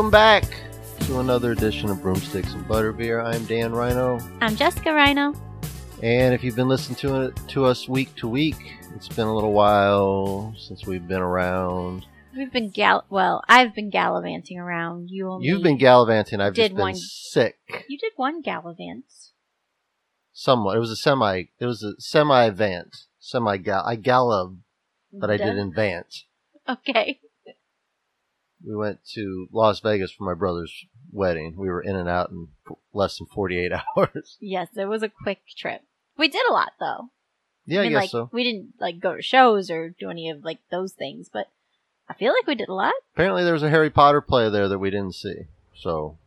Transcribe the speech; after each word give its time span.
Welcome 0.00 0.12
back 0.12 0.44
to 1.00 1.20
another 1.20 1.52
edition 1.52 1.90
of 1.90 2.00
Broomsticks 2.00 2.54
and 2.54 2.64
Butterbeer. 2.64 3.22
I'm 3.22 3.44
Dan 3.44 3.70
Rhino, 3.70 4.18
I'm 4.40 4.56
Jessica 4.56 4.94
Rhino. 4.94 5.34
and 6.02 6.32
if 6.32 6.42
you've 6.42 6.56
been 6.56 6.70
listening 6.70 6.96
to 7.00 7.20
it 7.24 7.38
to 7.48 7.66
us 7.66 7.86
week 7.86 8.14
to 8.16 8.26
week, 8.26 8.56
it's 8.96 9.08
been 9.08 9.26
a 9.26 9.34
little 9.34 9.52
while 9.52 10.54
since 10.56 10.86
we've 10.86 11.06
been 11.06 11.20
around. 11.20 12.06
We've 12.34 12.50
been 12.50 12.70
gal. 12.70 13.04
Well, 13.10 13.44
I've 13.46 13.74
been 13.74 13.90
gallivanting 13.90 14.58
around. 14.58 15.10
You 15.10 15.28
only. 15.28 15.46
You've 15.48 15.62
been 15.62 15.76
gallivanting. 15.76 16.40
I've 16.40 16.54
did 16.54 16.70
just 16.70 16.76
been 16.76 16.80
one- 16.80 16.94
sick. 16.96 17.58
You 17.86 17.98
did 17.98 18.12
one 18.16 18.40
gallivant. 18.40 19.04
Somewhat. 20.32 20.78
It 20.78 20.80
was 20.80 20.90
a 20.90 20.96
semi. 20.96 21.42
It 21.58 21.66
was 21.66 21.82
a 21.82 21.92
semi 22.00 22.48
vant. 22.48 22.96
Semi 23.18 23.58
gal. 23.58 23.84
I 23.86 23.96
gallop, 23.96 24.54
but 25.12 25.30
I 25.30 25.36
Duh. 25.36 25.44
didn't 25.44 25.74
vant. 25.74 26.22
Okay. 26.68 27.20
We 28.66 28.76
went 28.76 29.00
to 29.14 29.48
Las 29.52 29.80
Vegas 29.80 30.12
for 30.12 30.24
my 30.24 30.34
brother's 30.34 30.72
wedding. 31.12 31.54
We 31.56 31.68
were 31.68 31.80
in 31.80 31.96
and 31.96 32.08
out 32.08 32.30
in 32.30 32.48
less 32.92 33.18
than 33.18 33.26
48 33.26 33.72
hours. 33.96 34.36
Yes, 34.40 34.68
it 34.76 34.86
was 34.86 35.02
a 35.02 35.08
quick 35.08 35.40
trip. 35.56 35.82
We 36.18 36.28
did 36.28 36.42
a 36.48 36.52
lot 36.52 36.72
though. 36.78 37.10
Yeah, 37.66 37.80
I, 37.80 37.82
mean, 37.84 37.92
guess 37.92 38.00
like, 38.00 38.10
so. 38.10 38.30
We 38.32 38.44
didn't 38.44 38.74
like 38.80 39.00
go 39.00 39.16
to 39.16 39.22
shows 39.22 39.70
or 39.70 39.94
do 39.98 40.10
any 40.10 40.28
of 40.30 40.44
like 40.44 40.58
those 40.70 40.92
things, 40.92 41.28
but 41.32 41.46
I 42.08 42.14
feel 42.14 42.32
like 42.32 42.46
we 42.46 42.56
did 42.56 42.68
a 42.68 42.74
lot. 42.74 42.92
Apparently, 43.14 43.44
there 43.44 43.52
was 43.52 43.62
a 43.62 43.70
Harry 43.70 43.90
Potter 43.90 44.20
play 44.20 44.50
there 44.50 44.68
that 44.68 44.78
we 44.78 44.90
didn't 44.90 45.14
see. 45.14 45.46
So, 45.76 46.18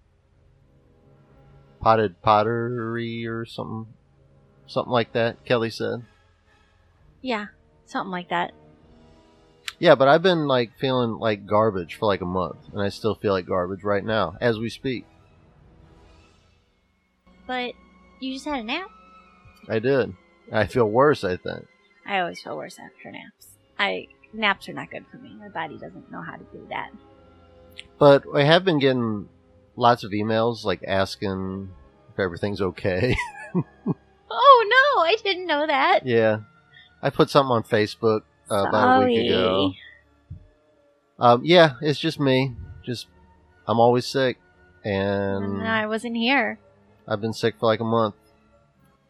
potted 1.81 2.21
pottery 2.21 3.27
or 3.27 3.45
something, 3.45 3.87
something 4.65 4.91
like 4.91 5.11
that. 5.13 5.43
Kelly 5.43 5.69
said. 5.69 6.05
Yeah, 7.21 7.47
something 7.85 8.11
like 8.11 8.29
that. 8.29 8.53
Yeah, 9.83 9.95
but 9.95 10.07
I've 10.07 10.21
been 10.21 10.47
like 10.47 10.77
feeling 10.79 11.19
like 11.19 11.45
garbage 11.45 11.95
for 11.95 12.05
like 12.05 12.21
a 12.21 12.25
month, 12.25 12.55
and 12.71 12.81
I 12.81 12.87
still 12.87 13.15
feel 13.15 13.33
like 13.33 13.45
garbage 13.45 13.83
right 13.83 14.05
now 14.05 14.37
as 14.39 14.57
we 14.57 14.69
speak. 14.69 15.05
But 17.45 17.73
you 18.21 18.31
just 18.31 18.45
had 18.45 18.61
a 18.61 18.63
nap. 18.63 18.87
I 19.67 19.79
did. 19.79 20.13
I 20.53 20.67
feel 20.67 20.89
worse. 20.89 21.25
I 21.25 21.35
think. 21.35 21.67
I 22.05 22.19
always 22.19 22.41
feel 22.41 22.55
worse 22.55 22.79
after 22.79 23.11
naps. 23.11 23.57
I 23.77 24.07
naps 24.31 24.69
are 24.69 24.73
not 24.73 24.89
good 24.89 25.03
for 25.11 25.17
me. 25.17 25.35
My 25.37 25.49
body 25.49 25.77
doesn't 25.77 26.09
know 26.09 26.21
how 26.21 26.37
to 26.37 26.45
do 26.53 26.65
that. 26.69 26.91
But 27.99 28.23
I 28.33 28.43
have 28.43 28.63
been 28.63 28.79
getting 28.79 29.27
lots 29.75 30.05
of 30.05 30.11
emails 30.11 30.63
like 30.63 30.85
asking 30.87 31.71
if 32.13 32.19
everything's 32.21 32.61
okay. 32.61 33.17
Oh 34.35 34.95
no, 34.95 35.01
I 35.03 35.15
didn't 35.23 35.45
know 35.45 35.67
that. 35.67 36.07
yeah, 36.07 36.39
I 37.03 37.11
put 37.11 37.29
something 37.29 37.51
on 37.51 37.63
Facebook 37.63 38.22
uh, 38.51 38.65
about 38.67 39.03
a 39.03 39.05
week 39.05 39.29
ago. 39.29 39.73
Um, 41.19 41.41
yeah, 41.45 41.73
it's 41.81 41.99
just 41.99 42.19
me. 42.19 42.55
Just 42.83 43.07
I'm 43.67 43.79
always 43.79 44.05
sick, 44.05 44.37
and 44.83 45.59
No, 45.59 45.65
I 45.65 45.85
wasn't 45.85 46.17
here. 46.17 46.59
I've 47.07 47.21
been 47.21 47.33
sick 47.33 47.55
for 47.59 47.65
like 47.67 47.79
a 47.79 47.85
month. 47.85 48.15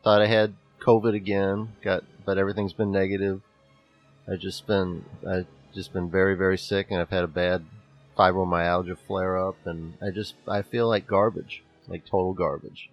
Thought 0.04 0.22
I 0.22 0.28
had 0.28 0.54
COVID 0.82 1.16
again. 1.16 1.70
Got, 1.82 2.04
but 2.26 2.38
everything's 2.38 2.74
been 2.74 2.92
negative. 2.92 3.42
I've 4.32 4.40
just 4.40 4.68
been, 4.68 5.04
I've 5.28 5.48
just 5.74 5.92
been 5.94 6.10
very, 6.10 6.36
very 6.36 6.58
sick, 6.58 6.88
and 6.92 7.00
I've 7.00 7.10
had 7.10 7.24
a 7.24 7.28
bad 7.28 7.66
fibromyalgia 8.18 8.98
flare 9.08 9.38
up, 9.38 9.56
and 9.66 9.94
I 10.02 10.12
just, 10.12 10.36
I 10.48 10.62
feel 10.62 10.88
like 10.88 11.08
garbage, 11.08 11.64
like 11.88 12.06
total 12.06 12.34
garbage. 12.34 12.90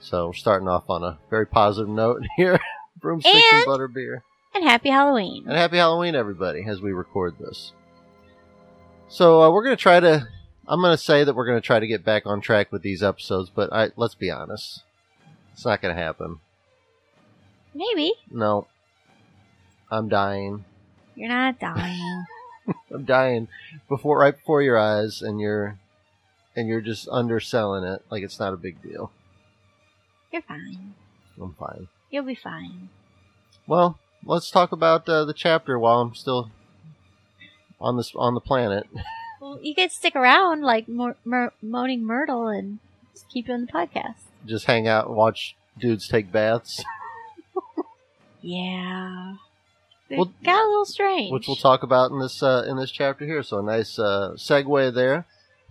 So 0.00 0.28
we're 0.28 0.32
starting 0.34 0.68
off 0.68 0.88
on 0.88 1.02
a 1.02 1.18
very 1.28 1.46
positive 1.46 1.88
note 1.88 2.22
here. 2.36 2.58
Broomsticks 3.00 3.36
and, 3.52 3.62
And- 3.62 3.66
butterbeer. 3.66 4.22
And 4.58 4.68
happy 4.68 4.88
Halloween. 4.88 5.44
And 5.46 5.56
happy 5.56 5.76
Halloween, 5.76 6.16
everybody, 6.16 6.64
as 6.64 6.80
we 6.80 6.90
record 6.90 7.38
this. 7.38 7.70
So 9.06 9.40
uh, 9.40 9.52
we're 9.52 9.62
going 9.62 9.76
to 9.76 9.80
try 9.80 10.00
to. 10.00 10.26
I'm 10.66 10.80
going 10.80 10.96
to 10.96 11.00
say 11.00 11.22
that 11.22 11.36
we're 11.36 11.46
going 11.46 11.60
to 11.60 11.64
try 11.64 11.78
to 11.78 11.86
get 11.86 12.04
back 12.04 12.26
on 12.26 12.40
track 12.40 12.72
with 12.72 12.82
these 12.82 13.00
episodes, 13.00 13.52
but 13.54 13.72
I 13.72 13.90
let's 13.94 14.16
be 14.16 14.32
honest, 14.32 14.82
it's 15.52 15.64
not 15.64 15.80
going 15.80 15.94
to 15.94 16.02
happen. 16.02 16.40
Maybe. 17.72 18.14
No, 18.32 18.66
I'm 19.92 20.08
dying. 20.08 20.64
You're 21.14 21.28
not 21.28 21.60
dying. 21.60 22.24
I'm 22.92 23.04
dying 23.04 23.46
before 23.88 24.18
right 24.18 24.34
before 24.34 24.60
your 24.60 24.76
eyes, 24.76 25.22
and 25.22 25.40
you're 25.40 25.78
and 26.56 26.66
you're 26.66 26.80
just 26.80 27.08
underselling 27.12 27.84
it 27.84 28.02
like 28.10 28.24
it's 28.24 28.40
not 28.40 28.54
a 28.54 28.56
big 28.56 28.82
deal. 28.82 29.12
You're 30.32 30.42
fine. 30.42 30.94
I'm 31.40 31.54
fine. 31.54 31.86
You'll 32.10 32.24
be 32.24 32.34
fine. 32.34 32.88
Well, 33.68 34.00
let's 34.24 34.50
talk 34.50 34.72
about 34.72 35.08
uh, 35.08 35.24
the 35.24 35.32
chapter 35.34 35.78
while 35.78 36.00
I'm 36.00 36.14
still 36.14 36.50
on 37.80 37.96
this 37.96 38.12
on 38.16 38.34
the 38.34 38.40
planet. 38.40 38.86
Well, 39.40 39.60
you 39.62 39.72
could 39.72 39.92
stick 39.92 40.16
around 40.16 40.62
like 40.62 40.88
Mo- 40.88 41.14
Mer- 41.24 41.52
Moaning 41.62 42.02
Myrtle 42.04 42.48
and 42.48 42.80
just 43.12 43.28
keep 43.30 43.46
doing 43.46 43.66
the 43.66 43.72
podcast. 43.72 44.16
Just 44.44 44.66
hang 44.66 44.88
out 44.88 45.06
and 45.06 45.14
watch 45.14 45.54
dudes 45.78 46.08
take 46.08 46.32
baths. 46.32 46.82
Yeah. 48.40 49.34
It 50.08 50.16
Well, 50.18 50.32
got 50.44 50.64
a 50.64 50.68
little 50.68 50.84
strange. 50.86 51.32
which 51.32 51.46
we'll 51.46 51.56
talk 51.56 51.82
about 51.82 52.10
in 52.10 52.18
this 52.18 52.42
uh, 52.42 52.64
in 52.68 52.76
this 52.76 52.90
chapter 52.90 53.24
here. 53.26 53.42
So 53.42 53.58
a 53.58 53.62
nice 53.62 53.98
uh, 53.98 54.32
segue 54.36 54.94
there. 54.94 55.26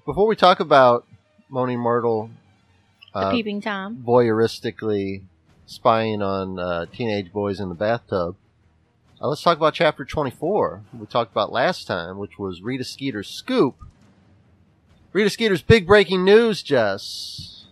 Before 0.05 0.27
we 0.27 0.35
talk 0.35 0.59
about 0.59 1.05
Moaning 1.49 1.79
Myrtle 1.79 2.29
the 3.13 3.19
uh, 3.19 3.31
peeping 3.31 3.61
Tom. 3.61 4.03
voyeuristically 4.05 5.23
spying 5.67 6.23
on 6.23 6.57
uh, 6.57 6.85
teenage 6.91 7.31
boys 7.31 7.59
in 7.59 7.69
the 7.69 7.75
bathtub, 7.75 8.35
uh, 9.21 9.27
let's 9.27 9.41
talk 9.41 9.57
about 9.57 9.73
chapter 9.73 10.05
24. 10.05 10.81
We 10.97 11.05
talked 11.05 11.31
about 11.31 11.51
last 11.51 11.85
time, 11.85 12.17
which 12.17 12.39
was 12.39 12.61
Rita 12.61 12.83
Skeeter's 12.83 13.27
scoop. 13.27 13.75
Rita 15.11 15.29
Skeeter's 15.29 15.61
big 15.61 15.85
breaking 15.87 16.23
news, 16.23 16.63
Jess. 16.63 17.65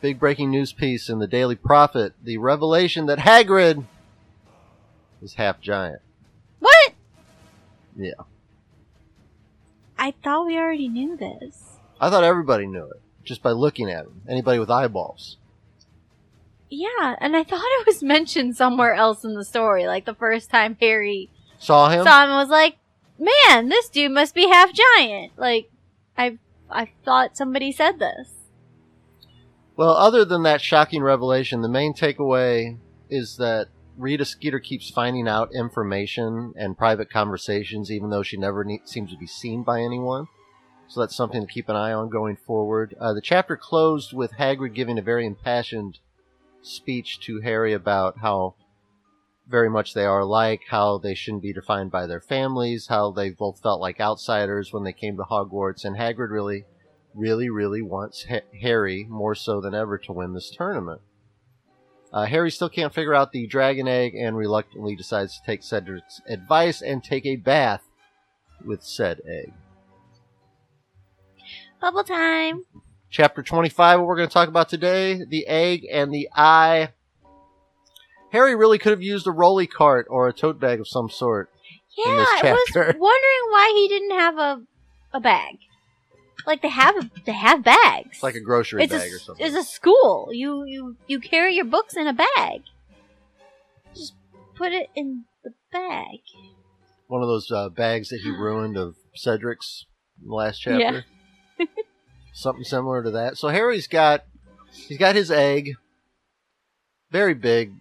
Big 0.00 0.18
breaking 0.18 0.50
news 0.50 0.72
piece 0.72 1.08
in 1.08 1.18
the 1.18 1.28
Daily 1.28 1.54
Prophet: 1.54 2.14
the 2.22 2.38
revelation 2.38 3.06
that 3.06 3.18
Hagrid 3.18 3.84
is 5.22 5.34
half 5.34 5.60
giant. 5.60 6.00
What? 6.58 6.94
Yeah. 7.96 8.12
I 10.00 10.14
thought 10.24 10.46
we 10.46 10.56
already 10.56 10.88
knew 10.88 11.14
this. 11.14 11.76
I 12.00 12.08
thought 12.08 12.24
everybody 12.24 12.66
knew 12.66 12.86
it 12.86 13.02
just 13.22 13.42
by 13.42 13.50
looking 13.50 13.90
at 13.90 14.06
him. 14.06 14.22
Anybody 14.26 14.58
with 14.58 14.70
eyeballs. 14.70 15.36
Yeah, 16.70 17.16
and 17.20 17.36
I 17.36 17.44
thought 17.44 17.60
it 17.62 17.86
was 17.86 18.02
mentioned 18.16 18.56
somewhere 18.56 18.94
else 18.94 19.24
in 19.24 19.34
the 19.34 19.44
story. 19.44 19.86
Like 19.86 20.06
the 20.06 20.14
first 20.14 20.48
time 20.48 20.76
Harry 20.80 21.30
Saw 21.58 21.90
him? 21.90 22.04
saw 22.04 22.24
him 22.24 22.30
and 22.30 22.38
was 22.38 22.48
like, 22.48 22.78
"Man, 23.18 23.68
this 23.68 23.90
dude 23.90 24.12
must 24.12 24.34
be 24.34 24.48
half 24.48 24.70
giant." 24.72 25.32
Like, 25.36 25.70
I 26.16 26.38
I 26.70 26.88
thought 27.04 27.36
somebody 27.36 27.70
said 27.70 27.98
this. 27.98 28.30
Well, 29.76 29.90
other 29.90 30.24
than 30.24 30.42
that 30.44 30.62
shocking 30.62 31.02
revelation, 31.02 31.60
the 31.60 31.68
main 31.68 31.92
takeaway 31.92 32.78
is 33.10 33.36
that 33.36 33.68
Rita 34.00 34.24
Skeeter 34.24 34.60
keeps 34.60 34.90
finding 34.90 35.28
out 35.28 35.54
information 35.54 36.54
and 36.56 36.78
private 36.78 37.10
conversations, 37.10 37.90
even 37.90 38.08
though 38.08 38.22
she 38.22 38.38
never 38.38 38.64
ne- 38.64 38.80
seems 38.86 39.10
to 39.10 39.18
be 39.18 39.26
seen 39.26 39.62
by 39.62 39.82
anyone. 39.82 40.26
So 40.88 41.00
that's 41.00 41.14
something 41.14 41.46
to 41.46 41.52
keep 41.52 41.68
an 41.68 41.76
eye 41.76 41.92
on 41.92 42.08
going 42.08 42.36
forward. 42.36 42.94
Uh, 42.98 43.12
the 43.12 43.20
chapter 43.20 43.58
closed 43.58 44.14
with 44.14 44.32
Hagrid 44.32 44.74
giving 44.74 44.98
a 44.98 45.02
very 45.02 45.26
impassioned 45.26 45.98
speech 46.62 47.20
to 47.26 47.42
Harry 47.42 47.74
about 47.74 48.18
how 48.20 48.54
very 49.46 49.68
much 49.68 49.92
they 49.92 50.06
are 50.06 50.20
alike, 50.20 50.62
how 50.70 50.96
they 50.96 51.14
shouldn't 51.14 51.42
be 51.42 51.52
defined 51.52 51.90
by 51.90 52.06
their 52.06 52.22
families, 52.22 52.86
how 52.86 53.10
they 53.10 53.28
both 53.28 53.60
felt 53.60 53.82
like 53.82 54.00
outsiders 54.00 54.72
when 54.72 54.84
they 54.84 54.92
came 54.94 55.16
to 55.18 55.24
Hogwarts, 55.24 55.84
and 55.84 55.96
Hagrid 55.96 56.30
really, 56.30 56.64
really, 57.14 57.50
really 57.50 57.82
wants 57.82 58.24
ha- 58.30 58.40
Harry 58.62 59.06
more 59.10 59.34
so 59.34 59.60
than 59.60 59.74
ever 59.74 59.98
to 59.98 60.12
win 60.12 60.32
this 60.32 60.50
tournament. 60.50 61.02
Uh, 62.12 62.26
Harry 62.26 62.50
still 62.50 62.68
can't 62.68 62.92
figure 62.92 63.14
out 63.14 63.32
the 63.32 63.46
dragon 63.46 63.86
egg 63.86 64.14
and 64.14 64.36
reluctantly 64.36 64.96
decides 64.96 65.36
to 65.36 65.46
take 65.46 65.62
Cedric's 65.62 66.20
advice 66.28 66.82
and 66.82 67.04
take 67.04 67.24
a 67.24 67.36
bath 67.36 67.82
with 68.64 68.82
said 68.82 69.20
egg. 69.28 69.52
Bubble 71.80 72.04
time. 72.04 72.64
Chapter 73.10 73.42
25, 73.42 74.00
what 74.00 74.06
we're 74.06 74.16
going 74.16 74.28
to 74.28 74.32
talk 74.32 74.48
about 74.48 74.68
today 74.68 75.20
the 75.28 75.46
egg 75.46 75.86
and 75.90 76.12
the 76.12 76.28
eye. 76.34 76.90
Harry 78.32 78.54
really 78.54 78.78
could 78.78 78.90
have 78.90 79.02
used 79.02 79.26
a 79.26 79.32
rolly 79.32 79.66
cart 79.66 80.06
or 80.10 80.28
a 80.28 80.32
tote 80.32 80.60
bag 80.60 80.78
of 80.78 80.86
some 80.86 81.08
sort. 81.08 81.50
Yeah, 81.96 82.16
this 82.16 82.28
I 82.42 82.52
was 82.52 82.72
wondering 82.76 82.96
why 83.50 83.72
he 83.74 83.88
didn't 83.88 84.18
have 84.18 84.38
a 84.38 84.62
a 85.12 85.20
bag. 85.20 85.56
Like 86.46 86.62
they 86.62 86.68
have 86.68 87.10
they 87.24 87.32
have 87.32 87.62
bags. 87.64 88.08
It's 88.12 88.22
like 88.22 88.34
a 88.34 88.40
grocery 88.40 88.82
it's 88.84 88.92
bag 88.92 89.10
a, 89.10 89.14
or 89.14 89.18
something. 89.18 89.46
It's 89.46 89.56
a 89.56 89.64
school. 89.64 90.28
You 90.32 90.64
you 90.64 90.96
you 91.06 91.20
carry 91.20 91.54
your 91.54 91.64
books 91.64 91.96
in 91.96 92.06
a 92.06 92.12
bag. 92.12 92.62
Just 93.94 94.14
put 94.56 94.72
it 94.72 94.88
in 94.94 95.24
the 95.44 95.52
bag. 95.72 96.18
One 97.08 97.22
of 97.22 97.28
those 97.28 97.50
uh, 97.50 97.68
bags 97.68 98.08
that 98.10 98.20
he 98.22 98.30
ruined 98.30 98.76
of 98.76 98.96
Cedric's 99.14 99.86
in 100.22 100.28
the 100.28 100.34
last 100.34 100.58
chapter. 100.60 101.04
Something 102.32 102.64
similar 102.64 103.02
to 103.02 103.10
that. 103.12 103.36
So 103.36 103.48
Harry's 103.48 103.86
got 103.86 104.24
he's 104.72 104.98
got 104.98 105.14
his 105.16 105.30
egg, 105.30 105.72
very 107.10 107.34
big, 107.34 107.72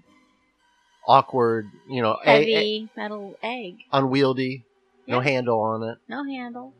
awkward, 1.07 1.67
you 1.87 2.01
know, 2.01 2.17
a- 2.25 2.29
a- 2.29 2.39
Heavy 2.39 2.89
metal 2.97 3.35
egg. 3.43 3.75
unwieldy, 3.93 4.65
no 5.07 5.19
handle 5.19 5.61
on 5.61 5.83
it. 5.83 5.97
No 6.07 6.23
handle. 6.25 6.73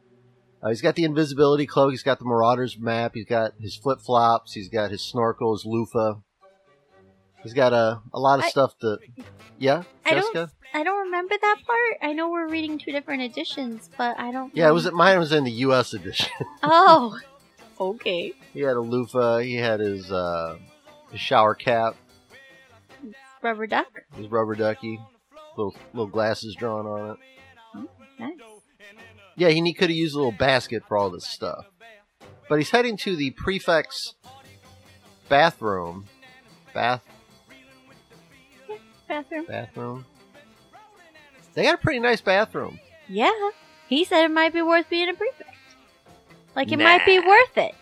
Uh, 0.61 0.69
he's 0.69 0.81
got 0.81 0.95
the 0.95 1.03
invisibility 1.06 1.65
cloak. 1.65 1.91
He's 1.91 2.03
got 2.03 2.19
the 2.19 2.25
Marauders 2.25 2.77
map. 2.77 3.11
He's 3.15 3.25
got 3.25 3.53
his 3.59 3.75
flip 3.75 4.00
flops. 4.01 4.53
He's 4.53 4.67
got 4.69 4.91
his 4.91 5.01
snorkel, 5.01 5.53
his 5.56 5.65
loofah. 5.65 6.15
He's 7.44 7.53
got 7.53 7.71
a 7.71 8.01
a 8.13 8.19
lot 8.19 8.39
of 8.39 8.45
I- 8.45 8.50
stuff 8.50 8.77
to. 8.79 8.97
Yeah, 9.57 9.83
I 10.06 10.15
don't- 10.15 10.50
I 10.73 10.83
don't 10.83 11.06
remember 11.06 11.33
that 11.41 11.57
part. 11.65 11.97
I 12.09 12.13
know 12.13 12.29
we're 12.29 12.47
reading 12.47 12.77
two 12.77 12.91
different 12.91 13.23
editions, 13.23 13.89
but 13.97 14.19
I 14.19 14.31
don't. 14.31 14.56
Yeah, 14.56 14.69
it 14.69 14.71
was 14.73 14.91
mine 14.91 15.17
was 15.17 15.31
in 15.31 15.44
the 15.44 15.51
U.S. 15.67 15.94
edition. 15.94 16.29
Oh, 16.63 17.17
okay. 17.79 18.33
he 18.53 18.59
had 18.59 18.75
a 18.75 18.81
loofah. 18.81 19.39
He 19.39 19.55
had 19.55 19.79
his 19.79 20.12
uh, 20.12 20.57
his 21.12 21.19
shower 21.21 21.55
cap, 21.55 21.95
Rubber 23.41 23.65
duck. 23.67 23.88
his 24.15 24.27
rubber 24.27 24.53
ducky, 24.55 25.00
little 25.57 25.73
little 25.94 26.07
glasses 26.07 26.55
drawn 26.55 26.85
on 26.85 27.12
it. 27.12 27.89
Nice. 28.19 28.38
Yeah, 29.39 29.47
he 29.47 29.74
could 29.74 29.89
have 29.89 29.97
used 29.97 30.15
a 30.15 30.18
little 30.18 30.33
basket 30.33 30.83
for 30.86 30.97
all 30.97 31.09
this 31.09 31.25
stuff. 31.25 31.65
But 32.50 32.57
he's 32.57 32.71
heading 32.71 32.97
to 32.97 33.15
the 33.15 33.31
prefect's 33.31 34.15
bathroom. 35.30 36.07
Bath 36.74 37.01
Bathroom. 39.07 39.45
bathroom. 39.47 40.06
They 41.53 41.63
got 41.63 41.75
a 41.75 41.77
pretty 41.77 42.00
nice 42.00 42.21
bathroom. 42.21 42.80
Yeah. 43.07 43.31
He 43.88 44.03
said 44.03 44.25
it 44.25 44.31
might 44.31 44.53
be 44.53 44.62
worth 44.62 44.89
being 44.89 45.09
a 45.09 45.13
prefect. 45.13 45.50
Like 46.56 46.71
it 46.71 46.77
might 46.77 47.06
be 47.06 47.19
worth 47.19 47.57
it. 47.57 47.74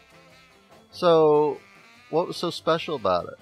So, 0.92 1.60
what 2.12 2.28
was 2.28 2.38
so 2.38 2.50
special 2.52 2.96
about 2.96 3.26
it? 3.26 3.34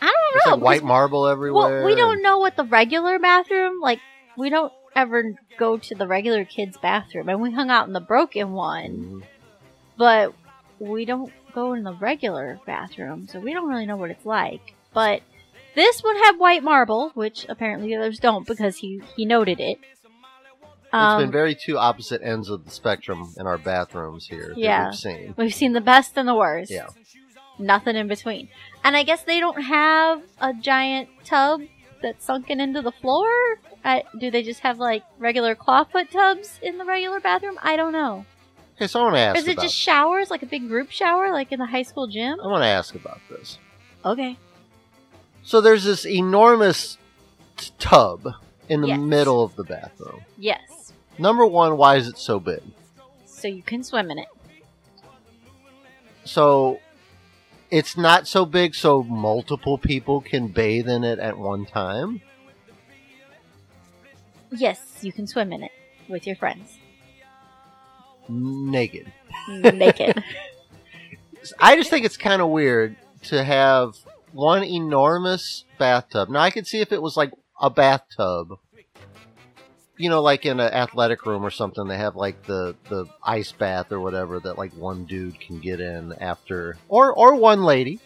I 0.00 0.06
don't 0.06 0.14
There's 0.32 0.46
know. 0.46 0.52
like 0.52 0.62
white 0.62 0.84
marble 0.84 1.26
everywhere. 1.26 1.78
Well, 1.78 1.86
we 1.86 1.94
don't 1.96 2.22
know 2.22 2.38
what 2.38 2.56
the 2.56 2.64
regular 2.64 3.18
bathroom 3.18 3.80
like. 3.80 3.98
We 4.36 4.48
don't 4.48 4.72
ever 4.94 5.34
go 5.58 5.76
to 5.78 5.94
the 5.94 6.06
regular 6.06 6.44
kids' 6.44 6.76
bathroom, 6.76 7.28
and 7.28 7.40
we 7.40 7.52
hung 7.52 7.70
out 7.70 7.86
in 7.86 7.92
the 7.92 8.00
broken 8.00 8.52
one, 8.52 8.90
Mhm. 8.90 9.22
but 9.96 10.34
we 10.78 11.04
don't 11.04 11.32
go 11.54 11.72
in 11.74 11.84
the 11.84 11.92
regular 11.94 12.58
bathroom, 12.66 13.28
so 13.28 13.38
we 13.40 13.52
don't 13.52 13.68
really 13.68 13.86
know 13.86 13.96
what 13.96 14.10
it's 14.10 14.26
like. 14.26 14.74
But 14.92 15.22
this 15.74 16.02
one 16.02 16.16
had 16.16 16.36
white 16.38 16.62
marble, 16.62 17.10
which 17.14 17.46
apparently 17.48 17.88
the 17.88 17.96
others 17.96 18.18
don't 18.18 18.46
because 18.46 18.76
he 18.78 19.02
he 19.16 19.24
noted 19.24 19.60
it. 19.60 19.78
It's 19.82 20.92
Um, 20.92 21.22
been 21.22 21.32
very 21.32 21.56
two 21.56 21.76
opposite 21.76 22.22
ends 22.22 22.48
of 22.48 22.64
the 22.64 22.70
spectrum 22.70 23.34
in 23.36 23.46
our 23.48 23.58
bathrooms 23.58 24.28
here 24.28 24.48
that 24.50 24.58
Yeah. 24.58 24.86
we've 24.90 24.98
seen. 24.98 25.34
We've 25.36 25.54
seen 25.54 25.72
the 25.72 25.80
best 25.80 26.16
and 26.16 26.28
the 26.28 26.36
worst. 26.36 26.70
Yeah. 26.70 26.86
Nothing 27.58 27.96
in 27.96 28.06
between. 28.06 28.48
And 28.84 28.96
I 28.96 29.02
guess 29.02 29.22
they 29.24 29.40
don't 29.40 29.60
have 29.62 30.22
a 30.40 30.52
giant 30.54 31.08
tub 31.24 31.62
that's 32.00 32.24
sunken 32.24 32.60
into 32.60 32.80
the 32.80 32.92
floor. 32.92 33.28
I, 33.84 34.04
do 34.18 34.30
they 34.30 34.42
just 34.42 34.60
have 34.60 34.78
like 34.78 35.04
regular 35.18 35.54
clawfoot 35.54 36.10
tubs 36.10 36.58
in 36.62 36.78
the 36.78 36.84
regular 36.84 37.20
bathroom? 37.20 37.58
I 37.62 37.76
don't 37.76 37.92
know. 37.92 38.24
Okay, 38.76 38.86
so 38.86 39.00
I 39.00 39.02
want 39.04 39.14
to 39.16 39.20
Or 39.20 39.24
ask 39.26 39.38
is 39.38 39.48
it 39.48 39.52
about. 39.52 39.62
just 39.62 39.76
showers, 39.76 40.30
like 40.30 40.42
a 40.42 40.46
big 40.46 40.66
group 40.68 40.90
shower, 40.90 41.30
like 41.32 41.52
in 41.52 41.58
the 41.60 41.66
high 41.66 41.82
school 41.82 42.06
gym? 42.06 42.40
I 42.40 42.46
want 42.46 42.62
to 42.62 42.66
ask 42.68 42.94
about 42.94 43.20
this. 43.28 43.58
Okay. 44.04 44.36
So 45.42 45.60
there's 45.60 45.84
this 45.84 46.06
enormous 46.06 46.96
t- 47.56 47.70
tub 47.78 48.26
in 48.68 48.80
the 48.80 48.88
Yes. 48.88 48.98
middle 49.00 49.42
of 49.44 49.54
the 49.56 49.64
bathroom. 49.64 50.22
Yes. 50.38 50.92
Number 51.18 51.46
one, 51.46 51.76
why 51.76 51.96
is 51.96 52.08
it 52.08 52.18
so 52.18 52.40
big? 52.40 52.62
So 53.26 53.46
you 53.48 53.62
can 53.62 53.84
swim 53.84 54.10
in 54.10 54.18
it. 54.18 54.28
So 56.24 56.80
it's 57.70 57.96
not 57.96 58.26
so 58.26 58.44
big 58.46 58.74
so 58.74 59.02
multiple 59.02 59.78
people 59.78 60.20
can 60.20 60.48
bathe 60.48 60.88
in 60.88 61.04
it 61.04 61.18
at 61.18 61.36
one 61.38 61.66
time. 61.66 62.22
Yes, 64.56 64.98
you 65.02 65.12
can 65.12 65.26
swim 65.26 65.52
in 65.52 65.62
it 65.62 65.72
with 66.08 66.26
your 66.26 66.36
friends. 66.36 66.78
Naked. 68.28 69.12
Naked. 69.48 70.22
I 71.60 71.76
just 71.76 71.90
think 71.90 72.06
it's 72.06 72.16
kind 72.16 72.40
of 72.40 72.48
weird 72.48 72.96
to 73.24 73.44
have 73.44 73.96
one 74.32 74.64
enormous 74.64 75.64
bathtub. 75.78 76.28
Now 76.30 76.40
I 76.40 76.50
could 76.50 76.66
see 76.66 76.80
if 76.80 76.90
it 76.92 77.02
was 77.02 77.16
like 77.16 77.32
a 77.60 77.68
bathtub, 77.68 78.58
you 79.98 80.08
know, 80.08 80.22
like 80.22 80.46
in 80.46 80.58
an 80.58 80.72
athletic 80.72 81.26
room 81.26 81.44
or 81.44 81.50
something. 81.50 81.86
They 81.86 81.98
have 81.98 82.16
like 82.16 82.44
the 82.46 82.74
the 82.88 83.06
ice 83.22 83.52
bath 83.52 83.92
or 83.92 84.00
whatever 84.00 84.40
that 84.40 84.56
like 84.56 84.72
one 84.72 85.04
dude 85.04 85.38
can 85.38 85.60
get 85.60 85.80
in 85.80 86.14
after, 86.20 86.78
or 86.88 87.12
or 87.12 87.34
one 87.34 87.62
lady. 87.62 88.00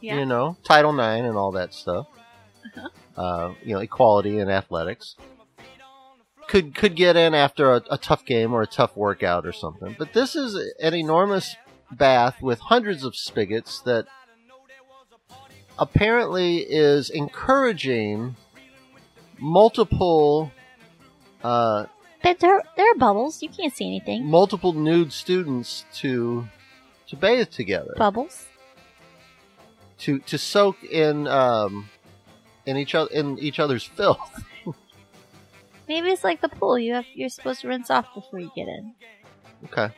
yeah. 0.00 0.18
You 0.18 0.26
know, 0.26 0.56
Title 0.64 0.92
Nine 0.92 1.24
and 1.24 1.36
all 1.36 1.52
that 1.52 1.72
stuff. 1.72 2.08
Uh-huh. 2.76 2.88
Uh, 3.20 3.54
you 3.62 3.74
know, 3.74 3.80
equality 3.80 4.40
in 4.40 4.50
athletics. 4.50 5.14
Could 6.48 6.74
could 6.74 6.94
get 6.94 7.16
in 7.16 7.34
after 7.34 7.72
a, 7.72 7.82
a 7.90 7.98
tough 7.98 8.24
game 8.24 8.52
or 8.52 8.62
a 8.62 8.66
tough 8.66 8.96
workout 8.96 9.46
or 9.46 9.52
something. 9.52 9.96
But 9.98 10.12
this 10.12 10.36
is 10.36 10.54
an 10.80 10.94
enormous 10.94 11.56
bath 11.90 12.40
with 12.42 12.60
hundreds 12.60 13.04
of 13.04 13.16
spigots 13.16 13.80
that 13.80 14.06
apparently 15.78 16.58
is 16.58 17.10
encouraging 17.10 18.36
multiple 19.38 20.52
uh, 21.42 21.86
But 22.22 22.38
there, 22.40 22.62
there 22.76 22.90
are 22.92 22.94
bubbles. 22.96 23.42
You 23.42 23.48
can't 23.48 23.74
see 23.74 23.86
anything. 23.86 24.24
multiple 24.24 24.72
nude 24.72 25.12
students 25.12 25.84
to 25.94 26.46
to 27.08 27.16
bathe 27.16 27.50
together. 27.50 27.94
Bubbles. 27.96 28.46
to 29.98 30.18
to 30.20 30.38
soak 30.38 30.82
in 30.84 31.26
um 31.26 31.88
in 32.66 32.76
each 32.76 32.94
other 32.94 33.10
in 33.12 33.38
each 33.38 33.58
other's 33.58 33.84
filth. 33.96 34.44
Maybe 35.88 36.08
it's 36.08 36.24
like 36.24 36.40
the 36.40 36.48
pool. 36.48 36.78
You 36.78 36.94
have 36.94 37.06
you're 37.14 37.28
supposed 37.28 37.60
to 37.62 37.68
rinse 37.68 37.90
off 37.90 38.12
before 38.14 38.38
you 38.38 38.50
get 38.54 38.68
in. 38.68 38.94
Okay. 39.64 39.94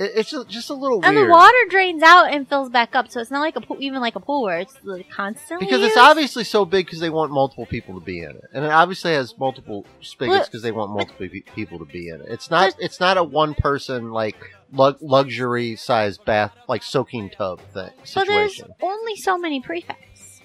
It, 0.00 0.12
it's 0.16 0.30
just, 0.30 0.48
just 0.48 0.70
a 0.70 0.74
little 0.74 1.04
And 1.04 1.14
weird 1.14 1.28
the 1.28 1.30
water 1.30 1.56
drains 1.68 2.02
out 2.02 2.32
and 2.32 2.48
fills 2.48 2.70
back 2.70 2.94
up, 2.94 3.10
so 3.10 3.20
it's 3.20 3.30
not 3.30 3.40
like 3.40 3.56
a 3.56 3.60
pool, 3.60 3.76
even 3.80 4.00
like 4.00 4.16
a 4.16 4.20
pool 4.20 4.42
where 4.42 4.60
it's 4.60 4.74
like 4.82 5.10
constantly. 5.10 5.66
because 5.66 5.82
it's 5.82 5.96
obviously 5.96 6.42
so 6.44 6.64
big 6.64 6.86
because 6.86 7.00
they 7.00 7.10
want 7.10 7.32
multiple 7.32 7.66
people 7.66 7.98
to 7.98 8.04
be 8.04 8.20
in 8.20 8.30
it, 8.30 8.44
and 8.54 8.64
it 8.64 8.70
obviously 8.70 9.12
has 9.12 9.36
multiple 9.38 9.84
spigots 10.00 10.48
because 10.48 10.62
they 10.62 10.72
want 10.72 10.90
multiple 10.90 11.28
pe- 11.28 11.40
people 11.54 11.78
to 11.78 11.84
be 11.84 12.08
in 12.08 12.20
it. 12.22 12.28
It's 12.28 12.50
not 12.50 12.74
it's 12.78 12.98
not 12.98 13.18
a 13.18 13.22
one 13.24 13.52
person 13.54 14.10
like 14.10 14.36
lu- 14.72 14.96
luxury 15.02 15.76
size 15.76 16.16
bath 16.16 16.52
like 16.66 16.82
soaking 16.82 17.28
tub 17.30 17.60
thing 17.74 17.90
But 18.14 18.26
there's 18.26 18.62
only 18.80 19.16
so 19.16 19.36
many 19.36 19.60
prefects, 19.60 20.40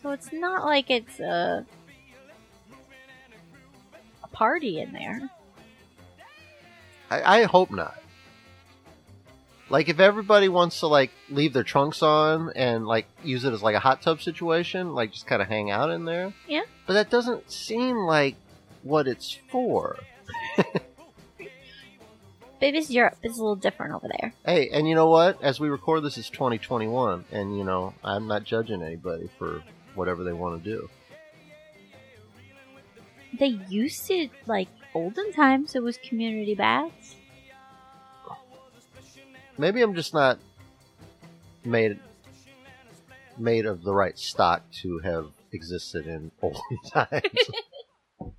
so 0.00 0.10
it's 0.10 0.32
not 0.32 0.64
like 0.64 0.90
it's 0.90 1.18
a 1.18 1.66
party 4.32 4.80
in 4.80 4.92
there. 4.92 5.30
I, 7.10 7.40
I 7.40 7.42
hope 7.44 7.70
not. 7.70 7.98
Like 9.68 9.88
if 9.88 10.00
everybody 10.00 10.48
wants 10.48 10.80
to 10.80 10.86
like 10.86 11.10
leave 11.30 11.52
their 11.52 11.62
trunks 11.62 12.02
on 12.02 12.52
and 12.54 12.86
like 12.86 13.06
use 13.24 13.44
it 13.44 13.52
as 13.52 13.62
like 13.62 13.74
a 13.74 13.80
hot 13.80 14.02
tub 14.02 14.20
situation, 14.20 14.94
like 14.94 15.12
just 15.12 15.26
kind 15.26 15.40
of 15.40 15.48
hang 15.48 15.70
out 15.70 15.90
in 15.90 16.04
there. 16.04 16.32
Yeah. 16.46 16.62
But 16.86 16.94
that 16.94 17.10
doesn't 17.10 17.50
seem 17.50 17.96
like 17.96 18.36
what 18.82 19.06
it's 19.06 19.38
for. 19.50 19.98
It's 22.64 22.90
Europe. 22.90 23.16
is 23.24 23.38
a 23.38 23.42
little 23.42 23.56
different 23.56 23.92
over 23.94 24.06
there. 24.20 24.32
Hey, 24.46 24.68
and 24.68 24.88
you 24.88 24.94
know 24.94 25.08
what? 25.08 25.42
As 25.42 25.58
we 25.58 25.68
record 25.68 26.04
this, 26.04 26.16
is 26.16 26.30
2021, 26.30 27.24
and 27.32 27.58
you 27.58 27.64
know 27.64 27.92
I'm 28.04 28.28
not 28.28 28.44
judging 28.44 28.82
anybody 28.82 29.28
for 29.36 29.64
whatever 29.96 30.22
they 30.22 30.32
want 30.32 30.62
to 30.62 30.70
do. 30.70 30.88
They 33.32 33.58
used 33.68 34.06
to 34.08 34.28
like 34.46 34.68
olden 34.94 35.32
times. 35.32 35.74
It 35.74 35.82
was 35.82 35.98
community 35.98 36.54
baths. 36.54 37.16
Maybe 39.58 39.82
I'm 39.82 39.94
just 39.94 40.14
not 40.14 40.38
made 41.64 41.98
made 43.38 43.66
of 43.66 43.82
the 43.82 43.92
right 43.92 44.18
stock 44.18 44.62
to 44.82 44.98
have 45.00 45.30
existed 45.52 46.06
in 46.06 46.30
olden 46.42 46.78
times. 46.92 47.22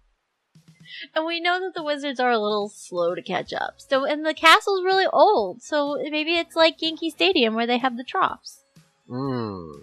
And 1.16 1.26
we 1.26 1.40
know 1.40 1.60
that 1.60 1.74
the 1.74 1.84
wizards 1.84 2.20
are 2.20 2.32
a 2.32 2.40
little 2.40 2.70
slow 2.70 3.16
to 3.16 3.22
catch 3.22 3.54
up. 3.54 3.76
So, 3.78 4.06
and 4.06 4.26
the 4.26 4.34
castle's 4.34 4.84
really 4.84 5.08
old. 5.12 5.62
So 5.62 5.98
maybe 6.10 6.36
it's 6.36 6.56
like 6.56 6.82
Yankee 6.82 7.10
Stadium 7.10 7.56
where 7.56 7.68
they 7.68 7.78
have 7.78 7.98
the 7.98 8.04
troughs. 8.04 8.64
Mm. 9.10 9.82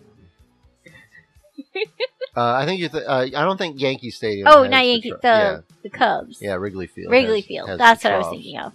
Uh, 2.37 2.53
I 2.55 2.65
think 2.67 2.81
you. 2.81 2.89
Th- 2.89 3.05
uh, 3.07 3.13
I 3.35 3.45
don't 3.45 3.57
think 3.57 3.81
Yankee 3.81 4.11
Stadium. 4.11 4.49
Oh, 4.49 4.65
not 4.67 4.81
the 4.81 4.87
Yankee. 4.87 5.11
tro- 5.11 5.19
The 5.23 5.29
yeah, 5.29 5.61
the 5.83 5.91
Cubs. 5.91 6.39
yeah, 6.41 6.55
Wrigley 6.55 6.87
Field. 6.87 7.11
Wrigley 7.13 7.41
has- 7.41 7.47
Field. 7.47 7.69
has 7.69 7.79
That's 7.79 8.03
the 8.03 8.09
what 8.11 8.15
I 8.15 8.19
was 8.19 8.29
thinking 8.29 8.59
of. 8.59 8.73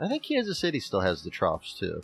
I 0.00 0.08
think 0.08 0.22
Kansas 0.24 0.58
City 0.58 0.80
still 0.80 1.00
has 1.00 1.22
the 1.22 1.30
troughs 1.30 1.78
too. 1.78 2.02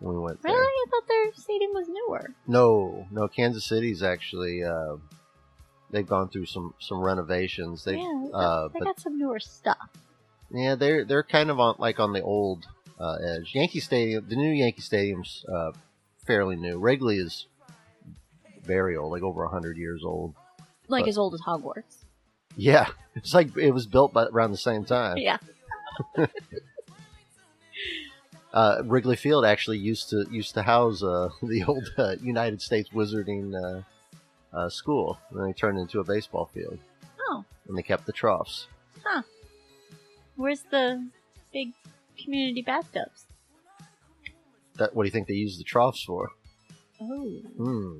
When 0.00 0.14
we 0.16 0.20
went 0.20 0.42
there. 0.42 0.52
Really? 0.52 0.62
I 0.66 0.86
thought 0.90 1.06
their 1.08 1.32
stadium 1.34 1.72
was 1.74 1.86
newer. 1.88 2.30
No, 2.46 3.06
no. 3.10 3.28
Kansas 3.28 3.64
City's 3.66 4.02
actually. 4.02 4.64
Uh, 4.64 4.96
they've 5.90 6.06
gone 6.06 6.28
through 6.30 6.46
some 6.46 6.74
some 6.80 7.00
renovations. 7.00 7.84
They, 7.84 7.96
yeah, 7.96 8.22
they 8.24 8.30
got, 8.30 8.38
uh, 8.38 8.68
they 8.68 8.80
got 8.80 8.98
some 8.98 9.18
newer 9.18 9.38
stuff. 9.38 9.90
yeah, 10.50 10.74
they're 10.74 11.04
they're 11.04 11.22
kind 11.22 11.50
of 11.50 11.60
on 11.60 11.74
like 11.78 12.00
on 12.00 12.12
the 12.14 12.22
old 12.22 12.64
uh, 12.98 13.16
edge. 13.16 13.50
Yankee 13.54 13.80
Stadium, 13.80 14.26
the 14.28 14.36
new 14.36 14.50
Yankee 14.50 14.80
Stadium's 14.80 15.44
uh, 15.52 15.72
fairly 16.26 16.56
new. 16.56 16.78
Wrigley 16.78 17.18
is 17.18 17.46
very 18.64 18.96
old, 18.96 19.12
like 19.12 19.22
over 19.22 19.46
hundred 19.46 19.76
years 19.76 20.02
old. 20.04 20.34
Like 20.88 21.04
But- 21.04 21.08
as 21.10 21.18
old 21.18 21.34
as 21.34 21.40
Hogwarts. 21.40 22.04
Yeah, 22.56 22.88
it's 23.14 23.32
like 23.32 23.56
it 23.56 23.70
was 23.70 23.86
built 23.86 24.12
by, 24.12 24.24
around 24.26 24.50
the 24.50 24.56
same 24.58 24.84
time. 24.84 25.16
Yeah. 25.18 25.38
Uh, 28.52 28.82
Wrigley 28.84 29.14
Field 29.14 29.44
actually 29.44 29.78
used 29.78 30.10
to 30.10 30.26
used 30.30 30.54
to 30.54 30.62
house 30.62 31.02
uh, 31.04 31.28
the 31.42 31.62
old 31.64 31.88
uh, 31.96 32.16
United 32.20 32.60
States 32.60 32.90
Wizarding 32.90 33.54
uh, 33.54 33.82
uh, 34.56 34.68
school. 34.68 35.20
And 35.30 35.38
then 35.38 35.46
they 35.46 35.52
turned 35.52 35.78
it 35.78 35.82
into 35.82 36.00
a 36.00 36.04
baseball 36.04 36.46
field, 36.52 36.78
Oh, 37.28 37.44
and 37.68 37.78
they 37.78 37.82
kept 37.82 38.06
the 38.06 38.12
troughs. 38.12 38.66
Huh. 39.04 39.22
Where's 40.34 40.62
the 40.70 41.06
big 41.52 41.68
community 42.22 42.62
bathtubs? 42.62 43.26
That 44.78 44.96
what 44.96 45.04
do 45.04 45.06
you 45.06 45.12
think 45.12 45.28
they 45.28 45.34
use 45.34 45.56
the 45.58 45.62
troughs 45.64 46.02
for? 46.02 46.30
Oh, 47.00 47.28
Hmm. 47.56 47.98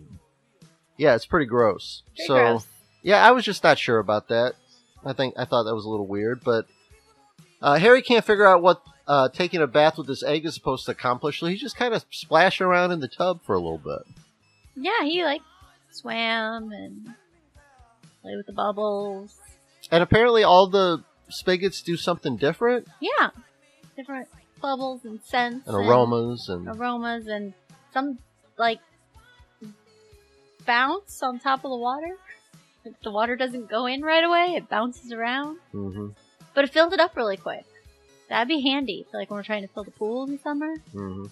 Yeah, 1.01 1.15
it's 1.15 1.25
pretty 1.25 1.47
gross. 1.47 2.03
very 2.15 2.27
so 2.27 2.35
gross. 2.35 2.67
yeah, 3.03 3.27
I 3.27 3.31
was 3.31 3.43
just 3.43 3.65
not 3.65 3.79
sure 3.79 3.99
about 3.99 4.29
that. 4.29 4.53
I 5.03 5.15
think 5.15 5.33
I 5.39 5.47
thought 5.47 5.63
that 5.63 5.75
was 5.75 5.87
a 5.87 5.89
little 5.89 6.07
weird, 6.07 6.43
but 6.45 6.67
uh, 7.63 7.79
Harry 7.79 8.03
can't 8.03 8.23
figure 8.23 8.47
out 8.47 8.61
what 8.61 8.83
uh, 9.09 9.31
taking 9.31 9.63
a 9.63 9.67
bath 9.67 9.97
with 9.97 10.07
this 10.07 10.23
egg 10.23 10.45
is 10.45 10.53
supposed 10.53 10.85
to 10.85 10.93
accomplish. 10.93 11.41
So 11.41 11.47
he's 11.47 11.63
just 11.63 11.75
kind 11.75 11.95
of 11.95 12.05
splashing 12.11 12.67
around 12.67 12.93
in 12.93 13.01
the 13.01 13.09
tub 13.09 13.41
for 13.43 13.55
a 13.55 13.59
little 13.59 13.79
bit. 13.79 14.15
Yeah, 14.77 15.03
he 15.05 15.25
like 15.25 15.41
swam 15.91 16.71
and 16.71 17.15
played 18.21 18.37
with 18.37 18.47
the 18.47 18.53
bubbles. 18.53 19.39
And 19.91 20.03
apparently, 20.03 20.43
all 20.43 20.67
the 20.67 21.03
spigots 21.31 21.81
do 21.81 21.97
something 21.97 22.37
different 22.37 22.89
Yeah, 23.01 23.31
different 23.97 24.29
bubbles 24.61 25.07
and 25.07 25.19
scents 25.23 25.67
and 25.67 25.75
aromas 25.75 26.51
and 26.51 26.69
aromas, 26.69 27.27
and 27.27 27.55
some 27.91 28.19
like 28.59 28.81
bounce 30.67 31.23
on 31.23 31.39
top 31.39 31.65
of 31.65 31.71
the 31.71 31.77
water. 31.77 32.17
If 32.85 32.95
the 33.03 33.11
water 33.11 33.37
doesn't 33.37 33.69
go 33.69 33.87
in 33.87 34.03
right 34.03 34.25
away, 34.25 34.55
it 34.57 34.69
bounces 34.69 35.13
around. 35.13 35.59
hmm 35.73 36.09
But 36.55 36.65
it 36.65 36.71
filled 36.73 36.93
it 36.95 37.01
up 37.01 37.17
really 37.17 37.37
quick. 37.37 37.65
That'd 38.29 38.49
be 38.49 38.61
handy, 38.63 39.07
for, 39.11 39.19
like 39.19 39.29
when 39.31 39.37
we're 39.39 39.43
trying 39.45 39.63
to 39.67 39.69
fill 39.73 39.85
the 39.85 39.91
pool 39.91 40.25
in 40.25 40.33
the 40.33 40.39
summer. 40.39 40.77
hmm 40.93 41.27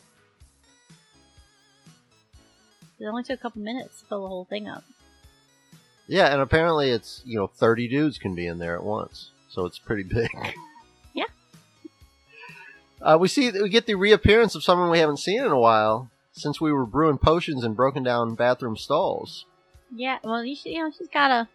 It 3.01 3.07
only 3.07 3.23
took 3.23 3.39
a 3.39 3.43
couple 3.43 3.63
minutes 3.63 4.01
to 4.01 4.07
fill 4.07 4.23
the 4.23 4.29
whole 4.29 4.45
thing 4.45 4.67
up. 4.69 4.83
Yeah, 6.09 6.33
and 6.33 6.41
apparently 6.41 6.91
it's 6.91 7.23
you 7.25 7.39
know 7.39 7.47
thirty 7.47 7.87
dudes 7.87 8.19
can 8.19 8.35
be 8.35 8.47
in 8.47 8.59
there 8.59 8.75
at 8.75 8.83
once, 8.83 9.31
so 9.49 9.67
it's 9.67 9.79
pretty 9.79 10.03
big. 10.03 10.31
Yeah. 11.15 11.25
Uh, 13.01 13.19
we 13.21 13.29
see 13.29 13.51
we 13.51 13.69
get 13.69 13.87
the 13.87 13.95
reappearance 13.95 14.55
of 14.55 14.63
someone 14.65 14.91
we 14.91 14.99
haven't 14.99 15.19
seen 15.19 15.41
in 15.41 15.51
a 15.51 15.59
while 15.59 16.11
since 16.39 16.61
we 16.61 16.73
were 16.73 16.87
brewing 16.87 17.19
potions 17.19 17.65
and 17.65 17.77
broken 17.77 18.03
down 18.03 18.35
bathroom 18.35 18.77
stalls. 18.77 19.45
Yeah, 19.95 20.19
well, 20.23 20.45
you 20.45 20.55
should, 20.57 20.73
you 20.73 20.83
know, 20.85 20.91
she's 20.97 21.09
gotta 21.13 21.49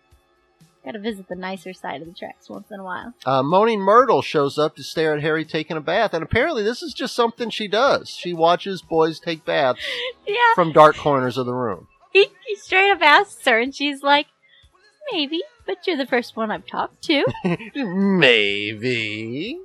gotta 0.84 1.00
visit 1.00 1.28
the 1.30 1.36
nicer 1.36 1.72
side 1.72 2.02
of 2.02 2.08
the 2.08 2.14
tracks 2.14 2.50
once 2.50 2.70
in 2.72 2.80
a 2.80 2.84
while. 2.84 3.14
Uh, 3.26 3.42
Moaning 3.44 3.80
Myrtle 3.80 4.22
shows 4.22 4.58
up 4.58 4.76
to 4.76 4.84
stare 4.84 5.14
at 5.16 5.22
Harry 5.22 5.46
taking 5.46 5.78
a 5.78 5.82
bath, 5.82 6.14
and 6.14 6.24
apparently 6.24 6.62
this 6.64 6.82
is 6.84 6.94
just 6.94 7.16
something 7.16 7.50
she 7.50 7.68
does. 7.68 8.10
She 8.10 8.34
watches 8.34 8.82
boys 8.82 9.20
take 9.20 9.46
baths 9.46 9.80
Yeah, 10.28 10.54
from 10.56 10.72
dark 10.74 10.96
corners 10.98 11.38
of 11.38 11.46
the 11.46 11.54
room. 11.54 11.88
he, 12.12 12.28
he 12.48 12.56
straight 12.56 12.92
up 12.92 13.02
asks 13.02 13.46
her, 13.46 13.60
and 13.60 13.74
she's 13.74 14.02
like, 14.04 14.28
"Maybe, 15.12 15.42
but 15.66 15.86
you're 15.88 15.96
the 15.98 16.06
first 16.08 16.36
one 16.36 16.52
I've 16.52 16.66
talked 16.68 17.02
to." 17.04 17.24
Maybe. 17.76 19.60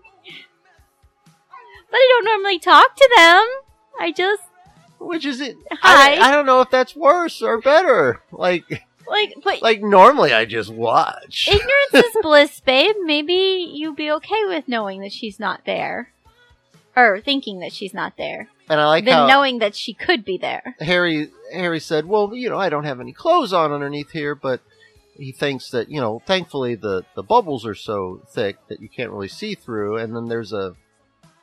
but 1.91 1.97
I 1.97 2.07
don't 2.11 2.25
normally 2.25 2.59
talk 2.59 2.95
to 2.97 3.11
them. 3.17 3.47
I 4.01 4.13
just 4.13 4.43
Which 5.01 5.25
is 5.25 5.41
it? 5.41 5.57
Hi. 5.73 6.15
I, 6.17 6.29
I 6.29 6.31
don't 6.31 6.47
know 6.47 6.61
if 6.61 6.71
that's 6.71 6.95
worse 6.97 7.41
or 7.43 7.61
better. 7.61 8.21
Like, 8.33 8.65
like, 9.09 9.35
but 9.43 9.63
like 9.63 9.81
normally 9.81 10.33
I 10.33 10.45
just 10.45 10.71
watch. 10.71 11.49
ignorance 11.49 12.07
is 12.07 12.17
bliss, 12.23 12.61
babe. 12.61 12.97
Maybe 13.05 13.71
you'll 13.73 13.95
be 13.95 14.11
okay 14.13 14.45
with 14.47 14.69
knowing 14.69 15.01
that 15.01 15.13
she's 15.13 15.39
not 15.41 15.63
there, 15.65 16.13
or 16.97 17.21
thinking 17.21 17.61
that 17.61 17.73
she's 17.73 17.95
not 17.95 18.15
there, 18.19 18.49
And 18.69 18.81
I 18.81 18.87
like 18.87 19.05
than 19.05 19.29
knowing 19.29 19.61
that 19.61 19.75
she 19.75 19.95
could 19.95 20.25
be 20.25 20.37
there. 20.37 20.75
Harry 20.81 21.31
Harry 21.53 21.81
said, 21.81 22.07
"Well, 22.07 22.35
you 22.35 22.51
know, 22.51 22.59
I 22.59 22.69
don't 22.69 22.85
have 22.85 23.01
any 23.01 23.13
clothes 23.13 23.53
on 23.53 23.73
underneath 23.73 24.11
here, 24.11 24.35
but 24.35 24.61
he 25.17 25.33
thinks 25.33 25.71
that 25.71 25.89
you 25.89 26.01
know, 26.01 26.21
thankfully 26.27 26.75
the 26.75 27.05
the 27.15 27.23
bubbles 27.23 27.65
are 27.65 27.75
so 27.75 28.21
thick 28.29 28.57
that 28.69 28.81
you 28.81 28.89
can't 28.89 29.11
really 29.13 29.29
see 29.29 29.55
through." 29.55 29.97
And 29.97 30.15
then 30.15 30.29
there's 30.29 30.53
a 30.53 30.75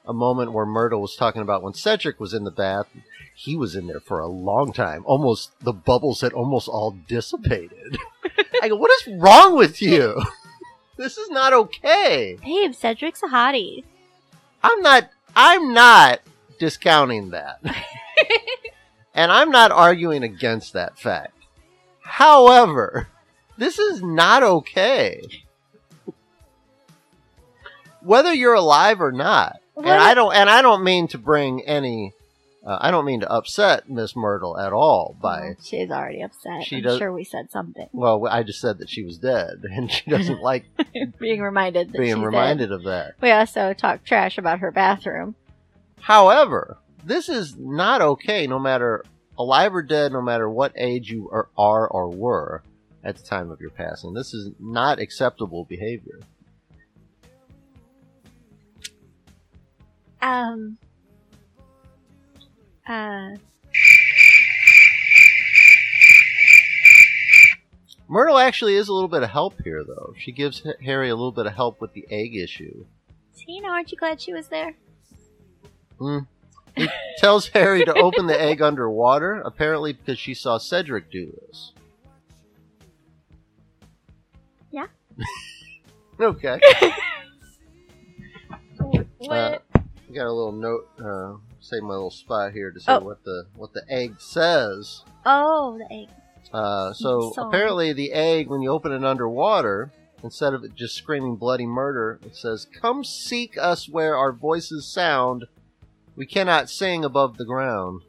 a 0.08 0.14
moment 0.14 0.54
where 0.54 0.66
Myrtle 0.66 1.02
was 1.02 1.16
talking 1.16 1.42
about 1.42 1.64
when 1.64 1.74
Cedric 1.74 2.20
was 2.20 2.34
in 2.34 2.44
the 2.44 2.52
bath. 2.52 2.88
He 3.34 3.56
was 3.56 3.76
in 3.76 3.88
there 3.88 4.00
for 4.00 4.20
a 4.20 4.28
long 4.28 4.72
time. 4.72 5.04
Almost 5.06 5.52
the 5.60 5.74
bubbles 5.74 6.22
had 6.22 6.34
almost 6.34 6.68
all 6.68 6.92
dissipated. 7.08 7.98
I 8.62 8.70
go, 8.70 8.76
"What 8.76 8.92
is 8.92 9.14
wrong 9.20 9.56
with 9.56 9.82
you? 9.82 10.22
this 10.98 11.18
is 11.18 11.30
not 11.30 11.52
okay." 11.52 12.38
Babe, 12.42 12.74
Cedric's 12.74 13.24
a 13.24 13.28
hottie. 13.28 13.84
I'm 14.64 14.82
not 14.82 15.10
I'm 15.36 15.74
not 15.74 16.22
discounting 16.60 17.32
that. 17.32 17.60
and 19.14 19.32
I'm 19.32 19.52
not 19.52 19.72
arguing 19.72 20.24
against 20.24 20.74
that 20.74 20.98
fact. 20.98 21.34
However, 22.02 23.10
this 23.58 23.80
is 23.80 24.02
not 24.02 24.44
okay. 24.44 25.22
Whether 28.02 28.34
you're 28.34 28.54
alive 28.54 29.02
or 29.02 29.12
not. 29.12 29.60
What 29.76 29.86
and 29.86 30.02
I 30.02 30.14
don't 30.14 30.34
and 30.34 30.50
I 30.50 30.62
don't 30.62 30.84
mean 30.84 31.08
to 31.10 31.18
bring 31.18 31.62
any 31.64 32.14
uh, 32.66 32.78
I 32.82 32.90
don't 32.92 33.06
mean 33.06 33.20
to 33.20 33.32
upset 33.32 33.88
Miss 33.90 34.16
Myrtle 34.16 34.58
at 34.58 34.74
all 34.74 35.16
by 35.22 35.56
she's 35.64 35.92
already 35.92 36.22
upset. 36.24 36.64
She 36.64 36.78
I'm 36.78 36.82
does- 36.84 36.98
sure 36.98 37.12
we 37.14 37.24
said 37.24 37.52
something. 37.52 37.88
well, 37.94 38.26
I 38.28 38.42
just 38.44 38.60
said 38.60 38.80
that 38.80 38.90
she 38.90 39.04
was 39.04 39.18
dead 39.20 39.62
and 39.64 39.92
she 39.92 40.10
doesn't 40.10 40.42
like 40.52 40.66
Being 41.20 41.42
reminded 41.42 41.92
that 41.92 41.98
being 42.00 42.16
she's 42.16 42.24
reminded 42.26 42.70
Dead. 42.70 42.76
of 42.76 42.84
that. 42.86 43.14
We 43.22 43.32
also 43.32 43.74
talked 43.74 44.06
trash 44.08 44.38
about 44.40 44.60
her 44.60 44.72
bathroom. 44.72 45.36
However, 46.02 46.78
this 47.04 47.30
is 47.30 47.56
not 47.58 48.02
okay 48.02 48.48
no 48.48 48.60
matter 48.60 49.04
alive 49.38 49.76
or 49.76 49.82
dead, 49.82 50.12
no 50.12 50.22
matter 50.22 50.50
what 50.50 50.72
age 50.76 51.10
you 51.12 51.30
are, 51.32 51.50
are 51.58 51.88
or 51.88 52.10
were 52.10 52.64
at 53.04 53.18
the 53.18 53.24
time 53.24 53.52
of 53.52 53.60
your 53.62 53.70
passing. 53.70 54.14
This 54.14 54.34
is 54.34 54.52
not 54.60 55.00
acceptable 55.00 55.66
behavior. 55.66 56.20
Um. 60.26 60.78
Uh. 62.88 63.36
Myrtle 68.08 68.40
actually 68.40 68.76
is 68.76 68.88
a 68.88 68.94
little 68.94 69.08
bit 69.08 69.22
of 69.22 69.30
help 69.30 69.62
here, 69.64 69.84
though. 69.84 70.16
She 70.18 70.32
gives 70.32 70.64
Harry 70.84 71.10
a 71.10 71.16
little 71.16 71.32
bit 71.32 71.46
of 71.46 71.54
help 71.54 71.80
with 71.80 71.94
the 71.94 72.08
egg 72.10 72.36
issue. 72.36 72.86
Tina, 73.36 73.68
aren't 73.68 73.92
you 73.92 73.98
glad 74.00 74.20
she 74.20 74.34
was 74.34 74.48
there? 74.48 74.76
he 76.76 76.88
Tells 77.18 77.50
Harry 77.50 77.86
to 77.86 77.94
open 77.94 78.26
the 78.26 78.40
egg 78.40 78.64
underwater, 78.64 79.42
apparently 79.42 79.94
because 79.94 80.18
she 80.18 80.34
saw 80.34 80.58
Cedric 80.58 81.12
do 81.12 81.32
this. 81.48 81.72
Yeah. 84.72 84.88
okay. 86.20 86.60
What? 89.28 89.64
I 89.74 89.75
got 90.14 90.28
a 90.28 90.32
little 90.32 90.52
note, 90.52 90.88
uh, 91.00 91.38
save 91.60 91.84
my 91.84 91.90
little 91.94 92.12
spot 92.12 92.52
here 92.54 92.72
to 92.72 92.80
say 92.80 92.94
Oh. 92.94 93.00
what 93.00 93.24
the 93.24 93.46
what 93.56 93.74
the 93.74 93.84
egg 93.90 94.16
says. 94.20 95.04
oh, 95.26 95.78
the 95.78 95.94
egg. 95.94 96.10
Uh, 96.54 96.94
so 96.94 97.34
apparently, 97.38 97.92
the 97.92 98.14
egg, 98.14 98.48
when 98.48 98.62
you 98.62 98.70
open 98.72 98.92
it 98.92 99.04
underwater, 99.04 99.92
instead 100.24 100.54
of 100.54 100.64
it 100.64 100.76
just 100.76 100.96
screaming 100.96 101.36
bloody 101.36 101.66
murder, 101.66 102.20
it 102.24 102.36
says, 102.36 102.66
"Come 102.80 103.04
seek 103.04 103.58
us 103.58 103.90
where 103.90 104.16
our 104.16 104.32
voices 104.32 104.86
sound. 104.86 105.46
We 106.16 106.26
cannot 106.26 106.70
sing 106.70 107.04
above 107.04 107.38
the 107.38 107.46
ground. 107.46 108.02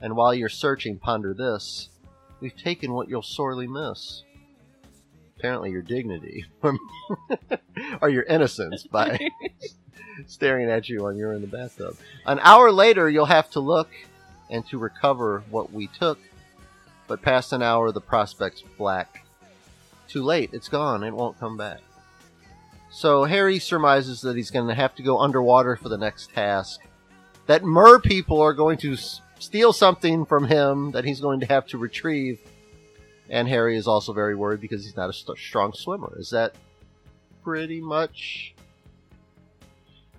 And 0.00 0.16
while 0.16 0.32
you're 0.34 0.48
searching, 0.48 0.98
ponder 0.98 1.34
this: 1.34 1.88
We've 2.40 2.56
taken 2.56 2.92
what 2.92 3.08
you'll 3.08 3.22
sorely 3.22 3.66
miss. 3.66 4.22
Apparently, 5.36 5.70
your 5.72 5.82
dignity 5.82 6.44
or 8.00 8.08
your 8.08 8.22
innocence 8.22 8.86
by 8.86 9.18
staring 10.26 10.70
at 10.70 10.88
you 10.88 11.04
when 11.04 11.16
you're 11.16 11.32
in 11.32 11.40
the 11.40 11.46
bathtub. 11.46 11.96
An 12.26 12.38
hour 12.42 12.70
later, 12.70 13.08
you'll 13.08 13.26
have 13.26 13.50
to 13.50 13.60
look 13.60 13.88
and 14.50 14.66
to 14.68 14.78
recover 14.78 15.42
what 15.50 15.72
we 15.72 15.86
took." 15.86 16.18
but 17.12 17.20
past 17.20 17.52
an 17.52 17.62
hour 17.62 17.92
the 17.92 18.00
prospect's 18.00 18.62
black. 18.78 19.26
Too 20.08 20.22
late, 20.22 20.48
it's 20.54 20.68
gone, 20.68 21.04
it 21.04 21.12
won't 21.12 21.38
come 21.38 21.58
back. 21.58 21.80
So 22.90 23.24
Harry 23.24 23.58
surmises 23.58 24.22
that 24.22 24.34
he's 24.34 24.50
going 24.50 24.68
to 24.68 24.74
have 24.74 24.94
to 24.94 25.02
go 25.02 25.18
underwater 25.18 25.76
for 25.76 25.90
the 25.90 25.98
next 25.98 26.30
task. 26.32 26.80
That 27.48 27.64
mer 27.64 27.98
people 27.98 28.40
are 28.40 28.54
going 28.54 28.78
to 28.78 28.96
steal 29.38 29.74
something 29.74 30.24
from 30.24 30.46
him 30.46 30.92
that 30.92 31.04
he's 31.04 31.20
going 31.20 31.40
to 31.40 31.46
have 31.46 31.66
to 31.66 31.76
retrieve. 31.76 32.40
And 33.28 33.46
Harry 33.46 33.76
is 33.76 33.86
also 33.86 34.14
very 34.14 34.34
worried 34.34 34.62
because 34.62 34.82
he's 34.82 34.96
not 34.96 35.10
a 35.10 35.12
st- 35.12 35.36
strong 35.36 35.74
swimmer. 35.74 36.14
Is 36.18 36.30
that 36.30 36.54
pretty 37.44 37.82
much 37.82 38.54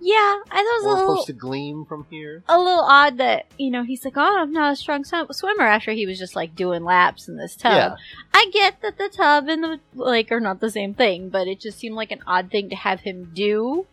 Yeah, 0.06 0.16
I 0.52 0.58
thought 0.58 0.60
it 0.60 0.64
was 0.64 0.84
We're 0.84 0.90
a 0.92 0.94
little 0.96 1.16
supposed 1.16 1.28
to 1.28 1.34
gleam 1.34 1.86
from 1.86 2.06
here. 2.10 2.44
a 2.50 2.58
little 2.60 2.84
odd 2.84 3.18
that 3.20 3.46
you 3.58 3.72
know 3.72 3.84
he's 3.84 4.04
like, 4.04 4.18
oh, 4.18 4.38
I'm 4.42 4.52
not 4.52 4.74
a 4.74 4.76
strong 4.76 5.06
swim- 5.06 5.32
swimmer 5.32 5.64
after 5.64 5.92
he 5.94 6.06
was 6.06 6.20
just 6.20 6.36
like 6.36 6.56
doing 6.56 6.84
laps 6.84 7.30
in 7.30 7.38
this 7.38 7.56
tub. 7.56 7.72
Yeah. 7.72 7.96
I 8.34 8.50
get 8.52 8.82
that 8.82 8.98
the 8.98 9.08
tub 9.08 9.48
and 9.48 9.64
the 9.64 9.80
lake 9.94 10.30
are 10.34 10.42
not 10.42 10.60
the 10.60 10.70
same 10.70 10.94
thing, 10.94 11.30
but 11.30 11.48
it 11.48 11.62
just 11.62 11.80
seemed 11.80 11.96
like 11.96 12.12
an 12.12 12.22
odd 12.28 12.52
thing 12.52 12.70
to 12.72 12.76
have 12.76 13.00
him 13.00 13.32
do, 13.34 13.86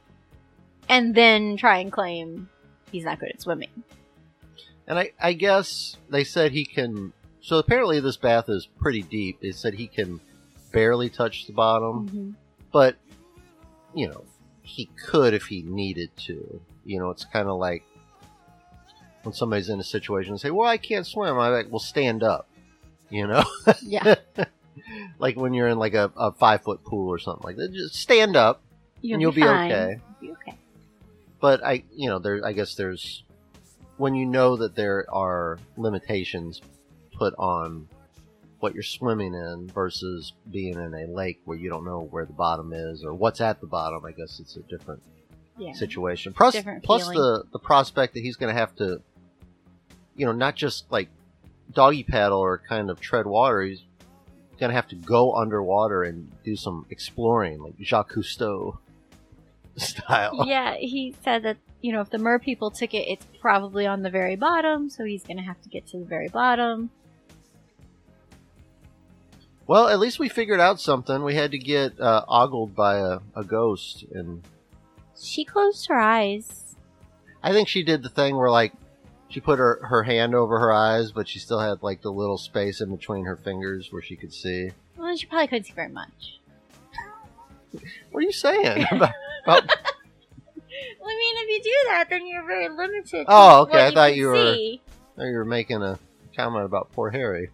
and 0.88 1.14
then 1.14 1.56
try 1.56 1.78
and 1.78 1.92
claim 1.92 2.48
he's 2.90 3.04
not 3.04 3.20
good 3.20 3.30
at 3.30 3.40
swimming. 3.40 3.84
And 4.88 4.98
I, 4.98 5.12
I 5.22 5.32
guess 5.34 5.96
they 6.08 6.24
said 6.24 6.50
he 6.50 6.64
can. 6.64 7.12
So 7.40 7.58
apparently 7.58 8.00
this 8.00 8.16
bath 8.16 8.48
is 8.48 8.66
pretty 8.80 9.02
deep. 9.02 9.40
They 9.40 9.52
said 9.52 9.74
he 9.74 9.86
can 9.86 10.20
barely 10.72 11.08
touch 11.08 11.46
the 11.46 11.52
bottom, 11.52 12.08
Mhm. 12.08 12.34
but 12.72 12.96
you 13.94 14.08
know 14.08 14.24
he 14.70 14.86
could 15.06 15.34
if 15.34 15.46
he 15.46 15.62
needed 15.62 16.10
to. 16.16 16.60
You 16.84 16.98
know, 16.98 17.10
it's 17.10 17.24
kind 17.24 17.48
of 17.48 17.58
like 17.58 17.82
when 19.22 19.34
somebody's 19.34 19.68
in 19.68 19.80
a 19.80 19.84
situation 19.84 20.32
and 20.32 20.40
say, 20.40 20.50
"Well, 20.50 20.68
I 20.68 20.78
can't 20.78 21.06
swim." 21.06 21.36
I'm 21.38 21.52
like, 21.52 21.70
"Well, 21.70 21.80
stand 21.80 22.22
up." 22.22 22.46
You 23.10 23.26
know, 23.26 23.44
Yeah, 23.82 24.14
like 25.18 25.36
when 25.36 25.52
you're 25.52 25.68
in 25.68 25.78
like 25.78 25.94
a, 25.94 26.12
a 26.16 26.32
five 26.32 26.62
foot 26.62 26.84
pool 26.84 27.08
or 27.08 27.18
something 27.18 27.44
like 27.44 27.56
that. 27.56 27.72
Just 27.72 27.96
stand 27.96 28.36
up, 28.36 28.62
and 29.02 29.20
you'll 29.20 29.32
be 29.32 29.42
fine. 29.42 29.72
okay. 29.72 30.00
You'll 30.20 30.34
be 30.34 30.40
okay. 30.48 30.58
but 31.40 31.64
I, 31.64 31.82
you 31.94 32.08
know, 32.08 32.20
there. 32.20 32.44
I 32.44 32.52
guess 32.52 32.76
there's 32.76 33.24
when 33.96 34.14
you 34.14 34.26
know 34.26 34.56
that 34.56 34.76
there 34.76 35.04
are 35.12 35.58
limitations 35.76 36.62
put 37.18 37.34
on 37.36 37.88
what 38.60 38.74
you're 38.74 38.82
swimming 38.82 39.34
in 39.34 39.68
versus 39.74 40.32
being 40.50 40.74
in 40.74 40.94
a 40.94 41.06
lake 41.06 41.40
where 41.44 41.56
you 41.56 41.68
don't 41.68 41.84
know 41.84 42.06
where 42.10 42.24
the 42.26 42.32
bottom 42.32 42.72
is 42.72 43.02
or 43.04 43.12
what's 43.14 43.40
at 43.40 43.60
the 43.60 43.66
bottom. 43.66 44.04
I 44.04 44.12
guess 44.12 44.38
it's 44.40 44.56
a 44.56 44.60
different 44.60 45.02
Yeah. 45.58 45.72
situation. 45.72 46.32
Plus, 46.32 46.56
plus 46.82 47.08
the 47.08 47.44
the 47.52 47.58
prospect 47.58 48.14
that 48.14 48.20
he's 48.20 48.36
going 48.36 48.54
to 48.54 48.58
have 48.58 48.74
to, 48.76 49.00
you 50.14 50.26
know, 50.26 50.32
not 50.32 50.56
just 50.56 50.90
like 50.92 51.08
doggy 51.72 52.02
paddle 52.04 52.38
or 52.38 52.58
kind 52.68 52.90
of 52.90 53.00
tread 53.00 53.26
water. 53.26 53.62
He's 53.62 53.82
going 54.58 54.70
to 54.70 54.74
have 54.76 54.88
to 54.88 54.96
go 54.96 55.34
underwater 55.34 56.02
and 56.02 56.30
do 56.44 56.54
some 56.54 56.84
exploring, 56.90 57.60
like 57.62 57.74
Jacques 57.80 58.12
Cousteau 58.12 58.76
style. 59.76 60.44
Yeah, 60.46 60.74
he 60.76 61.14
said 61.24 61.44
that 61.44 61.56
you 61.80 61.92
know 61.92 62.02
if 62.02 62.10
the 62.10 62.18
mer 62.18 62.38
people 62.38 62.70
took 62.70 62.92
it, 62.92 63.08
it's 63.08 63.24
probably 63.40 63.86
on 63.86 64.02
the 64.02 64.10
very 64.10 64.36
bottom, 64.36 64.90
so 64.90 65.04
he's 65.04 65.22
gonna 65.24 65.42
have 65.42 65.60
to 65.62 65.68
get 65.70 65.86
to 65.88 65.98
the 65.98 66.04
very 66.04 66.28
bottom. 66.28 66.90
Well, 69.70 69.86
at 69.86 70.00
least 70.00 70.18
we 70.18 70.28
figured 70.28 70.58
out 70.58 70.80
something. 70.80 71.22
We 71.22 71.36
had 71.36 71.52
to 71.52 71.58
get 71.58 72.00
uh, 72.00 72.24
ogled 72.26 72.74
by 72.74 72.96
a, 72.96 73.20
a 73.36 73.44
ghost, 73.44 74.04
and 74.12 74.42
She 75.16 75.44
closed 75.44 75.86
her 75.86 75.96
eyes. 75.96 76.74
I 77.40 77.52
think 77.52 77.68
she 77.68 77.84
did 77.84 78.02
the 78.02 78.08
thing 78.08 78.36
where 78.36 78.50
like 78.50 78.72
she 79.28 79.38
put 79.38 79.60
her 79.60 79.78
her 79.84 80.02
hand 80.02 80.34
over 80.34 80.58
her 80.58 80.72
eyes, 80.72 81.12
but 81.12 81.28
she 81.28 81.38
still 81.38 81.60
had 81.60 81.84
like 81.84 82.02
the 82.02 82.10
little 82.10 82.36
space 82.36 82.80
in 82.80 82.90
between 82.90 83.26
her 83.26 83.36
fingers 83.36 83.92
where 83.92 84.02
she 84.02 84.16
could 84.16 84.34
see. 84.34 84.72
Well, 84.98 85.16
she 85.16 85.26
probably 85.26 85.46
couldn't 85.46 85.66
see 85.66 85.72
very 85.72 85.88
much. 85.88 86.40
What 88.10 88.24
are 88.24 88.26
you 88.26 88.32
saying? 88.32 88.86
about, 88.90 89.14
about 89.44 89.62
Well, 89.68 91.08
I 91.08 91.16
mean, 91.16 91.44
if 91.44 91.48
you 91.48 91.62
do 91.62 91.88
that, 91.90 92.06
then 92.10 92.26
you're 92.26 92.44
very 92.44 92.68
limited. 92.68 93.06
to 93.10 93.24
Oh, 93.28 93.60
okay, 93.62 93.70
what 93.74 93.80
I 93.82 93.90
thought 93.94 94.16
you 94.16 94.26
were- 94.26 94.52
see. 94.52 94.82
Oh, 95.16 95.24
you 95.24 95.36
were 95.36 95.44
making 95.44 95.80
a 95.80 95.96
comment 96.36 96.64
about 96.64 96.90
poor 96.90 97.10
Harry. 97.10 97.50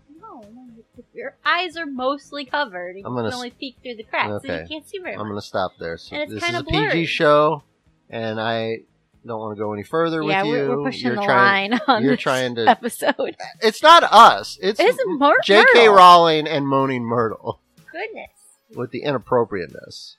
No, 1.17 1.23
no, 1.23 1.29
if 1.29 1.35
your 1.35 1.37
eyes 1.45 1.77
are 1.77 1.87
mostly 1.87 2.45
covered. 2.45 2.97
and 2.97 3.07
I'm 3.07 3.13
You 3.13 3.17
gonna 3.19 3.29
can 3.29 3.33
s- 3.33 3.35
only 3.37 3.51
peek 3.51 3.77
through 3.83 3.97
the 3.97 4.03
cracks, 4.05 4.29
so 4.29 4.37
Okay. 4.37 4.63
you 4.63 4.69
can't 4.69 4.89
see 4.89 4.99
very 4.99 5.15
I'm 5.17 5.29
much. 5.33 5.43
to 5.43 5.47
stop 5.49 5.73
there. 5.79 5.97
So 5.99 6.15
And 6.15 6.23
it's 6.25 6.33
this 6.35 6.43
is 6.43 6.49
kinda 6.51 6.61
a 6.61 6.91
PG 6.91 7.07
show, 7.07 7.63
and 8.11 8.41
I 8.41 8.81
don't 9.27 9.41
want 9.41 9.57
to 9.57 9.61
go 9.63 9.73
any 9.73 9.83
further 9.83 10.23
yeah, 10.23 10.43
with 10.43 10.51
we're, 10.53 10.63
you. 10.65 10.69
we're 10.79 10.85
pushing 10.85 11.07
you're 11.07 11.17
the 11.17 11.23
trying, 11.23 11.71
line 11.73 11.81
on 11.89 12.03
you're 12.03 12.13
this 12.13 12.21
trying 12.21 12.55
to- 12.57 12.69
episode. 12.69 13.37
It's 13.61 13.83
not 13.83 14.05
us. 14.05 14.59
It's 14.63 14.79
J.K. 14.79 14.95
Myrtle. 15.17 15.95
Rowling 15.95 16.47
and 16.47 16.67
Moaning 16.67 17.03
Myrtle. 17.05 17.61
Goodness. 17.91 18.31
with 18.75 18.91
the 18.91 19.03
inappropriateness. 19.03 20.17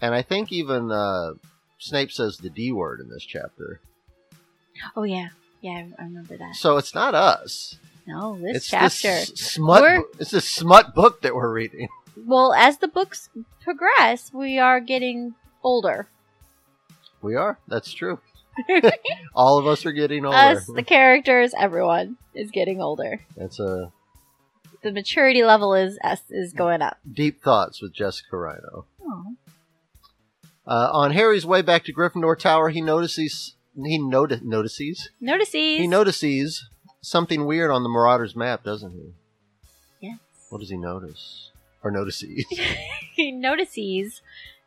And 0.00 0.14
I 0.14 0.22
think 0.22 0.52
even 0.52 0.90
uh, 0.92 1.32
Snape 1.78 2.12
says 2.12 2.36
the 2.38 2.50
D 2.50 2.70
word 2.72 3.00
in 3.00 3.08
this 3.10 3.24
chapter. 3.24 3.80
Oh 4.94 5.02
yeah, 5.02 5.28
yeah, 5.60 5.86
I 5.98 6.02
remember 6.04 6.36
that. 6.36 6.54
So 6.54 6.76
it's 6.76 6.94
not 6.94 7.14
us. 7.16 7.76
No, 8.08 8.38
this 8.40 8.56
it's 8.56 8.68
chapter. 8.68 9.08
this 9.08 9.28
smut. 9.38 9.82
We're- 9.82 10.02
It's 10.18 10.30
this 10.30 10.48
smut 10.48 10.94
book 10.94 11.20
that 11.22 11.34
we're 11.34 11.52
reading. 11.52 11.88
Well, 12.26 12.52
as 12.54 12.78
the 12.78 12.88
books 12.88 13.28
progress, 13.60 14.32
we 14.32 14.58
are 14.58 14.80
getting 14.80 15.34
older. 15.62 16.08
We 17.22 17.36
are. 17.36 17.58
That's 17.68 17.92
true. 17.92 18.18
All 19.34 19.58
of 19.58 19.66
us 19.66 19.84
are 19.86 19.92
getting 19.92 20.24
older. 20.24 20.36
Us, 20.36 20.66
the 20.66 20.82
characters, 20.82 21.52
everyone 21.56 22.16
is 22.34 22.50
getting 22.50 22.80
older. 22.80 23.20
That's 23.36 23.60
a 23.60 23.92
The 24.82 24.90
maturity 24.90 25.44
level 25.44 25.74
is 25.74 25.98
is, 26.04 26.20
is 26.30 26.52
going 26.52 26.82
up. 26.82 26.96
deep 27.10 27.42
thoughts 27.42 27.80
with 27.82 27.92
Jessica 27.92 28.36
Rhino. 28.36 28.86
Oh. 29.02 29.24
Uh, 30.66 30.90
on 30.92 31.12
Harry's 31.12 31.46
way 31.46 31.62
back 31.62 31.84
to 31.84 31.94
Gryffindor 31.94 32.38
Tower, 32.38 32.68
he 32.70 32.80
notices 32.80 33.54
he 33.76 33.98
noti- 33.98 34.40
notices 34.42 35.10
Notices. 35.20 35.52
he 35.78 35.86
notices 35.86 36.68
something 37.00 37.44
weird 37.46 37.70
on 37.70 37.82
the 37.82 37.88
Marauders 37.88 38.34
map, 38.36 38.64
doesn't 38.64 38.92
he? 38.92 39.12
Yes. 40.00 40.18
What 40.50 40.60
does 40.60 40.70
he 40.70 40.76
notice? 40.76 41.50
Or 41.82 41.90
notices? 41.90 42.44
he 43.14 43.30
notices 43.32 44.20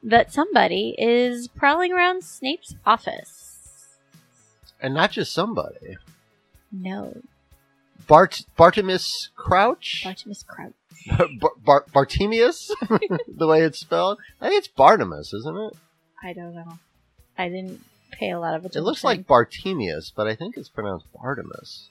that 0.03 0.31
somebody 0.33 0.95
is 0.97 1.47
prowling 1.49 1.91
around 1.93 2.23
Snape's 2.23 2.75
office. 2.85 3.97
and 4.81 4.93
not 4.93 5.11
just 5.11 5.33
somebody. 5.33 5.97
No, 6.71 7.21
Bart 8.07 8.43
Bartimus 8.57 9.29
Crouch, 9.35 10.03
Bartimus 10.05 10.43
Crouch. 10.45 10.73
Bar- 11.39 11.51
Bar- 11.63 11.85
Bartemius, 11.93 12.69
the 13.27 13.47
way 13.47 13.61
it's 13.61 13.79
spelled. 13.79 14.19
I 14.39 14.47
think 14.49 14.59
it's 14.59 14.67
Bartimus, 14.69 15.33
isn't 15.33 15.57
it? 15.57 15.73
I 16.23 16.33
don't 16.33 16.55
know. 16.55 16.79
I 17.37 17.49
didn't 17.49 17.81
pay 18.11 18.31
a 18.31 18.39
lot 18.39 18.55
of 18.55 18.61
attention. 18.61 18.81
It 18.81 18.85
looks 18.85 19.03
like 19.03 19.27
Bartemius, 19.27 20.11
but 20.15 20.27
I 20.27 20.35
think 20.35 20.55
it's 20.57 20.69
pronounced 20.69 21.07
Bartimus. 21.13 21.89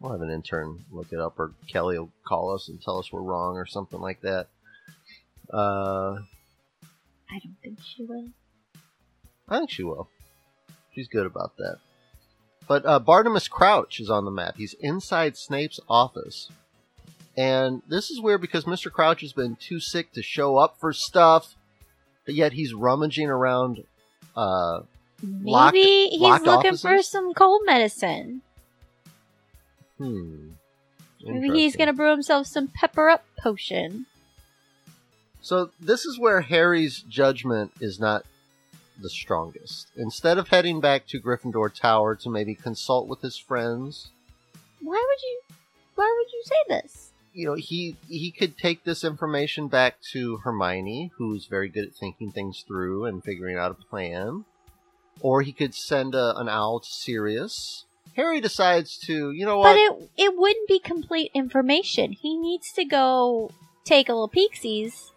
We'll 0.00 0.12
have 0.12 0.20
an 0.20 0.30
intern 0.30 0.84
look 0.92 1.08
it 1.12 1.18
up, 1.18 1.38
or 1.38 1.52
Kelly 1.68 1.98
will 1.98 2.12
call 2.26 2.54
us 2.54 2.68
and 2.68 2.80
tell 2.80 2.98
us 2.98 3.12
we're 3.12 3.22
wrong, 3.22 3.56
or 3.56 3.66
something 3.66 4.00
like 4.00 4.20
that. 4.20 4.46
Uh, 5.52 6.18
I 7.30 7.38
don't 7.42 7.56
think 7.62 7.78
she 7.82 8.04
will. 8.04 8.28
I 9.48 9.58
think 9.58 9.70
she 9.70 9.82
will. 9.82 10.08
She's 10.94 11.08
good 11.08 11.26
about 11.26 11.56
that. 11.56 11.78
But 12.68 12.84
uh, 12.84 13.00
Bartimus 13.00 13.48
Crouch 13.48 13.98
is 13.98 14.10
on 14.10 14.24
the 14.24 14.30
map. 14.30 14.56
He's 14.56 14.74
inside 14.74 15.36
Snape's 15.36 15.80
office. 15.88 16.50
And 17.36 17.82
this 17.88 18.10
is 18.10 18.20
weird 18.20 18.40
because 18.40 18.64
Mr. 18.64 18.90
Crouch 18.92 19.20
has 19.22 19.32
been 19.32 19.56
too 19.56 19.80
sick 19.80 20.12
to 20.12 20.22
show 20.22 20.56
up 20.58 20.76
for 20.78 20.92
stuff, 20.92 21.54
but 22.26 22.34
yet 22.34 22.52
he's 22.52 22.74
rummaging 22.74 23.28
around. 23.28 23.84
Uh, 24.36 24.80
Maybe 25.22 25.50
Locked- 25.50 25.76
he's 25.76 26.20
locked 26.20 26.44
looking 26.46 26.76
for 26.76 27.02
some 27.02 27.32
cold 27.34 27.62
medicine. 27.64 28.42
Hmm. 29.98 30.50
Maybe 31.24 31.50
he's 31.50 31.76
gonna 31.76 31.92
brew 31.92 32.10
himself 32.10 32.46
some 32.46 32.68
pepper 32.68 33.08
up 33.08 33.24
potion. 33.38 34.06
So 35.40 35.70
this 35.80 36.04
is 36.04 36.18
where 36.18 36.40
Harry's 36.40 37.00
judgment 37.02 37.72
is 37.80 37.98
not 37.98 38.24
the 39.00 39.10
strongest. 39.10 39.88
Instead 39.96 40.38
of 40.38 40.48
heading 40.48 40.80
back 40.80 41.06
to 41.08 41.20
Gryffindor 41.20 41.72
Tower 41.72 42.14
to 42.16 42.30
maybe 42.30 42.54
consult 42.54 43.08
with 43.08 43.20
his 43.20 43.36
friends, 43.36 44.10
Why 44.80 45.04
would 45.06 45.22
you? 45.22 45.40
Why 45.94 46.14
would 46.16 46.32
you 46.32 46.42
say 46.44 46.80
this? 46.80 47.08
you 47.38 47.46
know, 47.46 47.54
he 47.54 47.96
he 48.08 48.32
could 48.32 48.58
take 48.58 48.82
this 48.82 49.04
information 49.04 49.68
back 49.68 50.00
to 50.12 50.38
Hermione, 50.38 51.12
who's 51.18 51.46
very 51.46 51.68
good 51.68 51.84
at 51.84 51.94
thinking 51.94 52.32
things 52.32 52.64
through 52.66 53.04
and 53.04 53.22
figuring 53.22 53.56
out 53.56 53.70
a 53.70 53.74
plan, 53.74 54.44
or 55.20 55.42
he 55.42 55.52
could 55.52 55.72
send 55.72 56.16
a, 56.16 56.36
an 56.36 56.48
owl 56.48 56.80
to 56.80 56.90
Sirius. 56.90 57.84
Harry 58.18 58.40
decides 58.40 58.98
to, 58.98 59.30
you 59.30 59.46
know 59.46 59.58
what? 59.58 59.74
But 59.74 59.76
it 59.76 60.10
it 60.16 60.36
wouldn't 60.36 60.66
be 60.66 60.80
complete 60.80 61.30
information. 61.34 62.10
He 62.10 62.36
needs 62.36 62.72
to 62.72 62.84
go 62.84 63.52
take 63.84 64.08
a 64.08 64.12
little 64.12 64.28
peeksies 64.28 65.12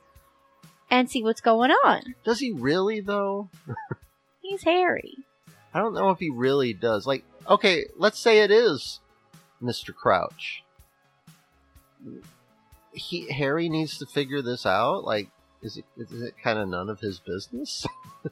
and 0.88 1.10
see 1.10 1.24
what's 1.24 1.42
going 1.42 1.72
on. 1.72 2.14
Does 2.24 2.40
he 2.40 2.52
really 2.52 3.00
though? 3.00 3.50
He's 4.42 4.62
Harry. 4.64 5.16
I 5.74 5.80
don't 5.80 5.96
know 5.96 6.12
if 6.12 6.20
he 6.20 6.30
really 6.30 6.74
does. 6.74 7.08
Like, 7.08 7.24
okay, 7.50 7.86
let's 7.98 8.20
say 8.20 8.44
it 8.44 8.52
is 8.52 9.00
Mr. 9.64 9.96
Crouch. 9.96 10.64
He 12.94 13.32
Harry 13.32 13.68
needs 13.68 13.98
to 13.98 14.06
figure 14.06 14.44
this 14.44 14.64
out. 14.64 15.06
Like, 15.06 15.30
is 15.64 15.78
it 15.78 15.86
is 15.98 16.22
it 16.22 16.36
kind 16.44 16.60
of 16.60 16.70
none 16.70 16.90
of 16.90 17.00
his 17.00 17.18
business? 17.18 17.84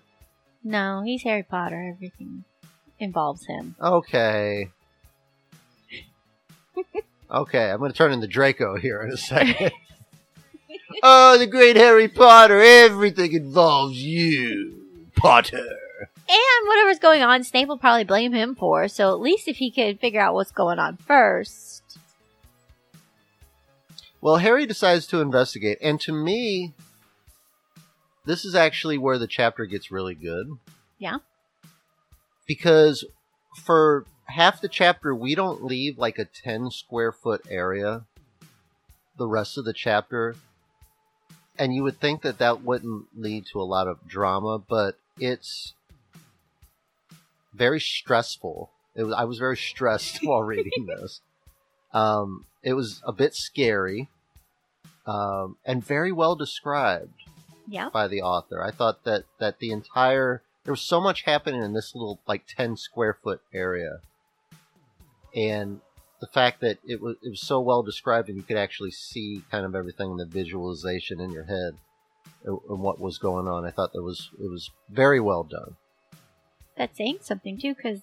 No, 0.62 1.04
he's 1.06 1.24
Harry 1.24 1.44
Potter. 1.44 1.94
Everything 1.96 2.44
involves 3.00 3.46
him. 3.46 3.76
Okay. 3.82 4.70
Okay, 7.32 7.70
I'm 7.70 7.78
going 7.78 7.92
to 7.92 7.98
turn 7.98 8.12
into 8.12 8.28
Draco 8.28 8.76
here 8.76 9.02
in 9.04 9.12
a 9.12 9.18
second. 9.18 9.72
oh, 11.04 11.38
the 11.38 11.46
great 11.46 11.76
Harry 11.76 12.08
Potter! 12.08 12.60
Everything 12.60 13.34
involves 13.34 14.02
you. 14.02 14.84
Potter. 15.16 15.58
And 15.58 16.68
whatever's 16.68 17.00
going 17.00 17.22
on, 17.22 17.44
Snape 17.44 17.68
will 17.68 17.78
probably 17.78 18.04
blame 18.04 18.34
him 18.34 18.56
for. 18.56 18.88
So 18.88 19.12
at 19.12 19.20
least 19.20 19.48
if 19.48 19.58
he 19.58 19.70
could 19.70 20.00
figure 20.00 20.22
out 20.22 20.34
what's 20.34 20.52
going 20.52 20.80
on 20.80 20.98
first. 20.98 21.84
Well, 24.22 24.38
Harry 24.38 24.66
decides 24.66 25.08
to 25.08 25.22
investigate, 25.22 25.78
and 25.82 26.00
to 26.02 26.12
me, 26.12 26.74
this 28.26 28.44
is 28.44 28.54
actually 28.54 28.98
where 28.98 29.18
the 29.18 29.28
chapter 29.28 29.66
gets 29.66 29.92
really 29.92 30.16
good. 30.16 30.58
Yeah. 30.98 31.18
Because 32.50 33.06
for 33.64 34.06
half 34.26 34.60
the 34.60 34.68
chapter, 34.68 35.14
we 35.14 35.36
don't 35.36 35.64
leave 35.64 36.00
like 36.00 36.18
a 36.18 36.26
10 36.26 36.72
square 36.72 37.12
foot 37.12 37.46
area 37.48 38.06
the 39.16 39.28
rest 39.28 39.56
of 39.58 39.66
the 39.66 39.74
chapter. 39.74 40.36
And 41.60 41.76
you 41.76 41.84
would 41.84 42.00
think 42.00 42.24
that 42.24 42.40
that 42.40 42.64
wouldn't 42.64 43.06
lead 43.16 43.46
to 43.52 43.62
a 43.62 43.64
lot 43.64 43.88
of 43.88 44.08
drama, 44.08 44.58
but 44.58 44.98
it's 45.20 45.74
very 47.54 47.80
stressful. 47.80 48.72
It 48.96 49.04
was, 49.04 49.14
I 49.14 49.26
was 49.26 49.38
very 49.38 49.58
stressed 49.58 50.18
while 50.24 50.42
reading 50.42 50.88
this. 50.88 51.22
Um, 51.94 52.46
it 52.64 52.74
was 52.74 53.02
a 53.06 53.12
bit 53.12 53.36
scary 53.36 54.10
um, 55.06 55.58
and 55.66 55.86
very 55.86 56.12
well 56.12 56.36
described 56.36 57.14
Yeah. 57.68 57.90
by 57.90 58.08
the 58.08 58.22
author. 58.24 58.64
I 58.64 58.72
thought 58.72 59.04
that 59.04 59.26
that 59.40 59.60
the 59.60 59.72
entire 59.72 60.42
there 60.70 60.74
was 60.74 60.82
so 60.82 61.02
much 61.02 61.24
happening 61.24 61.64
in 61.64 61.74
this 61.74 61.96
little 61.96 62.22
like 62.28 62.46
10 62.46 62.78
square 62.78 63.18
foot 63.24 63.42
area. 63.52 64.02
And 65.36 65.82
the 66.22 66.28
fact 66.28 66.62
that 66.62 66.78
it 66.86 67.02
was 67.02 67.16
it 67.24 67.30
was 67.30 67.42
so 67.42 67.60
well 67.60 67.82
described 67.82 68.30
and 68.30 68.38
you 68.38 68.44
could 68.44 68.56
actually 68.56 68.92
see 68.92 69.42
kind 69.50 69.66
of 69.66 69.74
everything 69.74 70.12
in 70.12 70.18
the 70.18 70.28
visualization 70.28 71.20
in 71.20 71.32
your 71.32 71.46
head 71.46 71.74
and 72.46 72.60
what 72.68 73.00
was 73.00 73.18
going 73.18 73.48
on. 73.48 73.66
I 73.66 73.72
thought 73.72 73.94
that 73.94 74.04
was 74.04 74.30
it 74.40 74.48
was 74.48 74.70
very 74.92 75.20
well 75.20 75.42
done. 75.42 75.76
That's 76.78 76.96
saying 76.96 77.18
something 77.22 77.58
too, 77.60 77.74
because 77.74 78.02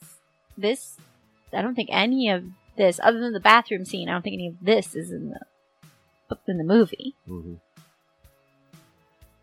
this, 0.59 0.97
I 1.53 1.63
don't 1.63 1.77
think 1.77 1.91
any 1.93 2.29
of 2.31 2.47
this, 2.77 2.99
other 3.01 3.21
than 3.21 3.33
the 3.33 3.39
bathroom 3.39 3.85
scene, 3.85 4.09
I 4.09 4.13
don't 4.15 4.23
think 4.23 4.35
any 4.35 4.49
of 4.49 4.57
this 4.61 4.97
is 4.97 5.13
in 5.13 5.31
the 5.31 6.37
in 6.49 6.59
the 6.59 6.65
movie. 6.65 7.15
hmm 7.29 7.55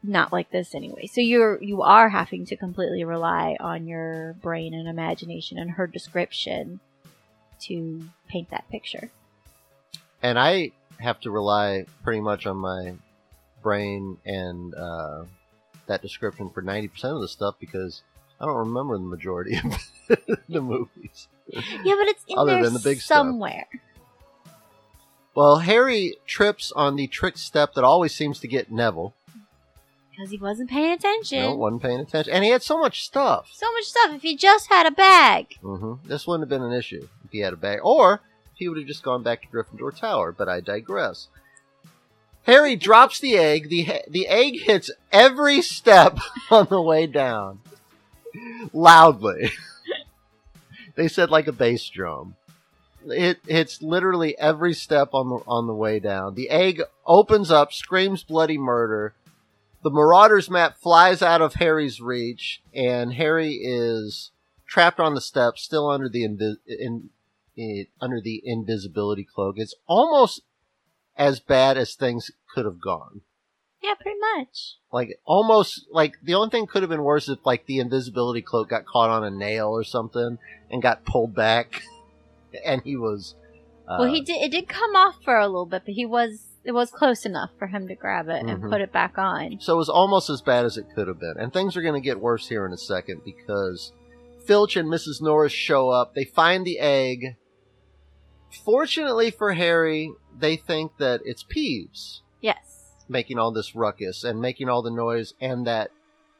Not 0.05 0.33
like 0.33 0.51
this 0.51 0.75
anyway. 0.75 1.07
So 1.07 1.21
you're 1.21 1.61
you 1.63 1.81
are 1.81 2.09
having 2.09 2.45
to 2.47 2.57
completely 2.57 3.05
rely 3.05 3.55
on 3.59 3.87
your 3.87 4.33
brain 4.41 4.73
and 4.73 4.87
imagination 4.87 5.57
and 5.57 5.71
her 5.71 5.87
description 5.87 6.81
to 7.61 8.09
paint 8.27 8.49
that 8.49 8.69
picture. 8.69 9.09
And 10.21 10.37
I 10.37 10.71
have 10.99 11.21
to 11.21 11.31
rely 11.31 11.85
pretty 12.03 12.19
much 12.19 12.45
on 12.45 12.57
my 12.57 12.95
brain 13.61 14.17
and 14.25 14.75
uh, 14.75 15.23
that 15.87 16.01
description 16.01 16.49
for 16.49 16.61
90% 16.61 16.91
of 17.15 17.21
the 17.21 17.27
stuff 17.29 17.55
because 17.59 18.01
I 18.41 18.45
don't 18.45 18.57
remember 18.57 18.97
the 18.97 19.05
majority 19.05 19.55
of 19.55 19.63
the 20.49 20.61
movies. 20.61 21.29
Yeah, 21.47 21.61
but 21.97 22.07
it's 22.07 22.23
in 22.27 22.37
Other 22.37 22.55
there 22.55 22.63
than 22.63 22.73
the 22.73 22.79
big 22.79 22.99
stuff. 22.99 23.17
somewhere. 23.19 23.67
Well, 25.35 25.57
Harry 25.59 26.17
trips 26.25 26.71
on 26.75 26.95
the 26.95 27.07
trick 27.07 27.37
step 27.37 27.73
that 27.73 27.83
always 27.83 28.13
seems 28.13 28.39
to 28.39 28.47
get 28.47 28.71
Neville. 28.71 29.13
Because 30.15 30.29
he 30.29 30.37
wasn't 30.37 30.69
paying 30.69 30.91
attention. 30.91 31.39
No, 31.39 31.55
wasn't 31.55 31.81
paying 31.81 31.99
attention. 31.99 32.33
And 32.33 32.43
he 32.43 32.51
had 32.51 32.61
so 32.61 32.77
much 32.77 33.03
stuff. 33.03 33.49
So 33.51 33.71
much 33.73 33.85
stuff. 33.85 34.11
If 34.13 34.21
he 34.21 34.35
just 34.37 34.69
had 34.69 34.85
a 34.85 34.91
bag. 34.91 35.57
hmm 35.61 35.95
This 36.05 36.27
wouldn't 36.27 36.43
have 36.43 36.49
been 36.49 36.67
an 36.67 36.77
issue 36.77 37.07
if 37.25 37.31
he 37.31 37.39
had 37.39 37.53
a 37.53 37.57
bag. 37.57 37.79
Or 37.81 38.21
he 38.53 38.69
would 38.69 38.77
have 38.77 38.87
just 38.87 39.01
gone 39.03 39.23
back 39.23 39.41
to 39.41 39.47
Gryffindor 39.47 39.97
Tower, 39.99 40.31
but 40.31 40.47
I 40.47 40.61
digress. 40.61 41.29
Harry 42.43 42.75
drops 42.75 43.19
the 43.19 43.37
egg. 43.37 43.69
The, 43.69 44.01
the 44.07 44.27
egg 44.27 44.61
hits 44.61 44.91
every 45.11 45.61
step 45.61 46.19
on 46.51 46.67
the 46.69 46.81
way 46.81 47.07
down. 47.07 47.61
Loudly. 48.71 49.51
they 50.95 51.07
said 51.07 51.31
like 51.31 51.47
a 51.47 51.51
bass 51.51 51.87
drum. 51.89 52.35
It 53.05 53.39
hits 53.47 53.81
literally 53.81 54.37
every 54.37 54.73
step 54.73 55.09
on 55.13 55.29
the 55.29 55.35
on 55.45 55.67
the 55.67 55.73
way 55.73 55.99
down. 55.99 56.35
The 56.35 56.49
egg 56.49 56.81
opens 57.05 57.51
up, 57.51 57.73
screams 57.73 58.23
bloody 58.23 58.57
murder. 58.57 59.13
The 59.83 59.91
Marauders 59.91 60.49
map 60.49 60.77
flies 60.77 61.21
out 61.21 61.41
of 61.41 61.55
Harry's 61.55 61.99
reach, 61.99 62.61
and 62.73 63.13
Harry 63.13 63.55
is 63.55 64.31
trapped 64.65 64.99
on 64.99 65.13
the 65.13 65.21
steps, 65.21 65.61
still 65.61 65.89
under 65.89 66.07
the 66.07 66.23
invi- 66.23 66.57
in, 66.65 67.09
in, 67.57 67.87
under 67.99 68.21
the 68.21 68.41
invisibility 68.45 69.25
cloak. 69.25 69.55
It's 69.57 69.75
almost 69.85 70.41
as 71.17 71.39
bad 71.39 71.77
as 71.77 71.95
things 71.95 72.31
could 72.53 72.65
have 72.65 72.79
gone. 72.79 73.21
Yeah, 73.83 73.95
pretty 73.99 74.17
much. 74.37 74.75
Like 74.93 75.19
almost 75.25 75.87
like 75.91 76.15
the 76.23 76.35
only 76.35 76.49
thing 76.49 76.67
could 76.67 76.83
have 76.83 76.89
been 76.89 77.03
worse 77.03 77.27
if 77.27 77.45
like 77.45 77.65
the 77.65 77.79
invisibility 77.79 78.41
cloak 78.41 78.69
got 78.69 78.85
caught 78.85 79.09
on 79.09 79.25
a 79.25 79.29
nail 79.29 79.67
or 79.67 79.83
something 79.83 80.37
and 80.71 80.81
got 80.81 81.03
pulled 81.03 81.35
back, 81.35 81.83
and 82.65 82.81
he 82.83 82.95
was. 82.95 83.35
Uh, 83.85 83.97
well, 83.99 84.13
he 84.13 84.21
did. 84.21 84.41
It 84.41 84.51
did 84.51 84.69
come 84.69 84.95
off 84.95 85.15
for 85.25 85.37
a 85.37 85.47
little 85.47 85.65
bit, 85.65 85.83
but 85.85 85.95
he 85.95 86.05
was. 86.05 86.52
It 86.65 86.71
was 86.71 86.91
close 86.91 87.25
enough 87.25 87.49
for 87.59 87.67
him 87.67 87.87
to 87.89 87.95
grab 87.95 88.29
it 88.29 88.41
and 88.45 88.61
Mhm. 88.63 88.69
put 88.69 88.79
it 88.81 88.91
back 88.93 89.17
on. 89.17 89.57
So 89.59 89.73
it 89.73 89.77
was 89.77 89.89
almost 89.89 90.29
as 90.29 90.41
bad 90.41 90.63
as 90.65 90.77
it 90.77 90.85
could 90.95 91.07
have 91.09 91.19
been. 91.19 91.35
And 91.37 91.51
things 91.51 91.75
are 91.75 91.81
going 91.81 92.01
to 92.01 92.05
get 92.05 92.21
worse 92.21 92.47
here 92.47 92.65
in 92.65 92.71
a 92.71 92.77
second 92.77 93.21
because 93.25 93.91
Filch 94.45 94.75
and 94.77 94.87
Mrs. 94.89 95.21
Norris 95.21 95.51
show 95.53 95.89
up. 95.89 96.13
They 96.15 96.23
find 96.23 96.65
the 96.65 96.79
egg. 96.79 97.35
Fortunately 98.63 99.31
for 99.31 99.53
Harry, 99.53 100.11
they 100.37 100.55
think 100.55 100.97
that 100.99 101.21
it's 101.25 101.43
Peeves 101.43 102.21
Yes. 102.41 102.93
making 103.09 103.37
all 103.39 103.51
this 103.51 103.75
ruckus 103.75 104.23
and 104.23 104.39
making 104.39 104.69
all 104.69 104.81
the 104.81 104.91
noise, 104.91 105.33
and 105.41 105.65
that 105.65 105.91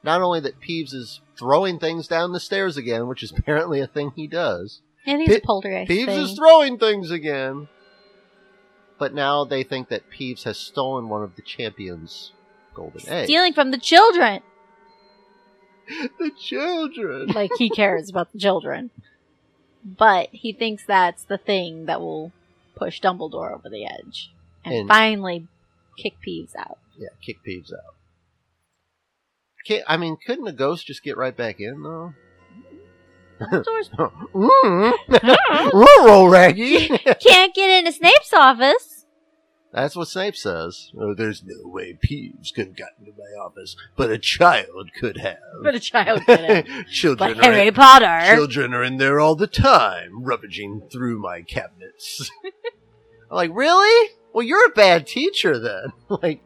not 0.03 0.21
only 0.21 0.39
that 0.41 0.59
Peeves 0.61 0.93
is 0.93 1.21
throwing 1.37 1.79
things 1.79 2.07
down 2.07 2.31
the 2.33 2.39
stairs 2.39 2.77
again, 2.77 3.07
which 3.07 3.23
is 3.23 3.31
apparently 3.37 3.79
a 3.79 3.87
thing 3.87 4.11
he 4.15 4.27
does. 4.27 4.81
And 5.05 5.21
he's 5.21 5.35
a 5.35 5.39
poltergeist. 5.41 5.89
Peeves 5.91 6.05
thing. 6.05 6.19
is 6.21 6.33
throwing 6.37 6.77
things 6.77 7.09
again. 7.11 7.67
But 8.99 9.13
now 9.13 9.43
they 9.43 9.63
think 9.63 9.89
that 9.89 10.09
Peeves 10.09 10.43
has 10.43 10.57
stolen 10.57 11.09
one 11.09 11.23
of 11.23 11.35
the 11.35 11.41
champions' 11.41 12.31
golden 12.73 13.07
eggs. 13.09 13.27
stealing 13.27 13.53
from 13.53 13.71
the 13.71 13.77
children. 13.77 14.41
the 16.19 16.31
children. 16.39 17.27
Like 17.27 17.51
he 17.57 17.69
cares 17.69 18.09
about 18.09 18.31
the 18.31 18.39
children, 18.39 18.91
but 19.83 20.29
he 20.31 20.53
thinks 20.53 20.85
that's 20.85 21.23
the 21.25 21.37
thing 21.37 21.85
that 21.85 21.99
will 21.99 22.31
push 22.75 23.01
Dumbledore 23.01 23.53
over 23.53 23.69
the 23.69 23.85
edge 23.85 24.31
and, 24.63 24.73
And- 24.73 24.87
finally 24.87 25.47
kick 25.97 26.13
Peeves 26.25 26.55
out. 26.55 26.77
Yeah, 26.97 27.09
kick 27.25 27.37
Peeves 27.47 27.73
out. 27.73 27.95
Can't, 29.65 29.83
I 29.87 29.97
mean, 29.97 30.17
couldn't 30.25 30.47
a 30.47 30.51
ghost 30.53 30.87
just 30.87 31.03
get 31.03 31.17
right 31.17 31.35
back 31.35 31.59
in 31.59 31.83
though? 31.83 32.13
Mm 34.33 35.73
Rural 35.73 36.29
Raggy. 36.29 36.87
can't 36.87 37.53
get 37.53 37.69
into 37.79 37.91
Snape's 37.91 38.33
office. 38.33 39.05
That's 39.73 39.95
what 39.95 40.07
Snape 40.07 40.35
says. 40.35 40.91
Oh, 40.99 41.15
there's 41.15 41.43
no 41.43 41.55
way 41.67 41.97
Peeves 41.99 42.53
could 42.53 42.67
have 42.67 42.75
gotten 42.77 43.07
into 43.07 43.13
my 43.17 43.43
office, 43.43 43.75
but 43.95 44.11
a 44.11 44.19
child 44.19 44.91
could 44.99 45.17
have. 45.17 45.37
But 45.63 45.73
a 45.73 45.79
child 45.79 46.21
did 46.27 46.41
it. 46.67 46.87
children, 46.91 47.33
But 47.37 47.43
are 47.43 47.51
Harry 47.51 47.71
Potter. 47.71 48.35
children 48.35 48.73
are 48.75 48.83
in 48.83 48.97
there 48.97 49.19
all 49.19 49.35
the 49.35 49.47
time, 49.47 50.23
rummaging 50.23 50.83
through 50.91 51.19
my 51.19 51.41
cabinets. 51.41 52.29
I'm 53.31 53.35
like, 53.35 53.49
really? 53.51 54.11
Well, 54.31 54.43
you're 54.45 54.67
a 54.67 54.73
bad 54.75 55.07
teacher 55.07 55.57
then. 55.57 55.91
like, 56.21 56.41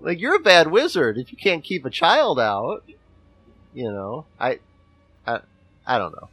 like 0.00 0.20
you're 0.20 0.36
a 0.36 0.40
bad 0.40 0.70
wizard 0.70 1.16
if 1.16 1.32
you 1.32 1.38
can't 1.38 1.64
keep 1.64 1.86
a 1.86 1.90
child 1.90 2.38
out. 2.38 2.84
You 3.72 3.90
know, 3.90 4.26
I, 4.38 4.58
I, 5.26 5.40
I 5.88 5.98
don't 5.98 6.12
know. 6.12 6.28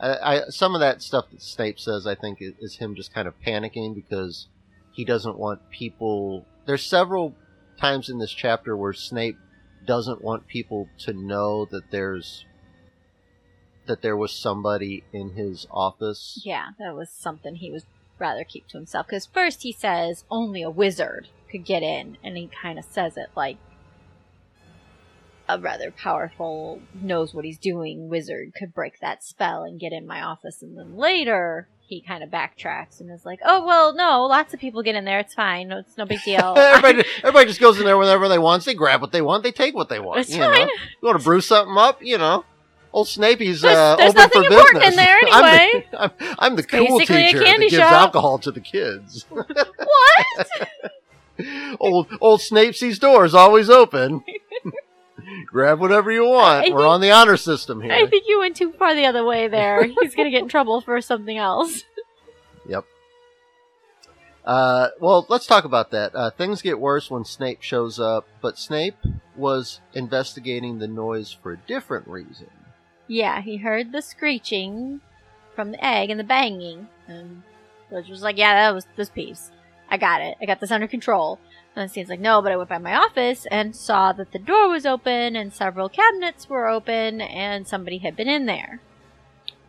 I, 0.00 0.16
I 0.34 0.42
some 0.48 0.74
of 0.74 0.80
that 0.80 1.00
stuff 1.00 1.26
that 1.30 1.40
Snape 1.40 1.78
says, 1.78 2.06
I 2.06 2.16
think, 2.16 2.42
is, 2.42 2.52
is 2.60 2.76
him 2.76 2.94
just 2.96 3.14
kind 3.14 3.28
of 3.28 3.34
panicking 3.40 3.94
because 3.94 4.48
he 4.92 5.04
doesn't 5.04 5.38
want 5.38 5.70
people. 5.70 6.44
There's 6.66 6.84
several 6.84 7.34
times 7.80 8.08
in 8.08 8.18
this 8.18 8.32
chapter 8.32 8.76
where 8.76 8.92
Snape 8.92 9.38
doesn't 9.86 10.22
want 10.22 10.48
people 10.48 10.88
to 10.98 11.12
know 11.12 11.64
that 11.66 11.90
there's 11.90 12.44
that 13.86 14.02
there 14.02 14.16
was 14.16 14.32
somebody 14.32 15.04
in 15.12 15.30
his 15.30 15.66
office. 15.70 16.42
Yeah, 16.44 16.70
that 16.78 16.94
was 16.94 17.08
something 17.08 17.54
he 17.54 17.70
would 17.70 17.84
rather 18.18 18.44
keep 18.44 18.66
to 18.68 18.76
himself. 18.76 19.06
Because 19.06 19.26
first 19.26 19.62
he 19.62 19.72
says 19.72 20.24
only 20.30 20.62
a 20.62 20.70
wizard 20.70 21.28
could 21.50 21.64
get 21.64 21.82
in, 21.82 22.18
and 22.22 22.36
he 22.36 22.50
kind 22.62 22.78
of 22.78 22.84
says 22.84 23.16
it 23.16 23.30
like 23.36 23.56
a 25.48 25.58
rather 25.58 25.90
powerful, 25.90 26.80
knows 26.94 27.32
what 27.32 27.44
he's 27.44 27.58
doing 27.58 28.08
wizard 28.08 28.52
could 28.54 28.74
break 28.74 29.00
that 29.00 29.24
spell 29.24 29.62
and 29.62 29.80
get 29.80 29.92
in 29.92 30.06
my 30.06 30.22
office. 30.22 30.62
And 30.62 30.76
then 30.76 30.96
later 30.96 31.68
he 31.86 32.02
kind 32.02 32.22
of 32.22 32.28
backtracks 32.28 33.00
and 33.00 33.10
is 33.10 33.24
like, 33.24 33.40
"Oh 33.44 33.64
well, 33.64 33.94
no, 33.94 34.24
lots 34.24 34.52
of 34.52 34.60
people 34.60 34.82
get 34.82 34.94
in 34.94 35.06
there. 35.06 35.20
It's 35.20 35.32
fine. 35.32 35.72
It's 35.72 35.96
no 35.96 36.04
big 36.04 36.22
deal." 36.22 36.54
everybody, 36.58 37.08
everybody 37.18 37.46
just 37.46 37.60
goes 37.60 37.78
in 37.78 37.86
there 37.86 37.96
whenever 37.96 38.28
they 38.28 38.38
want. 38.38 38.64
They 38.66 38.74
grab 38.74 39.00
what 39.00 39.10
they 39.12 39.22
want. 39.22 39.42
They 39.42 39.52
take 39.52 39.74
what 39.74 39.88
they 39.88 39.98
want. 40.00 40.20
It's 40.20 40.30
you 40.30 40.38
fine. 40.42 40.66
Know? 40.66 40.72
You 41.02 41.08
want 41.08 41.18
to 41.18 41.24
brew 41.24 41.40
something 41.40 41.76
up? 41.78 42.02
You 42.02 42.18
know, 42.18 42.44
old 42.92 43.06
Snapey's 43.06 43.62
There's- 43.62 43.76
uh, 43.76 43.96
there's 43.96 44.10
open 44.10 44.20
nothing 44.20 44.42
for 44.42 44.48
important 44.48 44.84
business. 44.84 44.90
in 44.90 44.96
there 44.96 45.18
I'm 45.32 45.44
anyway. 45.44 45.86
the, 45.90 46.02
I'm, 46.02 46.10
I'm 46.38 46.56
the 46.56 46.62
cool 46.64 46.98
teacher 46.98 47.14
that 47.38 47.56
gives 47.58 47.72
shop. 47.74 47.92
alcohol 47.92 48.38
to 48.40 48.50
the 48.50 48.60
kids. 48.60 49.24
what? 49.30 49.48
old 51.80 52.08
old 52.20 52.40
Snapesy's 52.40 52.98
door 52.98 53.24
is 53.24 53.34
always 53.34 53.70
open. 53.70 54.24
Grab 55.46 55.80
whatever 55.80 56.10
you 56.10 56.24
want. 56.26 56.66
I 56.66 56.70
We're 56.70 56.78
think- 56.78 56.88
on 56.88 57.00
the 57.00 57.10
honor 57.10 57.36
system 57.36 57.80
here. 57.80 57.92
I 57.92 58.06
think 58.06 58.24
you 58.26 58.40
went 58.40 58.56
too 58.56 58.72
far 58.72 58.94
the 58.94 59.06
other 59.06 59.24
way 59.24 59.48
there. 59.48 59.82
He's 60.02 60.14
gonna 60.14 60.30
get 60.30 60.42
in 60.42 60.48
trouble 60.48 60.80
for 60.80 61.00
something 61.00 61.36
else. 61.36 61.84
Yep. 62.68 62.84
Uh, 64.44 64.88
well, 65.00 65.26
let's 65.28 65.46
talk 65.46 65.64
about 65.64 65.90
that. 65.90 66.14
Uh, 66.14 66.30
things 66.30 66.62
get 66.62 66.80
worse 66.80 67.10
when 67.10 67.24
Snape 67.24 67.62
shows 67.62 68.00
up, 68.00 68.26
but 68.40 68.58
Snape 68.58 68.96
was 69.36 69.80
investigating 69.92 70.78
the 70.78 70.88
noise 70.88 71.30
for 71.32 71.52
a 71.52 71.56
different 71.66 72.08
reason. 72.08 72.48
Yeah, 73.06 73.40
he 73.42 73.58
heard 73.58 73.92
the 73.92 74.00
screeching 74.02 75.00
from 75.54 75.72
the 75.72 75.84
egg 75.84 76.10
and 76.10 76.18
the 76.18 76.24
banging, 76.24 76.88
and 77.06 77.42
Filch 77.90 78.08
was 78.08 78.22
like, 78.22 78.38
"Yeah, 78.38 78.54
that 78.54 78.74
was 78.74 78.86
this 78.96 79.10
Peeves. 79.10 79.50
I 79.90 79.96
got 79.98 80.20
it. 80.22 80.36
I 80.40 80.46
got 80.46 80.60
this 80.60 80.70
under 80.70 80.86
control." 80.88 81.38
And 81.78 81.90
Snape's 81.90 82.10
like, 82.10 82.18
"No," 82.20 82.42
but 82.42 82.50
I 82.52 82.56
went 82.56 82.68
by 82.68 82.78
my 82.78 82.94
office 82.96 83.46
and 83.50 83.74
saw 83.76 84.12
that 84.12 84.32
the 84.32 84.38
door 84.38 84.68
was 84.68 84.84
open 84.84 85.36
and 85.36 85.52
several 85.54 85.88
cabinets 85.88 86.48
were 86.48 86.66
open, 86.68 87.20
and 87.20 87.68
somebody 87.68 87.98
had 87.98 88.16
been 88.16 88.28
in 88.28 88.46
there. 88.46 88.80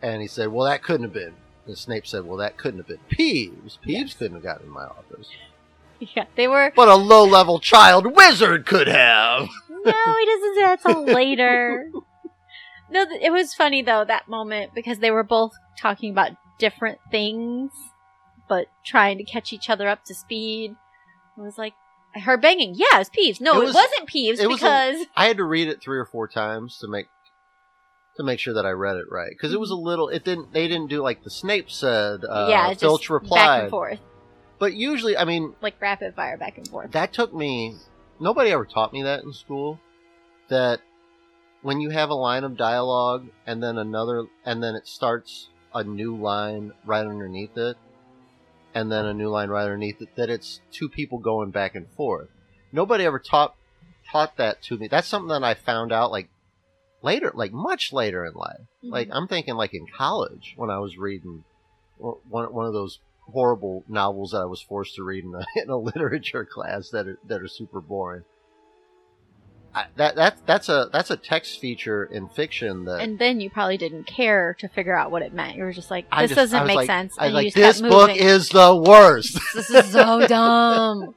And 0.02 0.20
he 0.20 0.26
said, 0.28 0.48
"Well, 0.48 0.66
that 0.66 0.82
couldn't 0.82 1.04
have 1.04 1.12
been." 1.12 1.34
And 1.66 1.78
Snape 1.78 2.06
said, 2.06 2.24
"Well, 2.26 2.38
that 2.38 2.56
couldn't 2.56 2.80
have 2.80 2.88
been 2.88 2.98
Peeves. 3.10 3.78
Peeves 3.78 3.80
Yes. 3.84 4.14
couldn't 4.14 4.34
have 4.34 4.42
gotten 4.42 4.66
in 4.66 4.72
my 4.72 4.84
office, 4.86 5.28
Yeah, 6.00 6.24
they 6.34 6.48
were. 6.48 6.72
but 6.74 6.88
a 6.88 6.96
low-level 6.96 7.60
child 7.60 8.16
wizard 8.16 8.66
could 8.66 8.88
have." 8.88 9.48
No, 9.82 9.92
he 10.18 10.26
doesn't 10.26 10.54
say 10.56 10.62
that 10.62 10.80
till 10.82 11.04
later. 11.04 11.90
No, 12.90 13.06
it 13.22 13.30
was 13.30 13.54
funny 13.54 13.82
though 13.82 14.04
that 14.04 14.26
moment 14.28 14.74
because 14.74 14.98
they 14.98 15.12
were 15.12 15.22
both 15.22 15.52
talking 15.78 16.10
about 16.10 16.32
different 16.58 16.98
things, 17.10 17.70
but 18.48 18.66
trying 18.84 19.16
to 19.18 19.24
catch 19.24 19.52
each 19.52 19.70
other 19.70 19.88
up 19.88 20.04
to 20.06 20.14
speed. 20.14 20.74
It 21.38 21.40
was 21.40 21.56
like 21.56 21.74
I 22.14 22.18
heard 22.18 22.42
banging. 22.42 22.74
Yeah, 22.74 22.96
it 22.96 22.98
was 22.98 23.10
Peeves. 23.10 23.40
No, 23.40 23.60
It 23.60 23.64
was- 23.66 23.74
not 23.74 23.88
Peeves 24.06 24.40
it 24.40 24.48
was 24.48 24.60
a- 24.62 24.64
because 24.64 25.06
I 25.16 25.26
had 25.26 25.36
to 25.36 25.44
read 25.44 25.68
it 25.68 25.80
three 25.80 25.98
or 25.98 26.04
four 26.04 26.26
times 26.28 26.78
to 26.78 26.88
make 26.88 27.06
to 28.16 28.24
make 28.24 28.40
sure 28.40 28.52
that 28.54 28.66
I 28.66 28.70
read 28.70 28.96
it 28.96 29.06
right 29.10 29.30
because 29.30 29.52
it 29.54 29.60
was 29.60 29.70
a 29.70 29.76
little. 29.76 30.08
It 30.08 30.24
didn't. 30.24 30.52
They 30.52 30.66
didn't 30.68 30.88
do 30.88 31.02
like 31.02 31.22
the 31.22 31.30
Snape 31.30 31.70
said. 31.70 32.24
Uh, 32.28 32.48
yeah, 32.50 32.74
Filch 32.74 33.08
replied. 33.08 33.36
back 33.36 33.62
and 33.62 33.70
forth, 33.70 34.00
But 34.58 34.74
usually, 34.74 35.16
I 35.16 35.24
mean, 35.24 35.54
like 35.62 35.80
rapid 35.80 36.14
fire 36.16 36.36
back 36.36 36.58
and 36.58 36.66
forth. 36.68 36.90
that 36.92 37.12
took 37.12 37.32
me. 37.32 37.76
Nobody 38.18 38.50
ever 38.50 38.66
taught 38.66 38.92
me 38.92 39.02
that 39.04 39.22
in 39.22 39.32
school. 39.32 39.80
That 40.48 40.80
when 41.62 41.80
you 41.80 41.90
have 41.90 42.10
a 42.10 42.14
line 42.14 42.42
of 42.44 42.56
dialogue 42.56 43.28
and 43.46 43.62
then 43.62 43.78
another, 43.78 44.24
and 44.44 44.62
then 44.62 44.74
it 44.74 44.86
starts 44.88 45.48
a 45.72 45.84
new 45.84 46.16
line 46.16 46.72
right 46.84 47.06
underneath 47.06 47.56
it, 47.56 47.76
and 48.74 48.90
then 48.90 49.04
a 49.04 49.14
new 49.14 49.28
line 49.28 49.48
right 49.48 49.64
underneath 49.64 50.00
it, 50.00 50.14
that 50.16 50.30
it's 50.30 50.60
two 50.72 50.88
people 50.88 51.18
going 51.18 51.50
back 51.50 51.74
and 51.74 51.90
forth. 51.90 52.28
Nobody 52.72 53.04
ever 53.04 53.18
taught 53.18 53.54
taught 54.10 54.36
that 54.36 54.62
to 54.62 54.76
me. 54.76 54.88
That's 54.88 55.08
something 55.08 55.28
that 55.28 55.44
I 55.44 55.54
found 55.54 55.92
out 55.92 56.10
like 56.10 56.28
later, 57.02 57.32
like 57.34 57.52
much 57.52 57.92
later 57.92 58.24
in 58.24 58.34
life. 58.34 58.66
Like 58.82 59.08
Mhm. 59.08 59.16
I'm 59.16 59.28
thinking 59.28 59.54
like 59.54 59.74
in 59.74 59.86
college 59.86 60.54
when 60.56 60.70
I 60.70 60.78
was 60.78 60.96
reading 60.98 61.44
one 61.98 62.52
one 62.52 62.66
of 62.66 62.72
those 62.72 62.98
horrible 63.32 63.84
novels 63.88 64.32
that 64.32 64.42
I 64.42 64.46
was 64.46 64.60
forced 64.62 64.96
to 64.96 65.04
read 65.04 65.24
in 65.24 65.34
a, 65.34 65.44
in 65.62 65.70
a 65.70 65.76
literature 65.76 66.44
class 66.44 66.90
that 66.90 67.06
are 67.06 67.18
that 67.26 67.42
are 67.42 67.48
super 67.48 67.80
boring. 67.80 68.24
I, 69.74 69.86
that 69.96 70.16
that 70.16 70.46
that's 70.46 70.68
a 70.68 70.88
that's 70.92 71.10
a 71.10 71.16
text 71.16 71.60
feature 71.60 72.04
in 72.04 72.28
fiction 72.28 72.84
that 72.86 73.00
and 73.00 73.18
then 73.18 73.40
you 73.40 73.50
probably 73.50 73.76
didn't 73.76 74.04
care 74.04 74.54
to 74.58 74.68
figure 74.68 74.96
out 74.96 75.10
what 75.10 75.22
it 75.22 75.32
meant. 75.32 75.56
You 75.56 75.62
were 75.62 75.72
just 75.72 75.90
like, 75.90 76.10
"This 76.10 76.30
just- 76.30 76.34
doesn't 76.34 76.66
make 76.66 76.76
like- 76.76 76.86
sense," 76.86 77.16
and 77.18 77.32
like 77.32 77.54
this 77.54 77.80
book 77.80 78.10
is 78.16 78.48
the 78.48 78.74
worst. 78.74 79.38
this 79.54 79.70
is 79.70 79.92
so 79.92 80.26
dumb. 80.26 81.14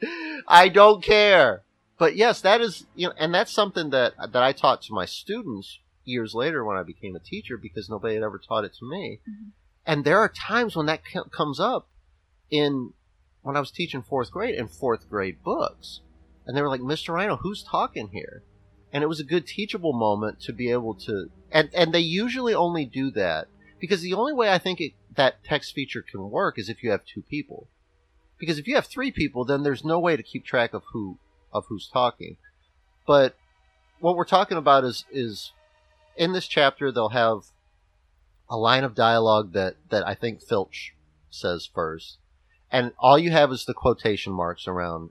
I 0.48 0.68
don't 0.68 1.02
care. 1.02 1.62
But 1.98 2.16
yes, 2.16 2.40
that 2.42 2.60
is 2.60 2.86
you 2.94 3.08
know, 3.08 3.14
and 3.18 3.34
that's 3.34 3.52
something 3.52 3.90
that 3.90 4.14
that 4.18 4.42
I 4.42 4.52
taught 4.52 4.82
to 4.82 4.94
my 4.94 5.04
students 5.04 5.80
years 6.04 6.34
later 6.34 6.64
when 6.64 6.76
I 6.76 6.82
became 6.82 7.14
a 7.16 7.20
teacher 7.20 7.58
because 7.58 7.90
nobody 7.90 8.14
had 8.14 8.22
ever 8.24 8.38
taught 8.38 8.64
it 8.64 8.72
to 8.74 8.88
me. 8.88 9.20
Mhm. 9.28 9.50
And 9.84 10.04
there 10.04 10.18
are 10.18 10.28
times 10.28 10.76
when 10.76 10.86
that 10.86 11.02
co- 11.12 11.24
comes 11.24 11.58
up 11.58 11.88
in 12.50 12.92
when 13.42 13.56
I 13.56 13.60
was 13.60 13.70
teaching 13.70 14.02
fourth 14.02 14.30
grade 14.30 14.54
in 14.54 14.68
fourth 14.68 15.08
grade 15.08 15.42
books, 15.42 16.00
and 16.50 16.56
they 16.56 16.62
were 16.62 16.68
like, 16.68 16.80
"Mr. 16.80 17.14
Rhino, 17.14 17.36
who's 17.36 17.62
talking 17.62 18.08
here?" 18.08 18.42
And 18.92 19.04
it 19.04 19.06
was 19.06 19.20
a 19.20 19.24
good 19.24 19.46
teachable 19.46 19.92
moment 19.92 20.40
to 20.40 20.52
be 20.52 20.72
able 20.72 20.94
to, 21.06 21.30
and 21.52 21.70
and 21.72 21.94
they 21.94 22.00
usually 22.00 22.54
only 22.54 22.84
do 22.84 23.12
that 23.12 23.46
because 23.78 24.00
the 24.00 24.14
only 24.14 24.32
way 24.32 24.50
I 24.52 24.58
think 24.58 24.80
it, 24.80 24.94
that 25.14 25.44
text 25.44 25.74
feature 25.74 26.02
can 26.02 26.28
work 26.28 26.58
is 26.58 26.68
if 26.68 26.82
you 26.82 26.90
have 26.90 27.04
two 27.04 27.22
people 27.22 27.68
because 28.40 28.58
if 28.58 28.66
you 28.66 28.74
have 28.74 28.86
three 28.86 29.12
people 29.12 29.44
then 29.44 29.62
there's 29.62 29.84
no 29.84 30.00
way 30.00 30.16
to 30.16 30.22
keep 30.22 30.44
track 30.44 30.74
of 30.74 30.82
who 30.92 31.18
of 31.52 31.66
who's 31.68 31.88
talking 31.88 32.36
but 33.06 33.36
what 34.00 34.16
we're 34.16 34.24
talking 34.24 34.56
about 34.56 34.82
is 34.82 35.04
is 35.12 35.52
in 36.16 36.32
this 36.32 36.48
chapter 36.48 36.90
they'll 36.90 37.10
have 37.10 37.42
a 38.48 38.56
line 38.56 38.82
of 38.82 38.94
dialogue 38.94 39.52
that 39.52 39.76
that 39.90 40.04
i 40.08 40.14
think 40.14 40.42
filch 40.42 40.94
says 41.28 41.68
first 41.72 42.18
and 42.72 42.92
all 42.98 43.18
you 43.18 43.30
have 43.30 43.52
is 43.52 43.64
the 43.64 43.74
quotation 43.74 44.32
marks 44.32 44.66
around 44.66 45.10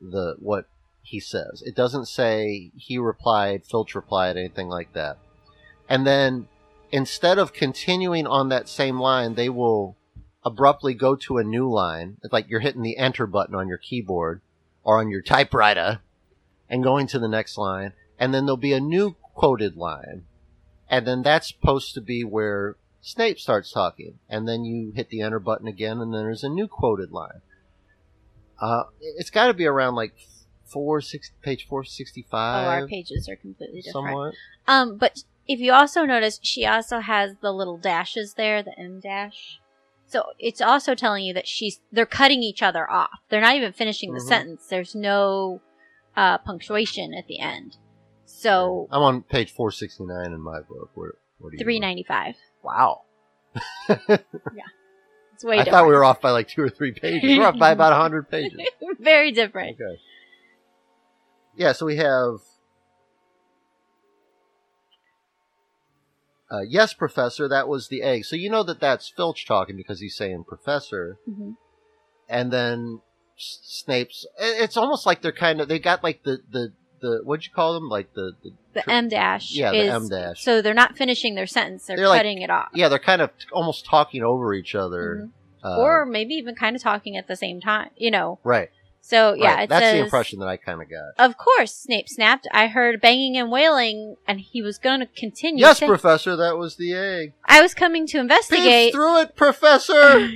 the 0.00 0.34
what 0.40 0.66
he 1.02 1.20
says 1.20 1.62
it 1.66 1.74
doesn't 1.74 2.06
say 2.06 2.70
he 2.76 2.96
replied 2.98 3.64
filch 3.64 3.94
replied 3.94 4.36
anything 4.36 4.68
like 4.68 4.92
that 4.92 5.18
and 5.88 6.06
then 6.06 6.46
instead 6.90 7.38
of 7.38 7.52
continuing 7.52 8.26
on 8.26 8.48
that 8.48 8.68
same 8.68 8.98
line 8.98 9.34
they 9.34 9.48
will 9.48 9.96
abruptly 10.44 10.94
go 10.94 11.14
to 11.14 11.38
a 11.38 11.44
new 11.44 11.70
line. 11.70 12.16
It's 12.22 12.32
like 12.32 12.48
you're 12.48 12.60
hitting 12.60 12.82
the 12.82 12.96
enter 12.96 13.26
button 13.26 13.54
on 13.54 13.68
your 13.68 13.78
keyboard 13.78 14.40
or 14.82 14.98
on 14.98 15.08
your 15.08 15.22
typewriter 15.22 16.00
and 16.68 16.82
going 16.82 17.06
to 17.08 17.18
the 17.18 17.28
next 17.28 17.56
line. 17.56 17.92
And 18.18 18.32
then 18.32 18.46
there'll 18.46 18.56
be 18.56 18.72
a 18.72 18.80
new 18.80 19.16
quoted 19.34 19.76
line. 19.76 20.24
And 20.88 21.06
then 21.06 21.22
that's 21.22 21.48
supposed 21.48 21.94
to 21.94 22.00
be 22.00 22.24
where 22.24 22.76
Snape 23.00 23.38
starts 23.38 23.72
talking. 23.72 24.18
And 24.28 24.48
then 24.48 24.64
you 24.64 24.92
hit 24.94 25.08
the 25.08 25.22
enter 25.22 25.38
button 25.38 25.66
again 25.66 26.00
and 26.00 26.12
then 26.12 26.22
there's 26.22 26.44
a 26.44 26.48
new 26.48 26.68
quoted 26.68 27.12
line. 27.12 27.40
Uh, 28.60 28.84
it's 29.00 29.30
got 29.30 29.48
to 29.48 29.54
be 29.54 29.66
around 29.66 29.94
like 29.94 30.14
four 30.72 31.00
six 31.00 31.30
page 31.42 31.66
four 31.68 31.84
sixty 31.84 32.24
Oh, 32.32 32.36
our 32.36 32.86
pages 32.86 33.28
are 33.28 33.36
completely 33.36 33.82
different. 33.82 34.06
somewhat. 34.06 34.34
Um, 34.66 34.96
but 34.98 35.18
if 35.48 35.60
you 35.60 35.72
also 35.72 36.04
notice, 36.04 36.38
she 36.42 36.64
also 36.66 37.00
has 37.00 37.34
the 37.42 37.52
little 37.52 37.76
dashes 37.78 38.34
there, 38.34 38.62
the 38.62 38.78
M 38.78 39.00
dash. 39.00 39.58
So 40.06 40.24
it's 40.38 40.60
also 40.60 40.94
telling 40.94 41.24
you 41.24 41.34
that 41.34 41.46
she's 41.48 41.80
they're 41.90 42.06
cutting 42.06 42.42
each 42.42 42.62
other 42.62 42.88
off. 42.90 43.20
They're 43.28 43.40
not 43.40 43.56
even 43.56 43.72
finishing 43.72 44.12
the 44.12 44.20
Mhm. 44.20 44.28
sentence. 44.28 44.66
There's 44.68 44.94
no 44.94 45.60
uh, 46.16 46.38
punctuation 46.38 47.14
at 47.14 47.26
the 47.26 47.40
end. 47.40 47.76
So 48.26 48.86
I'm 48.90 49.02
on 49.02 49.22
page 49.22 49.50
four 49.52 49.70
sixty 49.70 50.04
nine 50.04 50.32
in 50.32 50.40
my 50.40 50.60
book. 50.60 50.90
Where 50.94 51.14
what 51.38 51.50
do 51.50 51.56
you? 51.58 51.64
three 51.64 51.80
ninety 51.80 52.02
five. 52.02 52.34
Wow. 52.62 53.02
Yeah. 53.98 54.64
It's 55.34 55.44
way 55.44 55.54
I 55.56 55.64
different. 55.64 55.70
thought 55.70 55.88
we 55.88 55.94
were 55.94 56.04
off 56.04 56.20
by 56.20 56.30
like 56.30 56.48
two 56.48 56.62
or 56.62 56.68
three 56.68 56.92
pages. 56.92 57.36
We're 57.38 57.46
off 57.46 57.58
by 57.58 57.70
about 57.78 57.92
hundred 57.94 58.30
pages. 58.30 58.60
very 59.00 59.32
different. 59.32 59.76
Okay. 59.80 60.00
Yeah, 61.56 61.72
so 61.72 61.86
we 61.86 61.96
have. 61.96 62.36
Uh, 66.50 66.60
yes, 66.68 66.92
Professor, 66.92 67.48
that 67.48 67.66
was 67.66 67.88
the 67.88 68.02
egg. 68.02 68.24
So 68.24 68.36
you 68.36 68.50
know 68.50 68.62
that 68.64 68.78
that's 68.80 69.08
Filch 69.08 69.46
talking 69.46 69.76
because 69.76 70.00
he's 70.00 70.14
saying 70.16 70.44
Professor. 70.46 71.18
Mhm. 71.28 71.56
And 72.28 72.52
then 72.52 73.00
S- 73.38 73.60
Snape's. 73.62 74.26
It's 74.38 74.76
almost 74.76 75.06
like 75.06 75.22
they're 75.22 75.32
kind 75.32 75.60
of. 75.60 75.68
They 75.68 75.78
got 75.78 76.02
like 76.04 76.22
the. 76.24 76.40
the, 76.50 76.72
the 77.00 77.20
what'd 77.24 77.46
you 77.46 77.52
call 77.52 77.72
them? 77.74 77.88
Like 77.88 78.12
the. 78.14 78.32
the 78.42 78.50
The 78.74 78.90
M 78.90 79.08
dash. 79.08 79.52
Yeah, 79.52 79.70
the 79.72 79.78
M 79.88 80.08
dash. 80.08 80.42
So 80.42 80.60
they're 80.60 80.74
not 80.74 80.96
finishing 80.96 81.34
their 81.36 81.46
sentence. 81.46 81.86
They're, 81.86 81.96
They're 81.96 82.08
like- 82.08 82.18
cutting 82.18 82.42
it 82.42 82.50
off. 82.50 82.68
yeah, 82.74 82.88
they're 82.88 82.98
kind 82.98 83.22
of 83.22 83.30
almost 83.52 83.86
talking 83.86 84.22
over 84.22 84.52
each 84.52 84.74
other. 84.74 85.30
Uh, 85.64 85.78
or 85.78 86.04
maybe 86.04 86.34
even 86.34 86.54
kind 86.54 86.74
of 86.76 86.82
talking 86.82 87.16
at 87.16 87.28
the 87.28 87.36
same 87.36 87.60
time. 87.62 87.90
You 87.96 88.10
know. 88.10 88.40
Right. 88.44 88.70
So 89.04 89.34
yeah, 89.34 89.54
right. 89.56 89.68
That's 89.68 89.84
says, 89.84 89.94
the 89.94 90.04
impression 90.04 90.38
that 90.38 90.48
I 90.48 90.56
kind 90.56 90.80
of 90.80 90.88
got. 90.88 91.12
Of 91.18 91.36
course, 91.36 91.74
Snape 91.74 92.08
snapped. 92.08 92.46
I 92.52 92.68
heard 92.68 93.00
banging 93.00 93.36
and 93.36 93.50
wailing, 93.50 94.16
and 94.28 94.40
he 94.40 94.62
was 94.62 94.78
going 94.78 95.00
to 95.00 95.06
continue. 95.06 95.64
Yes, 95.64 95.80
saying- 95.80 95.90
Professor, 95.90 96.36
that 96.36 96.56
was 96.56 96.76
the 96.76 96.94
egg. 96.94 97.32
I 97.44 97.60
was 97.60 97.74
coming 97.74 98.06
to 98.06 98.18
Peeves 98.18 98.20
investigate. 98.20 98.92
through 98.94 99.20
it, 99.22 99.34
Professor. 99.34 100.30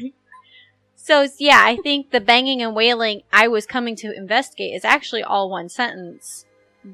so 0.97 1.29
yeah, 1.39 1.61
I 1.63 1.77
think 1.77 2.11
the 2.11 2.21
banging 2.21 2.61
and 2.61 2.75
wailing. 2.75 3.23
I 3.33 3.47
was 3.47 3.67
coming 3.67 3.95
to 3.97 4.13
investigate 4.13 4.75
is 4.75 4.85
actually 4.85 5.23
all 5.23 5.49
one 5.49 5.69
sentence, 5.69 6.45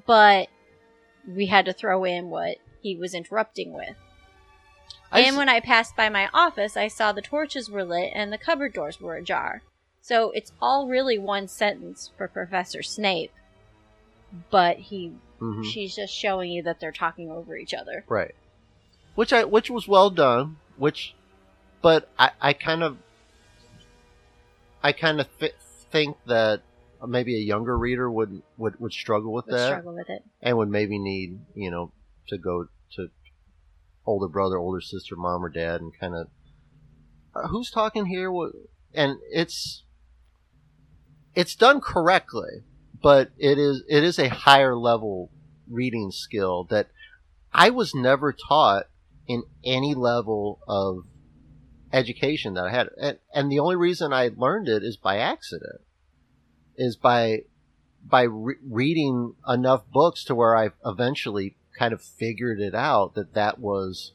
but 0.07 0.49
we 1.27 1.47
had 1.47 1.65
to 1.65 1.73
throw 1.73 2.05
in 2.05 2.29
what 2.29 2.59
he 2.83 2.97
was 2.97 3.15
interrupting 3.15 3.73
with. 3.73 3.97
I 5.11 5.21
and 5.21 5.29
s- 5.29 5.37
when 5.37 5.49
I 5.49 5.61
passed 5.61 5.97
by 5.97 6.11
my 6.11 6.29
office, 6.35 6.77
I 6.77 6.89
saw 6.89 7.13
the 7.13 7.23
torches 7.23 7.71
were 7.71 7.85
lit 7.85 8.13
and 8.15 8.31
the 8.31 8.39
cupboard 8.39 8.75
doors 8.75 9.01
were 9.01 9.17
ajar. 9.17 9.63
So 10.03 10.33
it's 10.33 10.53
all 10.61 10.89
really 10.89 11.17
one 11.19 11.47
sentence 11.49 12.11
for 12.19 12.27
Professor 12.29 12.83
Snape, 12.83 13.31
but 14.51 14.77
he 14.79 15.13
Mhm. 15.41 15.65
she's 15.65 15.95
just 15.97 16.13
showing 16.13 16.51
you 16.51 16.63
that 16.65 16.81
they're 16.81 16.93
talking 16.93 17.31
over 17.31 17.57
each 17.57 17.73
other. 17.73 18.05
Right. 18.09 18.35
Which 19.15 19.33
I 19.33 19.45
which 19.45 19.71
was 19.71 19.87
well 19.89 20.11
done. 20.11 20.57
Which, 20.77 21.15
but 21.81 22.09
I 22.19 22.33
I 22.41 22.53
kind 22.53 22.83
of 22.83 22.99
I 24.83 24.93
kind 24.93 25.21
of 25.21 25.29
th- 25.39 25.55
think 25.91 26.17
that 26.27 26.63
maybe 27.07 27.37
a 27.37 27.41
younger 27.45 27.77
reader 27.79 28.11
would 28.11 28.43
would, 28.57 28.81
would 28.81 28.93
struggle 28.93 29.33
with 29.33 29.47
Would 29.47 29.55
that 29.55 29.67
struggle 29.67 29.95
with 29.95 30.09
it. 30.11 30.25
and 30.41 30.57
would 30.59 30.69
maybe 30.69 30.99
need 30.99 31.39
you 31.55 31.71
know 31.71 31.93
to 32.29 32.39
go 32.39 32.67
to 32.97 33.09
older 34.07 34.27
brother, 34.29 34.57
older 34.59 34.81
sister, 34.81 35.15
mom 35.15 35.45
or 35.45 35.49
dad, 35.49 35.81
and 35.81 35.97
kind 35.99 36.15
of 36.15 36.29
uh, 37.35 37.47
who's 37.49 37.71
talking 37.71 38.07
here? 38.07 38.33
And 38.95 39.19
it's 39.31 39.85
it's 41.35 41.55
done 41.55 41.81
correctly, 41.81 42.63
but 43.03 43.31
it 43.39 43.59
is 43.59 43.83
it 43.89 44.05
is 44.05 44.19
a 44.19 44.29
higher 44.29 44.77
level 44.77 45.31
reading 45.69 46.11
skill 46.11 46.65
that 46.65 46.89
I 47.53 47.71
was 47.71 47.95
never 47.95 48.33
taught 48.33 48.87
in 49.27 49.45
any 49.65 49.95
level 49.95 50.61
of 50.67 51.05
education 51.93 52.55
that 52.55 52.65
I 52.65 52.71
had, 52.71 52.89
and, 53.01 53.19
and 53.35 53.53
the 53.53 53.59
only 53.59 53.77
reason 53.77 54.13
I 54.13 54.31
learned 54.37 54.69
it 54.69 54.83
is 54.83 54.97
by 54.97 55.19
accident, 55.19 55.81
is 56.77 56.97
by 56.97 57.43
by 58.05 58.23
re- 58.23 58.57
reading 58.69 59.35
enough 59.49 59.87
books 59.91 60.25
to 60.25 60.35
where 60.35 60.57
I 60.57 60.71
eventually 60.85 61.57
kind 61.79 61.93
of 61.93 62.03
figured 62.03 62.61
it 62.61 62.75
out 62.75 63.15
that 63.15 63.35
that 63.35 63.59
was 63.59 64.13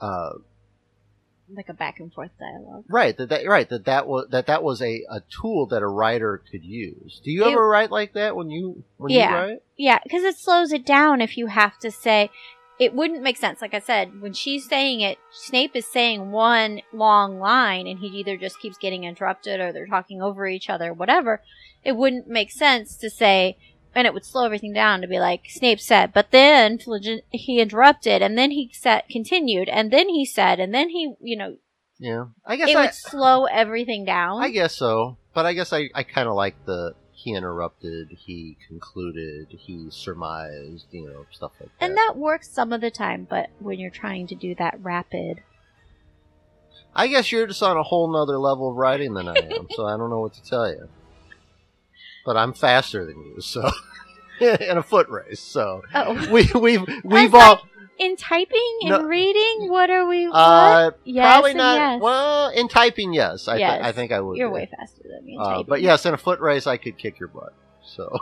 uh, 0.00 0.34
Like 1.52 1.68
a 1.68 1.74
back 1.74 2.00
and 2.00 2.10
forth 2.12 2.30
dialogue. 2.40 2.84
right 2.88 3.14
that, 3.18 3.28
that 3.28 3.46
right 3.46 3.68
that 3.68 3.84
that 3.84 4.06
was 4.06 4.28
that 4.30 4.46
that 4.46 4.62
was 4.62 4.80
a, 4.80 5.02
a 5.10 5.20
tool 5.28 5.66
that 5.66 5.82
a 5.82 5.86
writer 5.86 6.42
could 6.50 6.64
use. 6.64 7.20
Do 7.22 7.30
you 7.30 7.44
It- 7.44 7.52
ever 7.52 7.68
write 7.68 7.90
like 7.90 8.14
that 8.14 8.34
when 8.34 8.48
you 8.50 8.82
when 8.96 9.12
Yeah. 9.12 9.28
you 9.28 9.34
write? 9.52 9.62
Yeah, 9.76 9.98
because 10.02 10.22
it 10.24 10.36
slows 10.36 10.72
it 10.72 10.86
down 10.86 11.20
if 11.20 11.36
you 11.36 11.48
have 11.48 11.78
to 11.80 11.90
say. 11.90 12.30
It 12.76 12.92
wouldn't 12.92 13.22
make 13.22 13.36
sense. 13.36 13.62
Like 13.62 13.72
I 13.72 13.78
said, 13.78 14.20
when 14.20 14.32
she's 14.32 14.68
saying 14.68 15.00
it, 15.00 15.18
Snape 15.30 15.76
is 15.76 15.86
saying 15.86 16.32
one 16.32 16.80
long 16.92 17.38
line 17.38 17.86
and 17.86 18.00
he 18.00 18.08
either 18.08 18.36
just 18.36 18.58
keeps 18.58 18.76
getting 18.78 19.04
interrupted 19.04 19.60
or 19.60 19.72
they're 19.72 19.86
talking 19.86 20.20
over 20.20 20.44
each 20.48 20.68
other, 20.68 20.92
whatever. 20.92 21.40
It 21.84 21.94
wouldn't 21.96 22.26
make 22.26 22.50
sense 22.50 22.96
to 22.96 23.10
say, 23.10 23.56
and 23.94 24.06
it 24.06 24.14
would 24.14 24.24
slow 24.24 24.44
everything 24.44 24.72
down 24.72 25.00
to 25.00 25.06
be 25.06 25.18
like, 25.18 25.42
Snape 25.48 25.80
said, 25.80 26.12
but 26.12 26.30
then 26.30 26.78
he 27.30 27.60
interrupted 27.60 28.22
and 28.22 28.36
then 28.36 28.50
he 28.50 28.70
said, 28.72 29.02
continued 29.10 29.68
and 29.68 29.90
then 29.92 30.08
he 30.08 30.24
said, 30.24 30.60
and 30.60 30.74
then 30.74 30.88
he, 30.90 31.14
you 31.20 31.36
know, 31.36 31.56
Yeah, 31.98 32.26
I 32.44 32.56
guess 32.56 32.68
it 32.70 32.76
I 32.76 32.80
would 32.86 32.94
slow 32.94 33.44
everything 33.46 34.04
down. 34.04 34.42
I 34.42 34.50
guess 34.50 34.74
so, 34.74 35.16
but 35.34 35.46
I 35.46 35.52
guess 35.52 35.72
I 35.72 35.90
I 35.94 36.02
kind 36.02 36.28
of 36.28 36.34
like 36.34 36.56
the 36.66 36.94
he 37.12 37.34
interrupted, 37.34 38.08
he 38.26 38.58
concluded, 38.68 39.46
he 39.48 39.86
surmised, 39.90 40.86
you 40.90 41.06
know, 41.06 41.24
stuff 41.30 41.52
like 41.58 41.70
that. 41.78 41.84
and 41.86 41.96
that 41.96 42.14
works 42.16 42.50
some 42.50 42.70
of 42.72 42.80
the 42.82 42.90
time, 42.90 43.26
but 43.30 43.48
when 43.60 43.78
you're 43.78 43.90
trying 43.90 44.26
to 44.26 44.34
do 44.34 44.54
that 44.56 44.78
rapid, 44.82 45.42
I 46.94 47.06
guess 47.08 47.32
you're 47.32 47.46
just 47.46 47.62
on 47.62 47.76
a 47.76 47.82
whole 47.82 48.12
nother 48.12 48.38
level 48.38 48.70
of 48.70 48.76
writing 48.76 49.14
than 49.14 49.28
I 49.28 49.34
am, 49.36 49.66
so 49.70 49.86
I 49.86 49.96
don't 49.96 50.10
know 50.10 50.20
what 50.20 50.34
to 50.34 50.42
tell 50.42 50.68
you. 50.68 50.88
But 52.24 52.36
I'm 52.36 52.52
faster 52.54 53.04
than 53.04 53.22
you, 53.22 53.40
so 53.40 53.70
in 54.40 54.78
a 54.78 54.82
foot 54.82 55.08
race. 55.08 55.40
So 55.40 55.82
oh. 55.94 56.28
we 56.32 56.48
we've 56.58 56.82
we've 57.04 57.34
all 57.34 57.60
In 57.98 58.16
typing 58.16 58.78
and 58.82 58.90
No. 58.90 59.02
reading, 59.04 59.68
what 59.70 59.90
are 59.90 60.06
we? 60.06 60.26
What? 60.26 60.34
uh, 60.36 60.90
yes 61.04 61.32
probably 61.32 61.54
not. 61.54 61.74
yes. 61.76 62.00
Well, 62.02 62.48
in 62.48 62.66
typing, 62.68 63.12
yes, 63.12 63.46
I, 63.46 63.56
Yes. 63.56 63.74
th- 63.78 63.84
I 63.84 63.92
think 63.92 64.10
I 64.12 64.20
would. 64.20 64.36
You're 64.38 64.48
be. 64.48 64.54
way 64.54 64.68
faster 64.76 65.02
than 65.08 65.24
me. 65.24 65.34
In 65.34 65.40
Uh, 65.40 65.44
typing. 65.44 65.66
but 65.68 65.80
yes, 65.82 66.04
in 66.06 66.14
a 66.14 66.16
foot 66.18 66.40
race, 66.40 66.66
I 66.66 66.76
could 66.76 66.98
kick 66.98 67.20
your 67.20 67.28
butt. 67.28 67.52
So, 67.86 68.18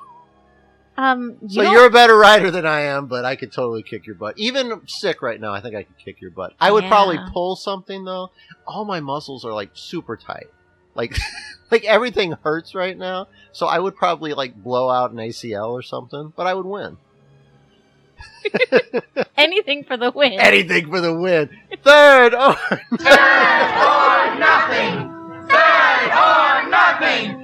um, 0.98 1.38
you 1.42 1.48
so 1.48 1.62
don't- 1.62 1.72
you're 1.72 1.86
a 1.86 1.90
better 1.90 2.16
rider 2.18 2.50
than 2.50 2.66
I 2.66 2.80
am, 2.80 3.06
but 3.06 3.24
I 3.24 3.36
could 3.36 3.50
totally 3.52 3.82
kick 3.82 4.04
your 4.06 4.16
butt. 4.16 4.34
Even 4.36 4.82
sick 4.86 5.22
right 5.22 5.40
now, 5.40 5.54
I 5.54 5.60
think 5.60 5.74
I 5.74 5.84
could 5.84 5.96
kick 5.98 6.20
your 6.20 6.32
butt. 6.32 6.52
I 6.60 6.70
would 6.70 6.84
probably 6.84 7.18
pull 7.32 7.56
something 7.56 8.04
though. 8.04 8.30
All 8.66 8.84
my 8.84 9.00
muscles 9.00 9.44
are 9.44 9.52
like 9.54 9.70
super 9.72 10.16
tight, 10.18 10.48
like 10.94 11.16
like 11.70 11.84
everything 11.84 12.32
hurts 12.42 12.74
right 12.74 12.96
now. 12.96 13.28
So 13.52 13.66
I 13.66 13.78
would 13.78 13.96
probably 13.96 14.34
like 14.34 14.54
blow 14.54 14.88
out 14.88 15.10
an 15.10 15.18
ACL 15.18 15.70
or 15.70 15.82
something, 15.82 16.32
but 16.36 16.46
I 16.46 16.54
would 16.54 16.66
win. 16.66 16.96
anything 19.36 19.84
for 19.84 19.96
the 19.96 20.10
win. 20.10 20.32
Anything 20.34 20.90
for 20.90 21.00
the 21.00 21.14
win. 21.14 21.50
Third 21.82 22.34
or 22.34 22.56
or 22.56 22.56
nothing. 24.38 25.08
Dead 25.48 26.08
or 26.10 26.70
nothing. 26.70 27.42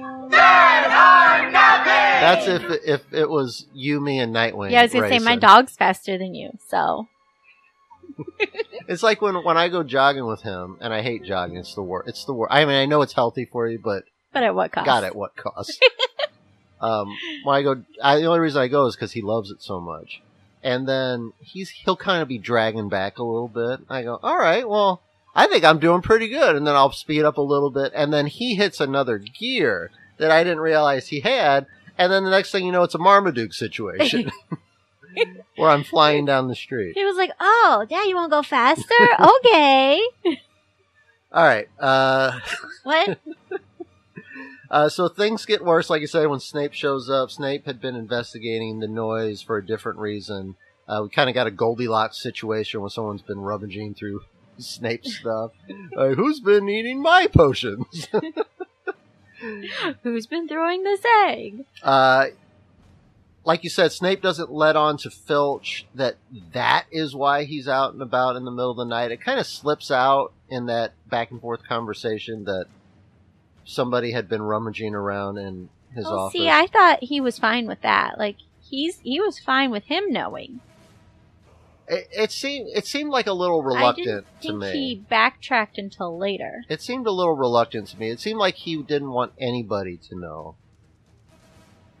That's 2.19 2.47
if 2.47 2.63
if 2.85 3.13
it 3.13 3.29
was 3.29 3.65
you, 3.73 3.99
me, 3.99 4.19
and 4.19 4.35
Nightwing. 4.35 4.71
yeah, 4.71 4.81
I 4.81 4.83
was 4.83 4.93
gonna 4.93 5.09
say 5.09 5.19
my 5.19 5.35
dog's 5.35 5.75
faster 5.75 6.17
than 6.17 6.35
you, 6.35 6.51
so 6.67 7.07
It's 8.89 9.03
like 9.03 9.21
when 9.21 9.35
when 9.43 9.55
I 9.55 9.69
go 9.69 9.83
jogging 9.83 10.25
with 10.25 10.41
him, 10.41 10.77
and 10.81 10.91
I 10.91 11.03
hate 11.03 11.23
jogging. 11.23 11.57
It's 11.57 11.75
the 11.75 11.83
worst. 11.83 12.09
It's 12.09 12.25
the 12.25 12.33
worst. 12.33 12.51
I 12.51 12.65
mean, 12.65 12.75
I 12.75 12.87
know 12.87 13.03
it's 13.03 13.13
healthy 13.13 13.45
for 13.45 13.67
you, 13.67 13.77
but 13.77 14.03
but 14.33 14.41
at 14.41 14.55
what 14.55 14.71
cost? 14.71 14.85
God, 14.87 15.03
at 15.03 15.15
what 15.15 15.35
cost? 15.35 15.79
um, 16.81 17.15
when 17.43 17.55
I 17.55 17.61
go, 17.61 17.83
I, 18.01 18.17
the 18.17 18.25
only 18.25 18.39
reason 18.39 18.59
I 18.59 18.67
go 18.67 18.87
is 18.87 18.95
because 18.95 19.11
he 19.11 19.21
loves 19.21 19.51
it 19.51 19.61
so 19.61 19.79
much. 19.79 20.23
And 20.63 20.87
then 20.87 21.33
he's 21.39 21.69
he'll 21.69 21.95
kind 21.95 22.23
of 22.23 22.27
be 22.27 22.39
dragging 22.39 22.89
back 22.89 23.19
a 23.19 23.23
little 23.23 23.47
bit. 23.47 23.81
I 23.91 24.01
go, 24.01 24.19
all 24.23 24.39
right, 24.39 24.67
well, 24.67 25.03
I 25.35 25.45
think 25.45 25.63
I'm 25.63 25.79
doing 25.79 26.01
pretty 26.01 26.27
good. 26.27 26.55
And 26.55 26.65
then 26.65 26.75
I'll 26.75 26.91
speed 26.91 27.23
up 27.23 27.37
a 27.37 27.41
little 27.41 27.69
bit, 27.69 27.91
and 27.93 28.11
then 28.11 28.25
he 28.25 28.55
hits 28.55 28.79
another 28.79 29.19
gear 29.19 29.91
that 30.17 30.31
I 30.31 30.43
didn't 30.43 30.61
realize 30.61 31.07
he 31.07 31.19
had. 31.19 31.67
And 31.95 32.11
then 32.11 32.23
the 32.23 32.31
next 32.31 32.51
thing 32.51 32.65
you 32.65 32.71
know, 32.71 32.83
it's 32.83 32.95
a 32.95 32.99
Marmaduke 32.99 33.53
situation 33.53 34.31
where 35.55 35.69
I'm 35.69 35.83
flying 35.83 36.25
down 36.25 36.47
the 36.47 36.55
street. 36.55 36.93
He 36.95 37.03
was 37.05 37.17
like, 37.17 37.31
"Oh, 37.39 37.85
Dad, 37.89 38.03
you 38.07 38.15
want 38.15 38.31
to 38.31 38.35
go 38.37 38.43
faster? 38.43 38.93
okay." 39.45 40.01
All 41.31 41.43
right. 41.43 41.67
Uh, 41.79 42.39
What? 42.83 43.19
Uh, 44.71 44.87
so 44.87 45.07
things 45.07 45.47
get 45.47 45.65
worse, 45.65 45.89
like 45.89 46.03
I 46.03 46.05
said, 46.05 46.27
when 46.27 46.39
Snape 46.39 46.73
shows 46.73 47.09
up. 47.09 47.31
Snape 47.31 47.65
had 47.65 47.81
been 47.81 47.95
investigating 47.95 48.79
the 48.79 48.87
noise 48.87 49.41
for 49.41 49.57
a 49.57 49.65
different 49.65 49.97
reason. 49.97 50.57
Uh, 50.87 50.99
we 51.01 51.09
kind 51.09 51.27
of 51.27 51.33
got 51.33 51.47
a 51.47 51.51
Goldilocks 51.51 52.21
situation 52.21 52.79
when 52.79 52.91
someone's 52.91 53.23
been 53.23 53.39
rummaging 53.39 53.95
through 53.95 54.21
Snape's 54.59 55.17
stuff. 55.17 55.53
Like, 55.95 56.13
who's 56.17 56.39
been 56.39 56.69
eating 56.69 57.01
my 57.01 57.25
potions? 57.25 58.07
Who's 60.03 60.27
been 60.27 60.47
throwing 60.47 60.83
this 60.83 61.01
egg? 61.25 61.65
uh, 61.81 62.25
like 63.49 63.63
you 63.63 63.69
said, 63.71 63.91
Snape 63.91 64.21
doesn't 64.21 64.51
let 64.51 64.75
on 64.75 64.97
to 64.97 65.09
Filch 65.09 65.87
that 65.95 66.17
that 66.53 66.85
is 66.91 67.15
why 67.15 67.45
he's 67.45 67.67
out 67.67 67.93
and 67.93 68.01
about 68.03 68.35
in 68.35 68.45
the 68.45 68.51
middle 68.51 68.69
of 68.69 68.77
the 68.77 68.85
night. 68.85 69.09
It 69.11 69.21
kind 69.21 69.39
of 69.39 69.47
slips 69.47 69.89
out 69.89 70.33
in 70.49 70.67
that 70.67 70.93
back 71.09 71.31
and 71.31 71.41
forth 71.41 71.63
conversation 71.67 72.43
that 72.43 72.67
somebody 73.65 74.11
had 74.11 74.29
been 74.29 74.43
rummaging 74.43 74.93
around 74.93 75.39
in 75.39 75.69
his 75.95 76.05
Well, 76.05 76.19
office. 76.19 76.39
see, 76.39 76.47
I 76.47 76.67
thought 76.67 76.99
he 77.01 77.19
was 77.19 77.39
fine 77.39 77.65
with 77.65 77.81
that. 77.81 78.19
Like 78.19 78.35
he's 78.61 78.99
he 78.99 79.19
was 79.19 79.39
fine 79.39 79.71
with 79.71 79.85
him 79.85 80.11
knowing. 80.11 80.59
It, 81.87 82.07
it 82.11 82.31
seemed 82.31 82.69
it 82.75 82.85
seemed 82.85 83.09
like 83.09 83.25
a 83.25 83.33
little 83.33 83.63
I 83.63 83.65
reluctant 83.65 84.05
didn't 84.41 84.41
to 84.41 84.47
think 84.49 84.59
me. 84.59 84.71
he 84.73 84.95
backtracked 85.09 85.79
until 85.79 86.15
later. 86.19 86.63
It 86.69 86.83
seemed 86.83 87.07
a 87.07 87.11
little 87.11 87.35
reluctant 87.35 87.87
to 87.87 87.97
me. 87.99 88.11
It 88.11 88.19
seemed 88.19 88.37
like 88.37 88.53
he 88.57 88.77
didn't 88.83 89.09
want 89.09 89.33
anybody 89.39 89.97
to 90.09 90.15
know, 90.15 90.55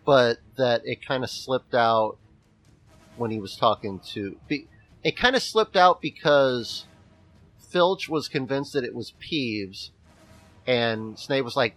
but 0.09 0.39
that 0.55 0.81
it 0.85 1.05
kind 1.05 1.23
of 1.23 1.29
slipped 1.29 1.75
out 1.75 2.17
when 3.15 3.29
he 3.29 3.39
was 3.39 3.55
talking 3.55 3.99
to. 3.99 4.39
It 5.03 5.15
kind 5.15 5.35
of 5.35 5.43
slipped 5.43 5.77
out 5.77 6.01
because 6.01 6.87
Filch 7.59 8.09
was 8.09 8.27
convinced 8.27 8.73
that 8.73 8.83
it 8.83 8.95
was 8.95 9.13
Peeves, 9.21 9.91
and 10.65 11.19
Snape 11.19 11.45
was 11.45 11.55
like, 11.55 11.75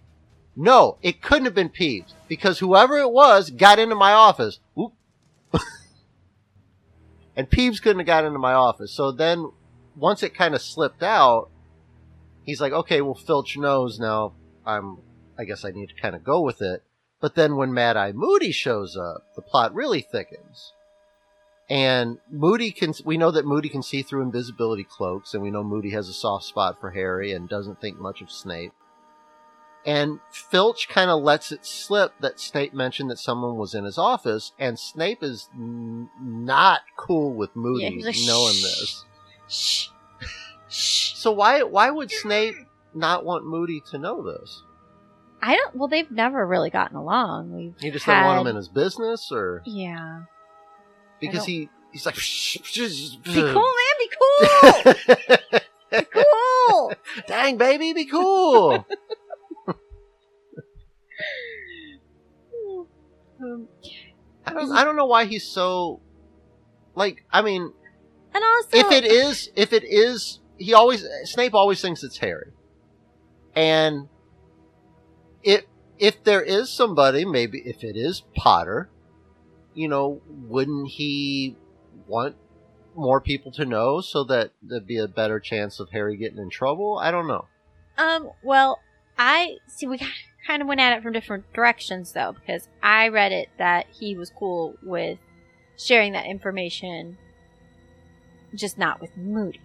"No, 0.55 0.97
it 1.03 1.21
couldn't 1.21 1.45
have 1.45 1.53
been 1.53 1.69
Peeves 1.69 2.13
because 2.27 2.57
whoever 2.57 2.97
it 2.97 3.11
was 3.11 3.51
got 3.51 3.77
into 3.77 3.93
my 3.93 4.13
office." 4.13 4.59
And 7.35 7.49
Peeves 7.49 7.81
couldn't 7.81 7.99
have 7.99 8.07
got 8.07 8.25
into 8.25 8.39
my 8.39 8.53
office. 8.53 8.91
So 8.91 9.11
then, 9.11 9.51
once 9.95 10.23
it 10.23 10.33
kind 10.33 10.55
of 10.55 10.61
slipped 10.61 11.03
out, 11.03 11.51
he's 12.43 12.61
like, 12.61 12.73
"Okay, 12.73 13.01
well, 13.01 13.13
Filch 13.13 13.57
knows 13.57 13.99
now. 13.99 14.33
I'm. 14.65 14.97
I 15.37 15.45
guess 15.45 15.63
I 15.63 15.69
need 15.69 15.89
to 15.89 15.95
kind 15.95 16.15
of 16.15 16.23
go 16.23 16.41
with 16.41 16.63
it." 16.63 16.83
But 17.23 17.35
then 17.35 17.55
when 17.55 17.73
Mad 17.73 17.95
Eye 17.95 18.11
Moody 18.11 18.51
shows 18.51 18.97
up, 18.97 19.23
the 19.33 19.41
plot 19.41 19.73
really 19.73 20.01
thickens. 20.01 20.73
And 21.69 22.17
Moody 22.29 22.69
can, 22.71 22.93
we 23.05 23.15
know 23.15 23.31
that 23.31 23.45
Moody 23.45 23.69
can 23.69 23.81
see 23.81 24.01
through 24.01 24.23
invisibility 24.23 24.83
cloaks, 24.83 25.33
and 25.33 25.41
we 25.41 25.49
know 25.49 25.63
Moody 25.63 25.91
has 25.91 26.09
a 26.09 26.13
soft 26.13 26.43
spot 26.43 26.81
for 26.81 26.91
Harry 26.91 27.31
and 27.31 27.47
doesn't 27.47 27.79
think 27.79 27.97
much 27.97 28.21
of 28.21 28.29
Snape. 28.29 28.73
And 29.85 30.19
Filch 30.33 30.89
kind 30.89 31.09
of 31.09 31.23
lets 31.23 31.53
it 31.53 31.65
slip 31.65 32.11
that 32.19 32.41
Snape 32.41 32.73
mentioned 32.73 33.09
that 33.09 33.19
someone 33.19 33.55
was 33.55 33.73
in 33.73 33.85
his 33.85 33.97
office, 33.97 34.51
and 34.59 34.77
Snape 34.77 35.23
is 35.23 35.47
n- 35.55 36.09
not 36.21 36.81
cool 36.97 37.33
with 37.33 37.55
Moody 37.55 37.99
Yeah, 37.99 38.05
like, 38.05 38.17
knowing 38.25 38.53
"Shh." 38.55 38.63
this. 38.63 39.05
Shh. 39.47 39.87
Shh. 40.67 41.13
So 41.15 41.31
why 41.31 41.63
why 41.63 41.89
would 41.89 42.11
Snape 42.11 42.55
not 42.93 43.23
want 43.23 43.45
Moody 43.45 43.81
to 43.91 43.97
know 43.97 44.21
this? 44.21 44.62
I 45.45 45.55
don't. 45.57 45.75
Well, 45.75 45.89
they've 45.89 46.09
never 46.09 46.47
really 46.47 46.69
gotten 46.69 46.95
along. 46.95 47.51
We've 47.53 47.75
He 47.77 47.91
just 47.91 48.05
had, 48.05 48.13
didn't 48.13 48.27
want 48.27 48.41
him 48.41 48.47
in 48.47 48.55
his 48.55 48.69
business, 48.69 49.29
or 49.29 49.61
Yeah. 49.65 50.21
because 51.19 51.45
he 51.45 51.69
he's 51.91 52.05
like, 52.05 52.15
Be 52.15 53.33
cool, 53.33 53.53
man. 53.53 53.95
Be 53.99 54.09
cool. 54.17 55.59
be 55.91 56.05
cool. 56.13 56.93
Dang, 57.27 57.57
baby, 57.57 57.91
be 57.91 58.05
cool. 58.05 58.87
I 64.45 64.53
don't. 64.53 64.69
Um, 64.69 64.71
I 64.71 64.83
don't 64.85 64.95
know 64.95 65.05
why 65.07 65.25
he's 65.25 65.45
so. 65.45 65.99
Like, 66.95 67.25
I 67.31 67.41
mean, 67.41 67.73
And 68.33 68.43
also, 68.43 68.77
if 68.77 68.91
it 68.91 69.03
is, 69.03 69.49
if 69.55 69.73
it 69.73 69.83
is, 69.83 70.39
he 70.57 70.73
always 70.73 71.05
Snape 71.25 71.53
always 71.53 71.81
thinks 71.81 72.01
it's 72.03 72.17
Harry, 72.19 72.51
and 73.55 74.07
if 75.43 75.65
if 75.99 76.23
there 76.23 76.41
is 76.41 76.69
somebody, 76.69 77.25
maybe 77.25 77.59
if 77.59 77.83
it 77.83 77.95
is 77.95 78.23
Potter, 78.35 78.89
you 79.73 79.87
know, 79.87 80.21
wouldn't 80.27 80.89
he 80.89 81.55
want 82.07 82.35
more 82.95 83.21
people 83.21 83.51
to 83.51 83.65
know 83.65 84.01
so 84.01 84.23
that 84.23 84.51
there'd 84.61 84.87
be 84.87 84.97
a 84.97 85.07
better 85.07 85.39
chance 85.39 85.79
of 85.79 85.89
Harry 85.91 86.17
getting 86.17 86.39
in 86.39 86.49
trouble? 86.49 86.97
I 86.97 87.11
don't 87.11 87.27
know. 87.27 87.47
Um, 87.97 88.31
well, 88.43 88.79
I 89.17 89.57
see 89.67 89.87
we 89.87 89.99
kind 90.47 90.61
of 90.61 90.67
went 90.67 90.81
at 90.81 90.97
it 90.97 91.03
from 91.03 91.13
different 91.13 91.51
directions 91.53 92.11
though, 92.11 92.33
because 92.33 92.67
I 92.81 93.07
read 93.07 93.31
it 93.31 93.49
that 93.57 93.87
he 93.91 94.15
was 94.15 94.31
cool 94.31 94.75
with 94.81 95.19
sharing 95.77 96.13
that 96.13 96.25
information, 96.25 97.17
just 98.55 98.77
not 98.77 99.01
with 99.01 99.15
Moody. 99.17 99.61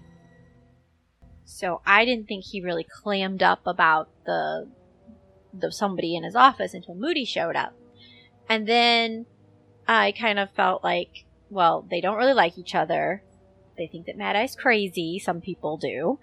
So 1.44 1.80
I 1.86 2.04
didn't 2.04 2.28
think 2.28 2.44
he 2.44 2.60
really 2.60 2.84
clammed 2.84 3.42
up 3.42 3.60
about 3.66 4.08
the 4.26 4.68
the 5.52 5.72
somebody 5.72 6.14
in 6.16 6.24
his 6.24 6.34
office 6.36 6.74
until 6.74 6.94
Moody 6.94 7.24
showed 7.24 7.56
up. 7.56 7.74
And 8.48 8.66
then 8.66 9.26
I 9.86 10.12
kind 10.12 10.38
of 10.38 10.50
felt 10.50 10.82
like, 10.84 11.24
well, 11.50 11.86
they 11.90 12.00
don't 12.00 12.16
really 12.16 12.34
like 12.34 12.58
each 12.58 12.74
other. 12.74 13.22
They 13.76 13.86
think 13.86 14.06
that 14.06 14.16
Mad 14.16 14.36
Eye's 14.36 14.56
crazy. 14.56 15.18
Some 15.18 15.40
people 15.40 15.76
do. 15.76 16.18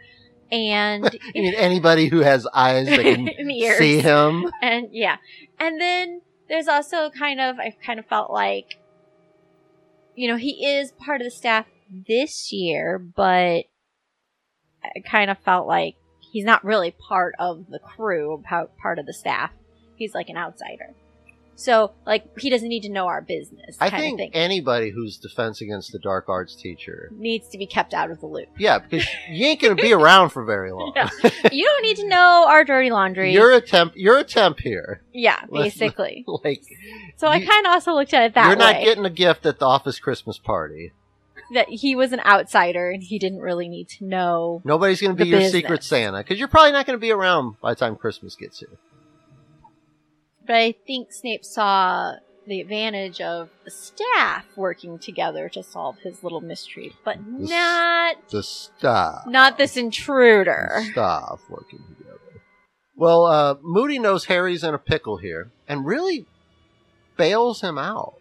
And 0.52 1.06
I 1.36 1.40
mean, 1.40 1.54
anybody 1.56 2.08
who 2.08 2.20
has 2.20 2.48
eyes 2.54 2.88
that 2.88 3.00
can 3.02 3.28
see 3.78 4.00
him. 4.00 4.52
and 4.62 4.90
yeah 4.92 5.18
and 5.60 5.82
then 5.82 6.22
there's 6.48 6.68
also 6.68 7.10
kind 7.10 7.42
of 7.42 7.58
i 7.58 7.74
kind 7.84 7.98
of 8.00 8.06
felt 8.06 8.30
like 8.32 8.78
you 10.14 10.28
know 10.28 10.38
he 10.38 10.66
is 10.66 10.92
part 10.92 11.22
of 11.22 11.26
the 11.26 11.32
staff 11.32 11.66
this 12.08 12.52
year 12.52 13.00
but 13.00 13.64
i 14.84 15.00
kind 15.10 15.32
of 15.32 15.40
felt 15.40 15.66
like 15.66 15.96
he's 16.36 16.44
not 16.46 16.62
really 16.66 16.92
part 16.92 17.34
of 17.40 17.66
the 17.70 17.80
crew 17.80 18.42
pa- 18.44 18.68
part 18.82 19.00
of 19.00 19.06
the 19.06 19.14
staff 19.14 19.52
he's 19.96 20.14
like 20.14 20.28
an 20.28 20.36
outsider 20.36 20.94
so 21.58 21.94
like 22.06 22.38
he 22.38 22.50
doesn't 22.50 22.68
need 22.68 22.82
to 22.84 22.90
know 22.90 23.08
our 23.08 23.22
business 23.22 23.78
I 23.80 23.90
think 23.90 24.16
of 24.16 24.18
thing 24.18 24.32
anybody 24.34 24.90
who's 24.90 25.16
defense 25.18 25.62
against 25.62 25.94
the 25.94 26.00
dark 26.00 26.28
arts 26.28 26.54
teacher, 26.54 27.10
needs 27.16 27.48
to 27.48 27.58
be 27.58 27.66
kept 27.66 27.94
out 27.94 28.12
of 28.12 28.20
the 28.20 28.26
loop 28.26 28.50
yeah, 28.58 28.80
because 28.80 29.08
you 29.30 29.46
ain't 29.46 29.62
gonna 29.62 29.76
be 29.76 29.94
around 29.94 30.30
for 30.32 30.44
very 30.44 30.74
long. 30.74 30.92
Yeah. 30.98 31.10
you 31.54 31.64
don't 31.64 31.82
need 31.84 31.96
to 31.98 32.08
know 32.10 32.46
our 32.50 32.66
dirty 32.66 32.92
laundry 32.92 33.32
You're 33.32 33.54
a 33.54 33.62
temp. 33.62 33.94
You're 33.96 34.18
a 34.18 34.26
temp 34.26 34.60
here. 34.60 35.02
yeah 35.14 35.46
basically 35.54 36.26
Like 36.44 36.62
so 37.16 37.30
i 37.30 37.40
kind 37.40 37.66
of 37.66 37.72
also 37.72 37.94
looked 37.94 38.14
at 38.14 38.24
it 38.24 38.34
that 38.34 38.44
way. 38.44 38.50
you're 38.50 38.58
not 38.74 38.84
getting 38.84 39.06
a 39.06 39.10
gift 39.10 39.46
at 39.46 39.58
the 39.60 39.66
office 39.66 39.98
Christmas 40.00 40.38
party. 40.38 40.92
That 41.54 41.70
he 41.70 41.96
was 41.96 42.12
an 42.12 42.20
outsider 42.22 42.90
and 42.90 43.04
he 43.04 43.20
didn't 43.20 43.40
really 43.40 43.68
need 43.70 43.88
to 43.90 44.06
know. 44.06 44.62
Nobody's 44.64 45.02
gonna 45.02 45.14
be 45.14 45.28
your 45.28 45.40
business. 45.40 45.62
secret 45.62 45.84
Santa 45.84 46.18
because 46.20 46.40
you're 46.40 46.48
probably 46.48 46.72
not 46.72 46.86
gonna 46.86 46.98
be 46.98 47.12
around 47.12 47.56
by 47.62 47.72
the 47.74 47.76
time 47.80 47.96
Christmas 47.96 48.36
gets 48.36 48.60
here. 48.60 48.70
But 50.46 50.56
I 50.58 50.74
think 50.86 51.12
Snape 51.12 51.44
saw 51.44 52.14
the 52.48 52.62
advantage 52.62 53.20
of 53.22 53.50
the 53.64 53.72
staff 53.72 54.46
working 54.56 55.00
together 55.00 55.50
to 55.50 55.64
solve 55.64 55.98
his 56.00 56.24
little 56.24 56.42
mystery, 56.42 56.94
but 57.04 57.18
The 57.18 57.44
s- 57.44 57.50
not 57.50 58.30
The 58.30 58.44
staff. 58.44 59.26
not 59.28 59.58
this 59.58 59.76
intruder. 59.76 60.84
Staff 60.92 61.42
working 61.50 61.80
together. 61.98 62.20
Well, 62.96 63.26
uh, 63.26 63.56
Moody 63.64 63.98
knows 63.98 64.26
Harry's 64.26 64.64
in 64.64 64.74
a 64.76 64.78
pickle 64.78 65.18
here 65.18 65.50
and 65.68 65.86
really 65.86 66.28
bails 67.18 67.62
him 67.62 67.78
out. 67.80 68.14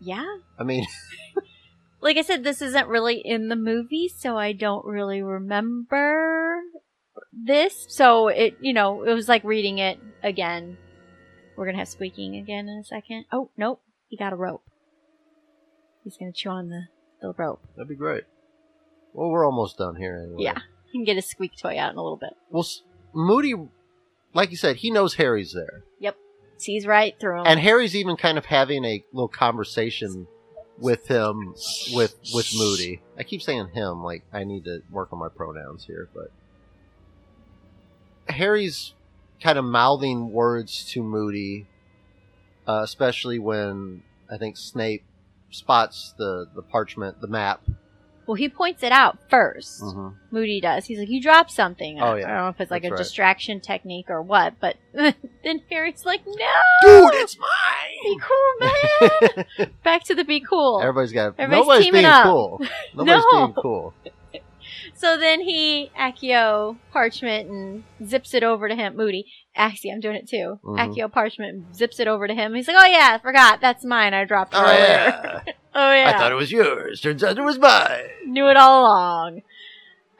Yeah. 0.00 0.38
I 0.58 0.64
mean, 0.64 0.84
Like 2.02 2.16
I 2.16 2.22
said, 2.22 2.42
this 2.42 2.60
isn't 2.60 2.88
really 2.88 3.16
in 3.24 3.48
the 3.48 3.56
movie, 3.56 4.08
so 4.08 4.36
I 4.36 4.52
don't 4.52 4.84
really 4.84 5.22
remember 5.22 6.60
this. 7.32 7.86
So 7.88 8.28
it, 8.28 8.56
you 8.60 8.72
know, 8.72 9.04
it 9.04 9.14
was 9.14 9.28
like 9.28 9.44
reading 9.44 9.78
it 9.78 9.98
again. 10.22 10.76
We're 11.56 11.66
gonna 11.66 11.78
have 11.78 11.88
squeaking 11.88 12.36
again 12.36 12.68
in 12.68 12.78
a 12.78 12.84
second. 12.84 13.26
Oh, 13.32 13.50
nope. 13.56 13.80
He 14.08 14.16
got 14.16 14.32
a 14.32 14.36
rope. 14.36 14.64
He's 16.02 16.16
gonna 16.16 16.32
chew 16.32 16.50
on 16.50 16.68
the, 16.70 16.82
the 17.20 17.32
rope. 17.36 17.62
that'd 17.76 17.88
be 17.88 17.94
great. 17.94 18.24
Well, 19.12 19.30
we're 19.30 19.46
almost 19.46 19.78
done 19.78 19.96
here 19.96 20.20
anyway. 20.24 20.42
Yeah. 20.42 20.58
He 20.90 20.98
can 20.98 21.04
get 21.04 21.16
his 21.16 21.26
squeak 21.28 21.52
toy 21.56 21.78
out 21.78 21.92
in 21.92 21.98
a 21.98 22.02
little 22.02 22.16
bit. 22.18 22.32
Well, 22.50 22.66
Moody, 23.14 23.54
like 24.34 24.50
you 24.50 24.56
said, 24.56 24.76
he 24.76 24.90
knows 24.90 25.14
Harry's 25.14 25.52
there. 25.52 25.84
Yep, 26.00 26.16
sees 26.58 26.86
right 26.86 27.14
through 27.20 27.40
him. 27.40 27.46
and 27.46 27.60
Harry's 27.60 27.94
even 27.94 28.16
kind 28.16 28.38
of 28.38 28.46
having 28.46 28.84
a 28.84 29.04
little 29.12 29.28
conversation 29.28 30.26
with 30.78 31.06
him 31.06 31.54
with 31.92 32.16
with 32.34 32.52
Moody. 32.56 33.02
I 33.18 33.22
keep 33.22 33.42
saying 33.42 33.68
him 33.68 34.02
like 34.02 34.22
I 34.32 34.44
need 34.44 34.64
to 34.64 34.82
work 34.90 35.12
on 35.12 35.18
my 35.18 35.28
pronouns 35.28 35.84
here, 35.84 36.08
but 36.14 36.30
Harry's 38.28 38.94
kind 39.42 39.58
of 39.58 39.64
mouthing 39.64 40.32
words 40.32 40.84
to 40.92 41.02
Moody, 41.02 41.66
uh, 42.66 42.80
especially 42.84 43.38
when 43.38 44.02
I 44.30 44.38
think 44.38 44.56
Snape 44.56 45.04
spots 45.50 46.14
the 46.16 46.48
the 46.54 46.62
parchment, 46.62 47.20
the 47.20 47.28
map. 47.28 47.62
Well, 48.26 48.34
he 48.36 48.48
points 48.48 48.82
it 48.82 48.92
out 48.92 49.18
1st 49.30 49.82
Mhm. 49.82 50.14
Moody 50.30 50.60
does. 50.60 50.84
He's 50.86 50.98
like, 50.98 51.08
"You 51.08 51.20
dropped 51.20 51.50
something." 51.50 52.00
Oh, 52.00 52.12
I- 52.14 52.18
yeah. 52.20 52.24
I 52.24 52.28
don't 52.28 52.42
know 52.44 52.48
if 52.48 52.60
it's 52.60 52.70
like 52.70 52.82
That's 52.82 52.90
a 52.90 52.94
right. 52.94 52.98
distraction 52.98 53.60
technique 53.60 54.06
or 54.10 54.22
what, 54.22 54.54
but 54.60 54.76
then 54.92 55.62
Harry's 55.70 56.04
like, 56.06 56.20
"No, 56.26 56.32
Dude, 56.82 57.14
it's 57.14 57.36
mine." 57.38 57.48
be 58.04 58.18
cool, 58.20 59.48
man." 59.58 59.70
Back 59.84 60.04
to 60.04 60.14
the 60.14 60.24
be 60.24 60.40
cool. 60.40 60.80
Everybody's 60.80 61.12
got. 61.12 61.34
Everybody's 61.38 61.66
nobody's 61.66 61.90
being 61.92 62.04
up. 62.04 62.24
cool. 62.24 62.60
Nobody's 62.94 63.24
No. 63.32 63.46
being 63.46 63.54
cool. 63.54 63.94
So 65.02 65.16
then 65.18 65.40
he 65.40 65.90
Accio 65.98 66.76
parchment 66.92 67.50
and 67.50 67.82
zips 68.08 68.34
it 68.34 68.44
over 68.44 68.68
to 68.68 68.76
him. 68.76 68.94
Moody, 68.96 69.26
actually, 69.56 69.90
I'm 69.90 69.98
doing 69.98 70.14
it 70.14 70.28
too. 70.28 70.60
Mhm. 70.62 70.78
Accio 70.78 71.10
parchment 71.10 71.74
zips 71.74 71.98
it 71.98 72.06
over 72.06 72.28
to 72.28 72.34
him. 72.34 72.54
He's 72.54 72.68
like, 72.68 72.76
"Oh 72.78 72.86
yeah, 72.86 73.08
I 73.14 73.18
forgot. 73.18 73.60
That's 73.60 73.84
mine. 73.84 74.14
I 74.14 74.24
dropped 74.24 74.54
it 74.54 74.58
Oh 74.58 74.62
earlier." 74.62 74.76
yeah. 74.78 75.42
oh 75.74 75.92
yeah. 75.92 76.12
I 76.14 76.16
thought 76.16 76.30
it 76.30 76.36
was 76.36 76.52
yours. 76.52 77.00
Turns 77.00 77.24
out 77.24 77.36
it 77.36 77.42
was 77.42 77.58
mine. 77.58 78.04
Knew 78.26 78.46
it 78.46 78.56
all 78.56 78.82
along. 78.82 79.42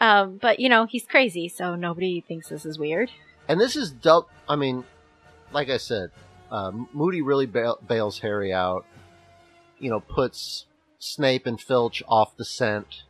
Um, 0.00 0.38
but 0.42 0.58
you 0.58 0.68
know 0.68 0.86
he's 0.86 1.06
crazy, 1.06 1.48
so 1.48 1.76
nobody 1.76 2.20
thinks 2.20 2.48
this 2.48 2.66
is 2.66 2.76
weird. 2.76 3.12
And 3.46 3.60
this 3.60 3.76
is 3.76 3.92
dub. 3.92 4.26
I 4.48 4.56
mean, 4.56 4.82
like 5.52 5.68
I 5.70 5.76
said, 5.76 6.10
um, 6.50 6.88
Moody 6.92 7.22
really 7.22 7.46
bail- 7.46 7.78
bails 7.86 8.18
Harry 8.18 8.52
out. 8.52 8.84
You 9.78 9.90
know, 9.90 10.00
puts 10.00 10.66
Snape 10.98 11.46
and 11.46 11.60
Filch 11.60 12.02
off 12.08 12.36
the 12.36 12.44
scent. 12.44 13.04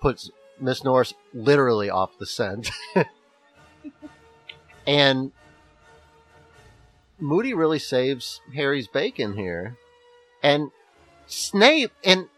Puts 0.00 0.30
Miss 0.60 0.84
Norris 0.84 1.14
literally 1.34 1.90
off 1.90 2.18
the 2.18 2.26
scent. 2.26 2.70
and 4.86 5.32
Moody 7.18 7.54
really 7.54 7.78
saves 7.78 8.40
Harry's 8.54 8.88
bacon 8.88 9.36
here. 9.36 9.76
And 10.42 10.70
Snape, 11.26 11.92
and 12.04 12.28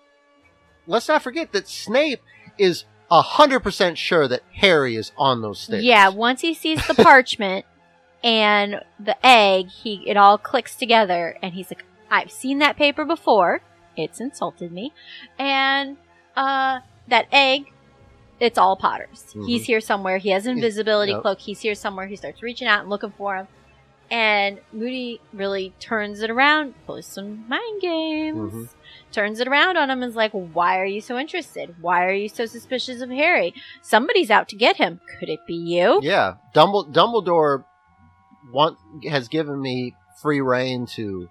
let's 0.87 1.09
not 1.09 1.23
forget 1.23 1.53
that 1.53 1.69
Snape 1.69 2.21
is 2.59 2.85
a 3.11 3.23
hundred 3.23 3.61
percent 3.61 3.99
sure 3.99 4.29
that 4.29 4.43
Harry 4.53 4.97
is 4.97 5.13
on 5.17 5.43
those 5.43 5.61
stairs. 5.61 5.85
Yeah, 5.85 6.09
once 6.09 6.41
he 6.41 6.55
sees 6.55 6.87
the 6.87 6.95
parchment 6.95 7.65
and 8.25 8.81
the 8.99 9.17
egg, 9.25 9.69
he 9.69 10.03
it 10.07 10.17
all 10.17 10.39
clicks 10.39 10.77
together, 10.77 11.39
and 11.43 11.55
he's 11.55 11.71
like, 11.71 11.85
"I've 12.11 12.31
seen 12.31 12.59
that 12.59 12.77
paper 12.77 13.05
before. 13.05 13.63
It's 13.97 14.21
insulted 14.21 14.73
me, 14.73 14.93
and 15.39 15.97
uh, 16.37 16.81
that 17.09 17.27
egg." 17.33 17.73
It's 18.45 18.59
all 18.59 18.77
Potter's. 18.77 19.33
Mhm. 19.35 19.47
He's 19.47 19.65
here 19.65 19.81
somewhere. 19.81 20.19
He 20.19 20.29
has 20.31 20.45
an 20.45 20.53
invisibility 20.57 21.13
yep. 21.13 21.23
cloak. 21.23 21.41
He's 21.41 21.61
here 21.61 21.75
somewhere. 21.75 22.07
He 22.07 22.17
starts 22.17 22.43
reaching 22.43 22.69
out 22.69 22.81
and 22.81 22.91
looking 22.91 23.13
for 23.17 23.37
him. 23.37 23.49
And 24.11 24.61
Moody 24.71 25.23
really 25.33 25.73
turns 25.81 26.21
it 26.21 26.29
around, 26.31 26.75
plays 26.85 27.07
some 27.07 27.49
mind 27.49 27.81
games, 27.81 28.53
Mhm. 28.53 28.69
turns 29.13 29.41
it 29.41 29.49
around 29.49 29.79
on 29.79 29.89
him, 29.89 30.03
and 30.03 30.11
is 30.11 30.15
like, 30.17 30.33
Why 30.33 30.79
are 30.79 30.85
you 30.85 31.01
so 31.01 31.17
interested? 31.19 31.77
Why 31.81 32.05
are 32.05 32.13
you 32.13 32.29
so 32.29 32.45
suspicious 32.45 33.01
of 33.01 33.09
Harry? 33.09 33.55
Somebody's 33.81 34.31
out 34.31 34.47
to 34.51 34.57
get 34.57 34.77
him. 34.77 35.01
Could 35.19 35.31
it 35.31 35.41
be 35.47 35.55
you? 35.55 36.01
Yeah, 36.03 36.35
Dumbledore, 36.55 36.93
Dumbledore 36.93 37.65
want, 38.53 38.77
has 39.09 39.29
given 39.29 39.59
me 39.63 39.95
free 40.21 40.43
rein 40.43 40.85
to 40.97 41.29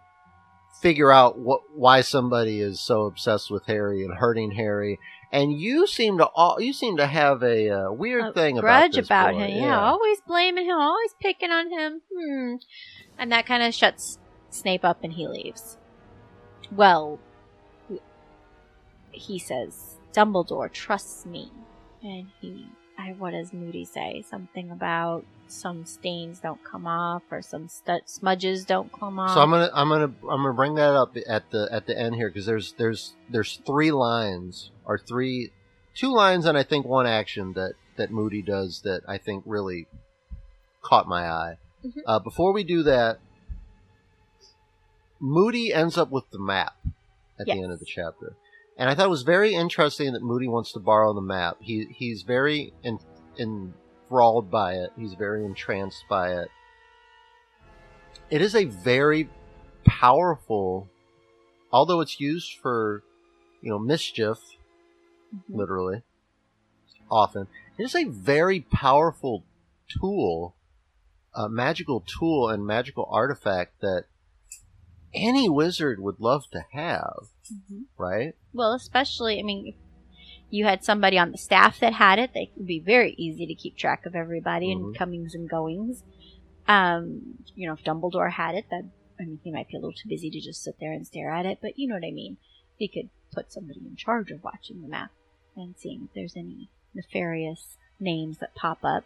figure 0.81 1.11
out 1.11 1.37
what 1.37 1.61
why 1.75 2.01
somebody 2.01 2.59
is 2.59 2.79
so 2.81 3.05
obsessed 3.05 3.51
with 3.51 3.67
Harry 3.67 4.03
and 4.03 4.15
hurting 4.17 4.51
Harry. 4.51 4.97
And 5.33 5.59
you 5.59 5.87
seem 5.87 6.19
to 6.19 6.27
all 6.27 6.61
you 6.61 6.71
seem 6.73 6.95
to 6.97 7.07
have 7.07 7.41
a 7.43 7.69
uh, 7.69 7.91
weird 7.91 8.25
A 8.25 8.33
thing 8.33 8.59
about 8.59 8.91
grudge 8.91 8.97
about 9.03 9.33
boy. 9.33 9.39
him. 9.39 9.63
Yeah. 9.63 9.81
always 9.81 10.21
blaming 10.21 10.65
him, 10.65 10.77
always 10.77 11.15
picking 11.19 11.49
on 11.49 11.71
him. 11.71 12.01
Hmm. 12.15 12.55
And 13.17 13.31
that 13.31 13.45
kind 13.47 13.63
of 13.63 13.73
shuts 13.73 14.19
Snape 14.51 14.85
up 14.85 15.03
and 15.03 15.13
he 15.13 15.27
leaves. 15.27 15.77
Well, 16.71 17.19
he 19.11 19.39
says, 19.39 19.97
Dumbledore 20.13 20.71
trusts 20.71 21.25
me. 21.25 21.51
And 22.03 22.27
he 22.39 22.67
I, 23.03 23.11
what 23.17 23.31
does 23.31 23.51
Moody 23.53 23.85
say? 23.85 24.23
Something 24.29 24.71
about 24.71 25.25
some 25.47 25.85
stains 25.85 26.39
don't 26.39 26.63
come 26.63 26.87
off 26.87 27.23
or 27.29 27.41
some 27.41 27.67
stu- 27.67 27.99
smudges 28.05 28.65
don't 28.65 28.91
come 28.91 29.19
off. 29.19 29.33
So 29.33 29.41
I'm 29.41 29.49
gonna 29.51 29.69
I'm 29.73 29.89
gonna 29.89 30.13
I'm 30.29 30.41
gonna 30.41 30.53
bring 30.53 30.75
that 30.75 30.93
up 30.95 31.15
at 31.27 31.51
the 31.51 31.67
at 31.71 31.85
the 31.85 31.99
end 31.99 32.15
here 32.15 32.29
because 32.29 32.45
there's 32.45 32.73
there's 32.73 33.13
there's 33.29 33.59
three 33.65 33.91
lines 33.91 34.71
or 34.85 34.97
three 34.97 35.51
two 35.95 36.13
lines 36.13 36.45
and 36.45 36.57
I 36.57 36.63
think 36.63 36.85
one 36.85 37.05
action 37.05 37.53
that 37.53 37.73
that 37.97 38.09
Moody 38.09 38.41
does 38.41 38.81
that 38.83 39.01
I 39.07 39.17
think 39.17 39.43
really 39.45 39.87
caught 40.81 41.07
my 41.07 41.27
eye. 41.29 41.57
Mhm. 41.85 42.01
Uh, 42.05 42.19
before 42.19 42.53
we 42.53 42.63
do 42.63 42.83
that, 42.83 43.19
Moody 45.19 45.73
ends 45.73 45.97
up 45.97 46.09
with 46.09 46.29
the 46.31 46.39
map 46.39 46.75
at 47.39 47.45
the 47.45 47.51
end 47.61 47.71
of 47.71 47.79
the 47.79 47.85
chapter, 47.85 48.35
and 48.77 48.89
I 48.89 48.95
thought 48.95 49.05
it 49.05 49.09
was 49.09 49.23
very 49.23 49.53
interesting 49.53 50.13
that 50.13 50.23
Moody 50.23 50.47
wants 50.47 50.71
to 50.73 50.79
borrow 50.79 51.13
the 51.13 51.21
map. 51.21 51.57
He 51.59 51.85
he's 51.91 52.23
very 52.23 52.73
en- 52.83 52.99
enthralled 53.37 54.49
by 54.49 54.73
it. 54.73 54.91
He's 54.97 55.13
very 55.13 55.45
entranced 55.45 56.03
by 56.09 56.33
it. 56.33 56.49
It 58.29 58.41
is 58.41 58.55
a 58.55 58.65
very 58.65 59.29
powerful, 59.85 60.89
although 61.71 62.01
it's 62.01 62.19
used 62.19 62.57
for, 62.57 63.03
you 63.61 63.69
know, 63.69 63.79
mischief, 63.79 64.39
Mhm. 65.33 65.41
literally, 65.49 66.03
often. 67.11 67.47
It 67.77 67.83
is 67.83 67.95
a 67.95 68.05
very 68.05 68.61
powerful 68.61 69.43
tool, 69.87 70.55
a 71.35 71.49
magical 71.49 72.01
tool 72.01 72.49
and 72.49 72.65
magical 72.65 73.07
artifact 73.11 73.81
that 73.81 74.05
any 75.13 75.47
wizard 75.49 75.99
would 75.99 76.19
love 76.19 76.49
to 76.51 76.65
have, 76.71 77.27
Mhm. 77.51 77.85
right? 77.97 78.35
Well, 78.53 78.73
especially, 78.73 79.39
I 79.39 79.43
mean, 79.43 79.67
if 79.67 79.75
you 80.49 80.65
had 80.65 80.83
somebody 80.83 81.17
on 81.17 81.31
the 81.31 81.37
staff 81.37 81.79
that 81.79 81.93
had 81.93 82.19
it, 82.19 82.31
they 82.33 82.51
would 82.55 82.67
be 82.67 82.79
very 82.79 83.13
easy 83.17 83.45
to 83.45 83.55
keep 83.55 83.75
track 83.75 84.05
of 84.05 84.15
everybody 84.15 84.71
and 84.71 84.93
Mhm. 84.93 84.95
comings 84.95 85.33
and 85.35 85.49
goings. 85.49 86.03
Um, 86.67 87.43
you 87.55 87.67
know, 87.67 87.73
if 87.73 87.83
Dumbledore 87.83 88.31
had 88.31 88.55
it, 88.55 88.65
that 88.69 88.83
I 89.19 89.25
mean, 89.25 89.39
he 89.43 89.51
might 89.51 89.67
be 89.67 89.77
a 89.77 89.79
little 89.79 89.93
too 89.93 90.09
busy 90.09 90.29
to 90.31 90.39
just 90.41 90.63
sit 90.63 90.79
there 90.79 90.91
and 90.91 91.05
stare 91.05 91.29
at 91.29 91.45
it, 91.45 91.59
but 91.61 91.77
you 91.77 91.87
know 91.87 91.95
what 91.95 92.03
I 92.05 92.11
mean. 92.11 92.37
He 92.77 92.87
could 92.87 93.09
put 93.31 93.51
somebody 93.51 93.79
in 93.85 93.95
charge 93.95 94.31
of 94.31 94.43
watching 94.43 94.81
the 94.81 94.87
map 94.87 95.11
and 95.55 95.75
seeing 95.77 96.05
if 96.05 96.13
there's 96.13 96.35
any 96.35 96.69
nefarious 96.95 97.77
names 97.99 98.39
that 98.39 98.55
pop 98.55 98.83
up. 98.83 99.05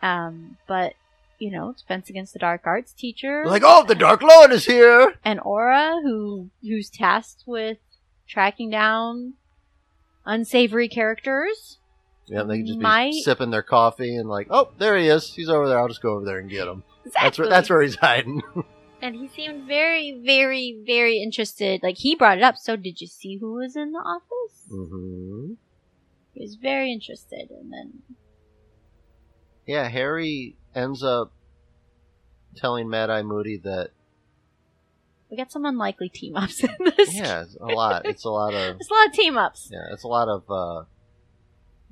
Um, 0.00 0.56
but 0.66 0.94
you 1.42 1.50
know, 1.50 1.74
Defense 1.76 2.08
Against 2.08 2.32
the 2.32 2.38
Dark 2.38 2.62
Arts 2.64 2.92
teacher 2.92 3.44
Like, 3.46 3.62
oh, 3.64 3.84
the 3.84 3.96
Dark 3.96 4.22
Lord 4.22 4.52
is 4.52 4.64
here! 4.66 5.14
and 5.24 5.40
Auror, 5.40 6.00
who 6.02 6.50
who's 6.62 6.88
tasked 6.88 7.42
with 7.46 7.78
tracking 8.28 8.70
down 8.70 9.34
unsavory 10.24 10.88
characters. 10.88 11.78
Yeah, 12.28 12.44
they 12.44 12.58
can 12.58 12.66
just 12.66 12.78
be 12.78 13.22
sipping 13.22 13.50
their 13.50 13.64
coffee 13.64 14.14
and 14.16 14.28
like, 14.28 14.46
oh, 14.50 14.70
there 14.78 14.96
he 14.96 15.08
is. 15.08 15.34
He's 15.34 15.48
over 15.48 15.68
there. 15.68 15.78
I'll 15.80 15.88
just 15.88 16.00
go 16.00 16.14
over 16.14 16.24
there 16.24 16.38
and 16.38 16.48
get 16.48 16.68
him. 16.68 16.84
That's 17.20 17.36
where 17.38 17.48
that's 17.48 17.68
where 17.68 17.82
he's 17.82 17.96
hiding. 17.96 18.42
And 19.04 19.16
he 19.16 19.26
seemed 19.26 19.66
very, 19.66 20.22
very, 20.24 20.80
very 20.86 21.20
interested. 21.20 21.82
Like 21.82 21.96
he 21.98 22.14
brought 22.14 22.38
it 22.38 22.44
up. 22.44 22.54
So 22.56 22.76
did 22.76 23.00
you 23.00 23.08
see 23.08 23.36
who 23.36 23.54
was 23.54 23.74
in 23.74 23.90
the 23.90 23.98
office? 23.98 24.68
hmm 24.70 25.54
He 26.32 26.40
was 26.40 26.54
very 26.54 26.92
interested, 26.92 27.50
and 27.50 27.72
then 27.72 28.02
Yeah, 29.66 29.88
Harry 29.88 30.56
ends 30.74 31.02
up 31.02 31.32
telling 32.56 32.88
Mad 32.88 33.10
Eye 33.10 33.22
Moody 33.22 33.58
that 33.58 33.90
we 35.30 35.36
got 35.38 35.50
some 35.50 35.64
unlikely 35.64 36.10
team 36.10 36.36
ups 36.36 36.62
in 36.62 36.76
this. 36.78 37.14
yeah, 37.14 37.42
it's 37.42 37.56
a 37.56 37.64
lot. 37.64 38.04
It's 38.04 38.24
a 38.24 38.30
lot 38.30 38.52
of 38.52 38.76
There's 38.78 38.90
a 38.90 38.94
lot 38.94 39.06
of 39.06 39.12
team 39.14 39.38
ups. 39.38 39.70
yeah, 39.72 39.86
it's 39.90 40.04
a 40.04 40.08
lot 40.08 40.28
of 40.28 40.42
uh, 40.50 40.78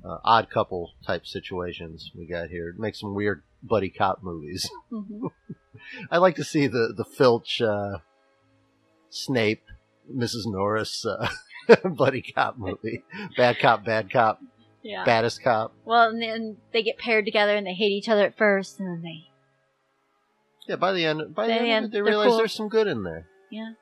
uh, 0.07 0.19
odd 0.23 0.49
couple 0.51 0.91
type 1.05 1.25
situations 1.25 2.11
we 2.15 2.25
got 2.25 2.49
here. 2.49 2.75
Make 2.77 2.95
some 2.95 3.15
weird 3.15 3.41
buddy 3.63 3.89
cop 3.89 4.21
movies. 4.21 4.69
hmm 4.89 5.27
I 6.11 6.17
like 6.19 6.35
to 6.35 6.43
see 6.43 6.67
the 6.67 6.93
the 6.95 7.03
Filch, 7.03 7.61
uh, 7.61 7.97
Snape, 9.09 9.63
Mrs. 10.15 10.45
Norris 10.45 11.03
uh, 11.03 11.27
buddy 11.89 12.21
cop 12.21 12.59
movie. 12.59 13.03
Bad 13.35 13.57
cop, 13.59 13.83
bad 13.83 14.11
cop, 14.11 14.39
Yeah. 14.83 15.03
baddest 15.05 15.43
cop. 15.43 15.73
Well, 15.85 16.09
and 16.09 16.21
then 16.21 16.57
they 16.73 16.81
get 16.83 16.97
paired 16.97 17.25
together, 17.25 17.55
and 17.55 17.65
they 17.67 17.73
hate 17.73 17.91
each 17.91 18.09
other 18.09 18.25
at 18.25 18.37
first, 18.37 18.79
and 18.79 18.87
then 18.89 19.01
they 19.03 19.27
Yeah, 20.67 20.75
by 20.77 20.91
the 20.93 21.05
end, 21.05 21.35
by 21.35 21.47
the 21.47 21.53
By 21.53 21.59
end, 21.59 21.85
end, 21.85 21.91
they 21.91 22.01
realize 22.01 22.29
cool. 22.29 22.37
there's 22.37 22.53
some 22.53 22.69
good 22.69 22.87
in 22.87 23.03
there. 23.03 23.27
yeah, 23.51 23.73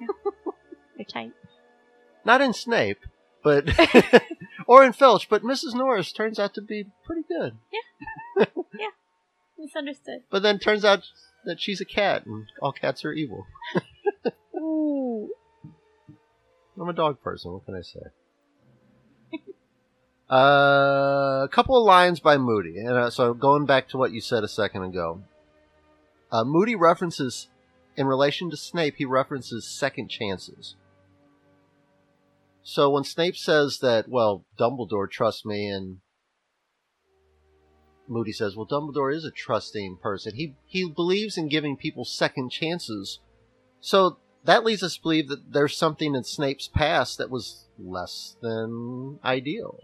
yeah. 0.00 0.06
they're 0.96 1.04
tight. 1.06 1.32
Not 2.24 2.40
in 2.40 2.52
Snape, 2.52 2.98
but 3.42 3.68
or 4.66 4.84
in 4.84 4.92
Filch, 4.92 5.28
but 5.28 5.42
Mrs. 5.42 5.74
Norris 5.74 6.12
turns 6.12 6.38
out 6.38 6.54
to 6.54 6.60
be 6.62 6.86
pretty 7.04 7.22
good. 7.28 7.56
Yeah. 7.72 8.44
yeah. 8.78 8.86
Misunderstood. 9.58 10.22
But 10.30 10.42
then 10.42 10.58
turns 10.58 10.84
out 10.84 11.04
that 11.44 11.60
she's 11.60 11.80
a 11.80 11.84
cat, 11.86 12.26
and 12.26 12.46
all 12.60 12.72
cats 12.72 13.04
are 13.04 13.12
evil. 13.12 13.46
Ooh. 14.56 15.30
I'm 16.78 16.88
a 16.88 16.92
dog 16.92 17.22
person. 17.22 17.52
What 17.52 17.64
can 17.64 17.74
I 17.74 17.80
say? 17.82 18.00
Uh, 20.30 21.44
a 21.44 21.48
couple 21.50 21.76
of 21.76 21.84
lines 21.84 22.20
by 22.20 22.36
Moody, 22.36 22.78
and 22.78 22.96
uh, 22.96 23.10
so 23.10 23.34
going 23.34 23.66
back 23.66 23.88
to 23.88 23.96
what 23.96 24.12
you 24.12 24.20
said 24.20 24.42
a 24.42 24.48
second 24.48 24.82
ago, 24.82 25.22
uh, 26.32 26.44
Moody 26.44 26.74
references 26.74 27.48
in 27.96 28.06
relation 28.06 28.50
to 28.50 28.56
Snape. 28.56 28.96
He 28.98 29.04
references 29.04 29.66
second 29.66 30.08
chances. 30.08 30.76
So 32.62 32.90
when 32.90 33.04
Snape 33.04 33.36
says 33.36 33.78
that, 33.82 34.08
well, 34.08 34.44
Dumbledore 34.58 35.08
trusts 35.08 35.44
me, 35.44 35.68
and 35.68 35.98
Moody 38.08 38.32
says, 38.32 38.56
well, 38.56 38.66
Dumbledore 38.66 39.14
is 39.14 39.24
a 39.24 39.30
trusting 39.30 39.98
person. 40.02 40.34
He 40.34 40.54
he 40.66 40.90
believes 40.90 41.38
in 41.38 41.48
giving 41.48 41.76
people 41.76 42.04
second 42.04 42.50
chances. 42.50 43.20
So 43.80 44.18
that 44.44 44.64
leads 44.64 44.82
us 44.82 44.96
to 44.96 45.02
believe 45.02 45.28
that 45.28 45.52
there's 45.52 45.76
something 45.76 46.14
in 46.14 46.24
Snape's 46.24 46.68
past 46.68 47.18
that 47.18 47.30
was 47.30 47.66
less 47.78 48.36
than 48.42 49.20
ideal. 49.24 49.78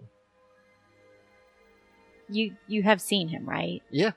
You 2.32 2.56
you 2.66 2.82
have 2.82 3.00
seen 3.00 3.28
him, 3.28 3.48
right? 3.48 3.82
Yeah. 3.90 4.12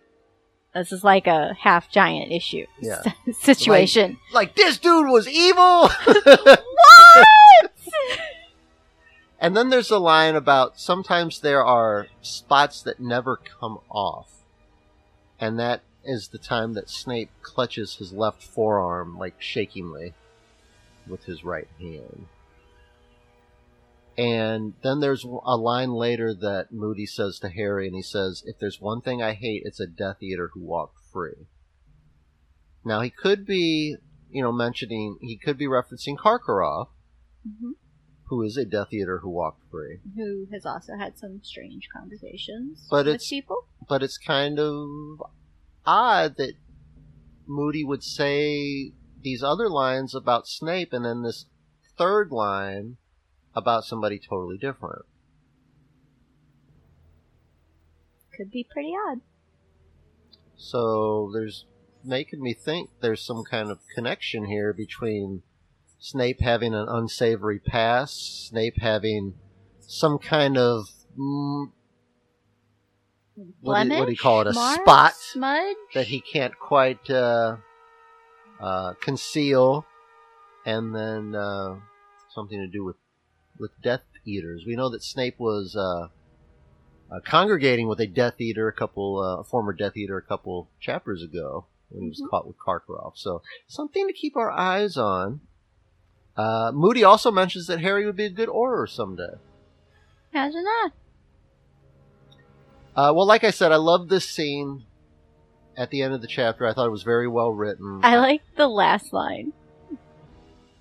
This 0.74 0.92
is 0.92 1.04
like 1.04 1.26
a 1.28 1.54
half 1.62 1.90
giant 1.90 2.32
issue 2.32 2.66
Yeah. 2.82 3.02
situation. 3.42 4.18
Like 4.34 4.56
this 4.56 4.78
dude 4.78 5.08
was 5.08 5.28
evil. 5.28 5.88
what? 6.06 7.30
and 9.40 9.56
then 9.56 9.70
there's 9.70 9.92
a 9.92 10.00
line 10.00 10.36
about 10.36 10.80
sometimes 10.80 11.40
there 11.40 11.64
are 11.64 12.08
spots 12.22 12.82
that 12.84 13.00
never 13.00 13.38
come 13.38 13.80
off. 13.90 14.32
And 15.40 15.60
that 15.60 15.82
is 16.04 16.30
the 16.30 16.38
time 16.38 16.74
that 16.74 16.90
Snape 16.90 17.30
clutches 17.42 17.96
his 17.96 18.12
left 18.14 18.44
forearm 18.44 19.18
like 19.18 19.42
shakingly 19.42 20.14
with 21.08 21.26
his 21.26 21.44
right 21.44 21.68
hand. 21.80 22.28
And 24.18 24.74
then 24.82 25.02
there's 25.02 25.24
a 25.26 25.58
line 25.58 25.92
later 25.92 26.34
that 26.34 26.68
Moody 26.72 27.06
says 27.06 27.38
to 27.40 27.50
Harry, 27.50 27.88
and 27.88 27.96
he 27.96 28.02
says, 28.02 28.44
If 28.46 28.60
there's 28.60 28.80
one 28.80 29.02
thing 29.02 29.22
I 29.22 29.34
hate, 29.34 29.64
it's 29.66 29.80
a 29.80 29.88
Death 29.88 30.24
Eater 30.24 30.52
who 30.54 30.62
walked 30.62 30.98
free. 31.12 31.48
Now, 32.86 33.02
he 33.02 33.10
could 33.10 33.46
be, 33.46 33.98
you 34.30 34.42
know, 34.42 34.52
mentioning, 34.54 35.18
he 35.22 35.38
could 35.38 35.58
be 35.58 35.66
referencing 35.68 36.16
Karkaroff, 36.18 36.90
Mhm. 37.46 37.74
who 38.30 38.42
is 38.42 38.56
a 38.58 38.64
Death 38.66 38.94
Eater 38.94 39.20
who 39.20 39.30
walked 39.30 39.64
free. 39.70 40.00
Who 40.16 40.48
has 40.52 40.66
also 40.66 40.96
had 40.98 41.18
some 41.18 41.42
strange 41.44 41.90
conversations 41.92 42.88
But 42.90 43.06
with 43.06 43.16
it's- 43.16 43.30
people? 43.30 43.68
But 43.90 44.02
it's 44.02 44.18
kind 44.18 44.60
of 44.60 44.88
odd 45.86 46.36
that 46.38 46.54
Moody 47.46 47.84
would 47.84 48.04
say 48.04 48.94
these 49.22 49.44
other 49.44 49.70
lines 49.70 50.16
about 50.16 50.48
Snape, 50.48 50.94
and 50.94 51.04
then 51.04 51.22
this 51.24 51.46
third 51.98 52.32
line 52.32 52.98
about 53.56 53.86
somebody 53.86 54.20
totally 54.20 54.58
different. 54.58 55.06
Could 58.36 58.52
be 58.52 58.68
pretty 58.70 58.94
odd. 59.10 59.22
So 60.58 61.32
there's 61.34 61.66
making 62.04 62.42
me 62.42 62.54
think 62.54 62.90
there's 63.02 63.26
some 63.26 63.44
kind 63.50 63.70
of 63.70 63.80
connection 63.94 64.46
here 64.46 64.74
between 64.74 65.42
Snape 66.00 66.42
having 66.42 66.74
an 66.74 66.88
unsavory 66.88 67.60
past, 67.60 68.48
Snape 68.50 68.78
having 68.80 69.36
some 69.80 70.18
kind 70.18 70.58
of 70.58 70.88
mm, 71.18 71.72
what 73.62 73.84
do, 73.84 73.90
you, 73.90 74.00
what 74.00 74.06
do 74.06 74.12
you 74.12 74.18
call 74.18 74.42
it? 74.42 74.48
A 74.48 74.54
Mark? 74.54 74.82
spot 74.82 75.14
Smudge? 75.16 75.76
that 75.94 76.08
he 76.08 76.22
can't 76.22 76.58
quite 76.58 77.10
uh, 77.10 77.58
uh, 78.62 78.94
conceal, 79.02 79.86
and 80.66 80.96
then 80.96 81.36
uh, 81.36 81.76
something 82.34 82.60
to 82.60 82.68
do 82.68 82.84
with 82.84 82.96
with 83.60 83.72
Death 83.82 84.02
Eaters. 84.26 84.64
We 84.66 84.76
know 84.76 84.90
that 84.90 85.04
Snape 85.04 85.40
was 85.40 85.76
uh, 85.76 86.08
uh, 87.14 87.20
congregating 87.26 87.88
with 87.88 88.00
a 88.00 88.08
Death 88.08 88.40
Eater, 88.40 88.68
a 88.68 88.74
couple 88.74 89.20
uh, 89.20 89.42
a 89.42 89.44
former 89.44 89.74
Death 89.74 89.96
Eater, 89.98 90.18
a 90.18 90.22
couple 90.22 90.70
chapters 90.80 91.22
ago 91.24 91.66
when 91.90 92.04
he 92.04 92.10
was 92.10 92.22
Mhm. 92.22 92.30
caught 92.30 92.48
with 92.48 92.58
Karkaroff. 92.58 93.14
So 93.16 93.42
something 93.68 94.08
to 94.08 94.14
keep 94.14 94.36
our 94.36 94.52
eyes 94.52 94.98
on. 94.98 95.42
Uh, 96.36 96.72
Moody 96.74 97.04
also 97.04 97.32
mentions 97.32 97.68
that 97.68 97.80
Harry 97.80 98.06
would 98.06 98.16
be 98.18 98.26
a 98.26 98.30
good 98.30 98.50
Auror 98.50 98.90
someday. 98.90 99.36
Imagine 100.34 100.64
that. 100.64 100.90
Uh, 102.96 103.14
well, 103.14 103.26
like 103.26 103.44
I 103.44 103.52
said, 103.52 103.72
I 103.72 103.76
love 103.78 104.10
this 104.10 104.28
scene 104.28 104.84
at 105.78 105.92
the 105.92 106.02
end 106.02 106.14
of 106.14 106.22
the 106.22 106.28
chapter. 106.28 106.66
I 106.66 106.74
thought 106.74 106.88
it 106.88 106.92
was 106.92 107.04
very 107.04 107.28
well 107.28 107.52
written. 107.52 108.00
I 108.04 108.18
like 108.18 108.42
the 108.56 108.68
last 108.68 109.14
line 109.14 109.54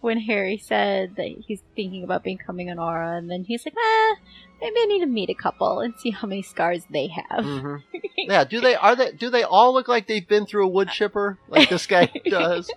when 0.05 0.21
Harry 0.21 0.59
said 0.59 1.17
that 1.17 1.27
he's 1.47 1.63
thinking 1.75 2.05
about 2.05 2.23
becoming 2.23 2.69
an 2.71 2.79
Auror, 2.79 3.19
and 3.19 3.31
then 3.31 3.43
he's 3.45 3.65
like, 3.65 3.75
"Ah, 3.77 4.17
maybe 4.61 4.77
I 4.79 4.87
need 4.87 5.01
to 5.01 5.07
meet 5.07 5.31
a 5.31 5.35
couple 5.35 5.81
and 5.81 5.95
see 5.99 6.11
how 6.11 6.29
many 6.29 6.43
scars 6.43 6.85
they 6.91 7.09
have." 7.09 7.45
Mhm. 7.45 7.83
Yeah, 8.27 8.45
do 8.45 8.61
they 8.61 8.75
are 8.75 8.95
they 8.97 9.13
do 9.13 9.29
they 9.29 9.43
all 9.43 9.73
look 9.75 9.89
like 9.89 10.07
they've 10.07 10.27
been 10.27 10.47
through 10.47 10.65
a 10.65 10.69
wood 10.69 10.89
chipper 10.91 11.39
like 11.49 11.69
this 11.69 11.87
guy 11.87 12.11
does? 12.31 12.71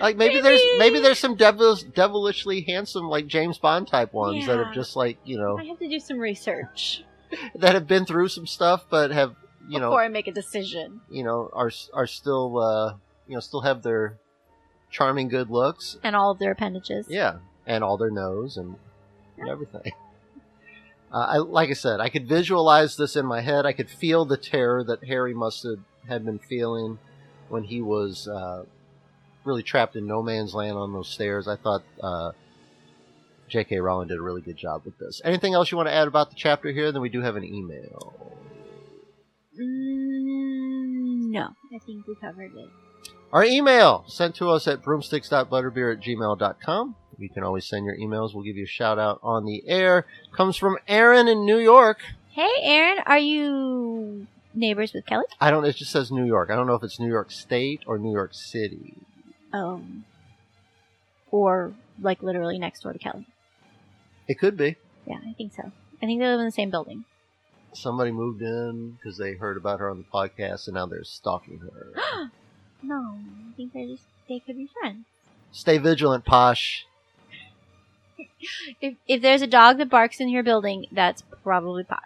Like 0.00 0.16
maybe, 0.16 0.40
there's 0.40 0.62
Maybe. 0.74 0.78
maybe 0.92 1.02
there's 1.02 1.18
some 1.18 1.34
devilish, 1.36 1.82
devilishly 1.82 2.62
handsome 2.62 3.06
like 3.08 3.26
James 3.26 3.58
Bond 3.58 3.88
type 3.88 4.12
ones 4.14 4.46
that 4.46 4.52
Yeah. 4.58 4.64
have 4.64 4.72
just 4.74 4.96
like 4.96 5.18
you 5.24 5.36
know 5.38 5.58
I 5.58 5.64
have 5.64 5.78
to 5.80 5.88
do 5.88 5.98
some 6.00 6.18
research 6.18 7.02
that 7.56 7.74
have 7.74 7.86
been 7.86 8.04
through 8.06 8.28
some 8.28 8.46
stuff 8.46 8.86
but 8.88 9.10
have 9.10 9.34
you 9.68 9.80
know 9.80 9.90
before 9.90 10.02
I 10.04 10.08
make 10.08 10.28
a 10.28 10.32
decision. 10.32 11.00
you 11.10 11.24
know 11.24 11.50
are 11.52 11.70
are 11.92 12.06
still 12.06 12.58
uh 12.58 12.94
you 13.26 13.34
know 13.34 13.40
still 13.40 13.62
have 13.62 13.82
their 13.82 14.18
charming 14.94 15.26
good 15.28 15.50
looks. 15.50 15.98
And 16.04 16.14
all 16.14 16.30
of 16.30 16.38
their 16.38 16.52
appendages. 16.52 17.06
yeah 17.10 17.38
and 17.66 17.82
all 17.82 17.96
their 17.96 18.10
nose 18.10 18.56
and, 18.56 18.76
and 19.38 19.48
everything. 19.48 19.92
Uh, 21.12 21.26
I, 21.34 21.36
like 21.36 21.70
i 21.70 21.74
said 21.74 22.00
i 22.00 22.08
could 22.08 22.26
visualize 22.26 22.96
this 22.96 23.14
in 23.14 23.24
my 23.24 23.40
head. 23.40 23.66
I 23.66 23.72
could 23.72 23.88
feel 23.88 24.24
the 24.24 24.36
terror 24.36 24.82
that 24.82 25.04
harry 25.04 25.32
must 25.32 25.62
have 25.62 25.78
had 26.08 26.24
been 26.24 26.40
feeling 26.40 26.98
when 27.48 27.62
he 27.62 27.80
was 27.80 28.26
uh, 28.26 28.64
really 29.44 29.62
trapped 29.62 29.94
in 29.94 30.08
no 30.08 30.24
man's 30.24 30.54
land 30.56 30.76
on 30.76 30.92
those 30.92 31.08
stairs. 31.08 31.46
I 31.46 31.54
thought 31.54 31.84
uh, 32.02 32.32
j.k 33.48 33.78
rowling 33.78 34.08
did 34.08 34.18
a 34.18 34.22
really 34.22 34.40
good 34.40 34.56
job 34.56 34.82
with 34.84 34.98
this. 34.98 35.20
Anything 35.24 35.54
else 35.54 35.70
you 35.70 35.76
want 35.76 35.88
to 35.88 35.94
add 35.94 36.08
about 36.08 36.30
the 36.30 36.36
chapter 36.36 36.72
here? 36.72 36.90
Then 36.90 37.02
we 37.02 37.08
do 37.10 37.20
have 37.20 37.36
an 37.36 37.44
email. 37.44 38.12
Mm, 39.54 41.30
no, 41.30 41.46
I 41.72 41.78
think 41.86 42.08
we 42.08 42.16
covered 42.20 42.50
it. 42.56 42.70
Our 43.34 43.42
email 43.42 44.04
sent 44.06 44.36
to 44.36 44.48
us 44.50 44.68
at 44.68 44.84
broomsticks.butterbeer 44.84 45.92
at 45.92 46.00
gmail.com. 46.00 46.94
You 47.18 47.28
can 47.28 47.42
always 47.42 47.66
send 47.66 47.84
your 47.84 47.96
emails. 47.96 48.32
We'll 48.32 48.44
give 48.44 48.56
you 48.56 48.62
a 48.62 48.68
shout 48.68 48.96
out 48.96 49.18
on 49.24 49.44
the 49.44 49.64
air. 49.66 50.06
Comes 50.36 50.56
from 50.56 50.78
Aaron 50.86 51.26
in 51.26 51.44
New 51.44 51.58
York. 51.58 51.98
Hey, 52.30 52.48
Aaron, 52.62 53.02
are 53.06 53.18
you 53.18 54.28
neighbors 54.54 54.92
with 54.94 55.06
Kelly? 55.06 55.24
I 55.40 55.50
don't, 55.50 55.64
it 55.64 55.74
just 55.74 55.90
says 55.90 56.12
New 56.12 56.24
York. 56.24 56.48
I 56.48 56.54
don't 56.54 56.68
know 56.68 56.76
if 56.76 56.84
it's 56.84 57.00
New 57.00 57.08
York 57.08 57.32
State 57.32 57.82
or 57.88 57.98
New 57.98 58.12
York 58.12 58.34
City. 58.34 58.94
Um, 59.52 60.04
or 61.32 61.72
like 62.00 62.22
literally 62.22 62.60
next 62.60 62.84
door 62.84 62.92
to 62.92 63.00
Kelly? 63.00 63.26
It 64.28 64.38
could 64.38 64.56
be. 64.56 64.76
Yeah, 65.06 65.18
I 65.28 65.32
think 65.32 65.54
so. 65.54 65.72
I 66.00 66.06
think 66.06 66.20
they 66.20 66.26
live 66.28 66.38
in 66.38 66.46
the 66.46 66.52
same 66.52 66.70
building. 66.70 67.04
Somebody 67.72 68.12
moved 68.12 68.42
in 68.42 68.92
because 68.92 69.18
they 69.18 69.32
heard 69.32 69.56
about 69.56 69.80
her 69.80 69.90
on 69.90 69.98
the 69.98 70.04
podcast 70.04 70.68
and 70.68 70.74
now 70.74 70.86
they're 70.86 71.02
stalking 71.02 71.58
her. 71.58 72.30
no, 72.84 73.18
I 73.50 73.56
think 73.56 73.72
they're 73.72 73.86
just 73.86 74.04
they 74.28 74.38
could 74.40 74.56
be 74.56 74.68
friends. 74.80 75.04
Stay 75.52 75.78
vigilant, 75.78 76.24
Posh. 76.24 76.86
If 78.80 78.96
if 79.08 79.22
there's 79.22 79.42
a 79.42 79.46
dog 79.46 79.78
that 79.78 79.88
barks 79.88 80.20
in 80.20 80.28
your 80.28 80.42
building, 80.42 80.86
that's 80.92 81.22
probably 81.42 81.82
Posh. 81.82 82.00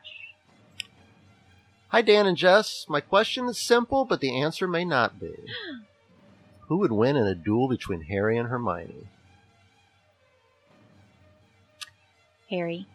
Hi, 1.88 2.00
Dan 2.02 2.26
and 2.26 2.36
Jess. 2.36 2.86
My 2.88 3.00
question 3.00 3.46
is 3.46 3.58
simple, 3.58 4.04
but 4.04 4.20
the 4.20 4.40
answer 4.40 4.68
may 4.68 4.84
not 4.84 5.18
be. 5.18 5.34
Who 6.68 6.76
would 6.78 6.92
win 6.92 7.16
in 7.16 7.26
a 7.26 7.34
duel 7.34 7.66
between 7.68 8.02
Harry 8.02 8.36
and 8.38 8.48
Hermione? 8.48 9.08
Harry, 12.50 12.86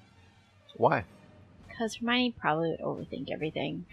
Why? 0.77 1.03
because 1.67 1.95
Hermione 1.97 2.33
probably 2.39 2.69
would 2.71 2.79
overthink 2.79 3.29
everything. 3.31 3.85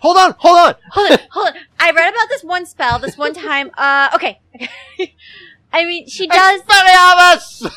Hold 0.00 0.16
on, 0.16 0.34
hold 0.38 0.58
on. 0.58 0.74
hold 0.90 1.10
on, 1.12 1.18
hold 1.30 1.48
on. 1.48 1.54
I 1.78 1.90
read 1.90 2.12
about 2.12 2.28
this 2.28 2.42
one 2.42 2.66
spell 2.66 2.98
this 2.98 3.16
one 3.16 3.34
time. 3.34 3.70
Uh, 3.76 4.10
okay. 4.14 4.40
I 5.72 5.84
mean, 5.84 6.08
she 6.08 6.26
does. 6.26 6.62
Expelliarmus! 6.62 7.70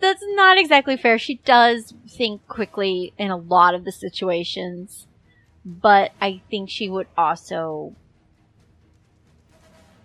That's 0.00 0.22
not 0.28 0.58
exactly 0.58 0.96
fair. 0.96 1.18
She 1.18 1.36
does 1.44 1.92
think 2.08 2.46
quickly 2.46 3.12
in 3.18 3.30
a 3.30 3.36
lot 3.36 3.74
of 3.74 3.84
the 3.84 3.92
situations, 3.92 5.06
but 5.64 6.12
I 6.20 6.40
think 6.50 6.70
she 6.70 6.88
would 6.88 7.08
also 7.18 7.94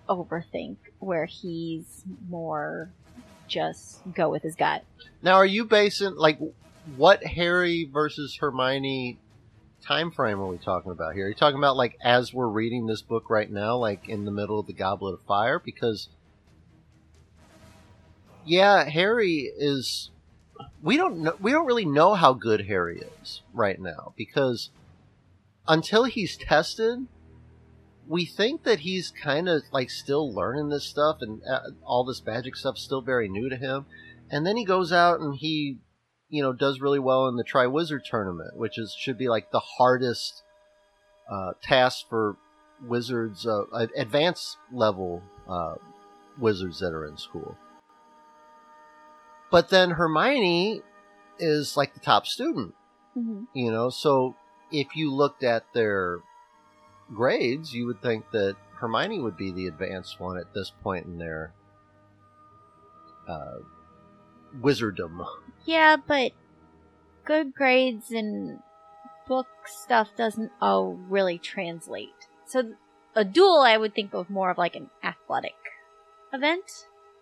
overthink 0.10 0.78
where 1.00 1.26
he's 1.26 2.04
more 2.30 2.92
just 3.48 4.02
go 4.14 4.30
with 4.30 4.44
his 4.44 4.56
gut. 4.56 4.84
Now, 5.22 5.36
are 5.36 5.46
you 5.46 5.66
basing 5.66 6.16
like 6.16 6.40
what 6.96 7.24
Harry 7.24 7.90
versus 7.92 8.38
Hermione 8.40 9.18
time 9.86 10.12
frame 10.12 10.40
are 10.40 10.48
we 10.48 10.58
talking 10.58 10.92
about 10.92 11.14
here? 11.14 11.26
Are 11.26 11.30
you 11.30 11.36
talking 11.36 11.58
about 11.58 11.78
like 11.78 11.98
as 12.02 12.34
we're 12.34 12.48
reading 12.48 12.86
this 12.86 13.02
book 13.02 13.30
right 13.30 13.50
now, 13.50 13.78
like 13.78 14.08
in 14.10 14.26
the 14.26 14.32
middle 14.32 14.60
of 14.60 14.68
the 14.68 14.74
Goblet 14.74 15.16
of 15.16 15.22
Fire? 15.26 15.60
Because 15.60 16.10
yeah, 18.46 18.86
Harry 18.86 19.52
is. 19.58 20.12
We 20.82 20.98
don't 20.98 21.20
know. 21.20 21.36
We 21.40 21.52
don't 21.52 21.66
really 21.66 21.86
know 21.86 22.14
how 22.14 22.34
good 22.34 22.68
Harry 22.68 23.04
is 23.22 23.42
right 23.54 23.80
now 23.80 24.14
because 24.16 24.70
until 25.68 26.06
he's 26.06 26.38
tested, 26.38 27.08
we 28.08 28.26
think 28.26 28.64
that 28.64 28.80
he's 28.80 29.12
kind 29.12 29.50
of 29.50 29.64
like 29.72 29.90
still 29.90 30.32
learning 30.32 30.70
this 30.70 30.86
stuff 30.86 31.18
and 31.22 31.42
uh, 31.50 31.72
all 31.84 32.06
this 32.06 32.24
magic 32.26 32.56
stuff's 32.56 32.84
still 32.84 33.02
very 33.02 33.28
new 33.28 33.50
to 33.50 33.56
him. 33.56 33.86
And 34.30 34.46
then 34.46 34.58
he 34.58 34.66
goes 34.66 34.92
out 34.92 35.20
and 35.20 35.36
he, 35.36 35.78
you 36.36 36.42
know, 36.44 36.54
does 36.54 36.82
really 36.82 37.00
well 37.00 37.28
in 37.28 37.36
the 37.36 37.44
Triwizard 37.44 38.04
tournament, 38.04 38.58
which 38.58 38.78
is 38.78 38.94
should 38.98 39.18
be 39.18 39.30
like 39.30 39.52
the 39.52 39.60
hardest 39.60 40.44
uh, 41.32 41.54
task 41.62 42.08
for 42.10 42.36
wizards, 42.86 43.48
uh, 43.48 43.64
advanced 43.96 44.58
level 44.72 45.24
uh, 45.48 45.76
wizards 46.38 46.80
that 46.80 46.94
are 46.94 47.06
in 47.06 47.18
school. 47.18 47.58
But 49.52 49.70
then 49.70 49.92
Hermione 49.92 50.82
is 51.40 51.78
like 51.78 51.94
the 51.94 52.00
top 52.00 52.28
student, 52.28 52.74
Mm-hmm. 53.18 53.44
you 53.54 53.72
know. 53.72 53.90
So 53.90 54.36
if 54.72 54.96
you 54.96 55.14
looked 55.14 55.44
at 55.44 55.64
their 55.74 56.20
grades, 57.14 57.74
you 57.74 57.86
would 57.86 58.02
think 58.02 58.30
that 58.32 58.58
Hermione 58.74 59.20
would 59.22 59.38
be 59.38 59.52
the 59.52 59.68
advanced 59.68 60.20
one 60.20 60.38
at 60.38 60.54
this 60.54 60.72
point 60.84 61.06
in 61.06 61.18
their 61.18 61.54
uh, 63.28 63.60
wizardom. 64.62 65.26
Yeah, 65.66 65.98
but 65.98 66.32
good 67.26 67.54
grades 67.54 68.12
and 68.12 68.60
book 69.28 69.48
stuff 69.66 70.10
doesn't 70.16 70.52
all 70.62 70.94
really 70.94 71.38
translate. 71.38 72.10
So 72.46 72.74
a 73.16 73.26
duel, 73.26 73.62
I 73.62 73.78
would 73.78 73.96
think 73.96 74.14
of 74.14 74.30
more 74.30 74.52
of 74.52 74.58
like 74.58 74.76
an 74.76 74.90
athletic 75.04 75.56
event, 76.34 76.70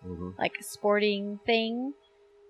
hmm 0.02 0.30
like 0.38 0.56
a 0.60 0.64
sporting 0.64 1.38
thing. 1.46 1.94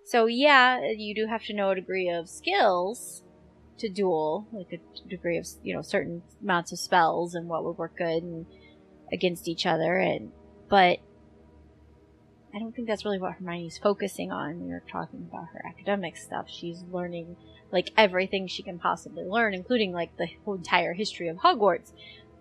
So 0.06 0.26
yeah, 0.26 0.80
you 0.96 1.14
do 1.14 1.26
have 1.26 1.44
to 1.44 1.54
know 1.54 1.70
a 1.70 1.74
degree 1.74 2.10
of 2.10 2.28
skills 2.28 3.22
to 3.78 3.88
duel, 3.88 4.46
like 4.52 4.72
a 4.72 5.08
degree 5.08 5.38
of 5.38 5.46
you 5.62 5.74
know 5.74 5.82
certain 5.82 6.22
amounts 6.42 6.72
of 6.72 6.78
spells 6.78 7.34
and 7.34 7.48
what 7.48 7.64
would 7.64 7.78
work 7.78 7.96
good 7.98 8.22
and 8.22 8.46
against 9.12 9.48
each 9.48 9.66
other. 9.66 9.96
And 9.96 10.32
but 10.68 10.98
I 12.54 12.58
don't 12.60 12.74
think 12.74 12.86
that's 12.86 13.04
really 13.04 13.18
what 13.18 13.32
Hermione's 13.32 13.78
focusing 13.78 14.30
on 14.30 14.60
when 14.60 14.68
you're 14.68 14.82
talking 14.88 15.26
about 15.28 15.48
her 15.52 15.62
academic 15.66 16.16
stuff. 16.16 16.46
She's 16.48 16.82
learning 16.92 17.36
like 17.72 17.90
everything 17.96 18.46
she 18.46 18.62
can 18.62 18.78
possibly 18.78 19.24
learn, 19.24 19.54
including 19.54 19.92
like 19.92 20.16
the 20.16 20.28
whole 20.44 20.54
entire 20.54 20.92
history 20.92 21.26
of 21.28 21.38
Hogwarts. 21.38 21.92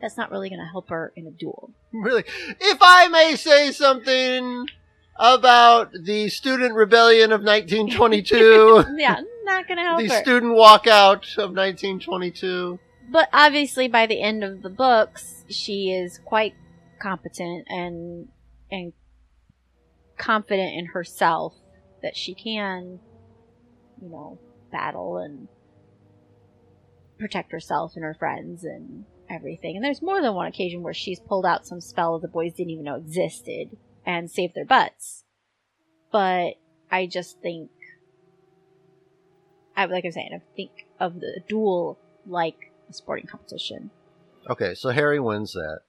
That's 0.01 0.15
not 0.15 0.29
really 0.29 0.49
going 0.49 0.59
to 0.59 0.67
help 0.69 0.89
her 0.89 1.13
in 1.15 1.25
a 1.25 1.31
duel. 1.31 1.71
Really, 1.91 2.23
if 2.27 2.77
I 2.81 3.07
may 3.07 3.35
say 3.35 3.71
something 3.71 4.67
about 5.15 5.91
the 5.93 6.29
student 6.29 6.75
rebellion 6.75 7.31
of 7.31 7.41
1922, 7.41 8.85
yeah, 8.97 9.19
not 9.43 9.67
going 9.67 9.77
to 9.77 9.83
help 9.83 10.01
her. 10.01 10.07
the 10.07 10.13
her. 10.13 10.21
student 10.21 10.53
walkout 10.53 11.37
of 11.37 11.55
1922. 11.55 12.79
but 13.09 13.29
obviously, 13.33 13.87
by 13.87 14.05
the 14.05 14.21
end 14.21 14.43
of 14.43 14.61
the 14.61 14.69
books, 14.69 15.43
she 15.49 15.91
is 15.91 16.19
quite 16.23 16.53
competent 17.01 17.65
and 17.69 18.27
and 18.71 18.93
confident 20.17 20.73
in 20.77 20.87
herself 20.87 21.53
that 22.01 22.15
she 22.15 22.33
can, 22.33 22.99
you 24.01 24.09
know, 24.09 24.39
battle 24.71 25.17
and 25.17 25.47
protect 27.19 27.51
herself 27.51 27.93
and 27.95 28.03
her 28.03 28.13
friends 28.13 28.63
and 28.63 29.05
everything. 29.29 29.75
And 29.75 29.83
there's 29.83 30.01
more 30.01 30.21
than 30.21 30.33
one 30.33 30.47
occasion 30.47 30.83
where 30.83 30.93
she's 30.93 31.19
pulled 31.19 31.45
out 31.45 31.65
some 31.65 31.81
spell 31.81 32.19
that 32.19 32.27
the 32.27 32.31
boys 32.31 32.53
didn't 32.53 32.71
even 32.71 32.85
know 32.85 32.95
existed 32.95 33.77
and 34.05 34.29
saved 34.29 34.55
their 34.55 34.65
butts. 34.65 35.23
But 36.11 36.55
I 36.91 37.07
just 37.07 37.39
think, 37.41 37.71
I 39.75 39.85
like 39.85 40.05
I'm 40.05 40.11
saying, 40.11 40.29
I 40.33 40.41
think 40.55 40.71
of 40.99 41.19
the 41.19 41.41
duel 41.47 41.97
like 42.27 42.71
a 42.89 42.93
sporting 42.93 43.27
competition. 43.27 43.89
Okay, 44.49 44.75
so 44.75 44.89
Harry 44.89 45.19
wins 45.19 45.53
that. 45.53 45.79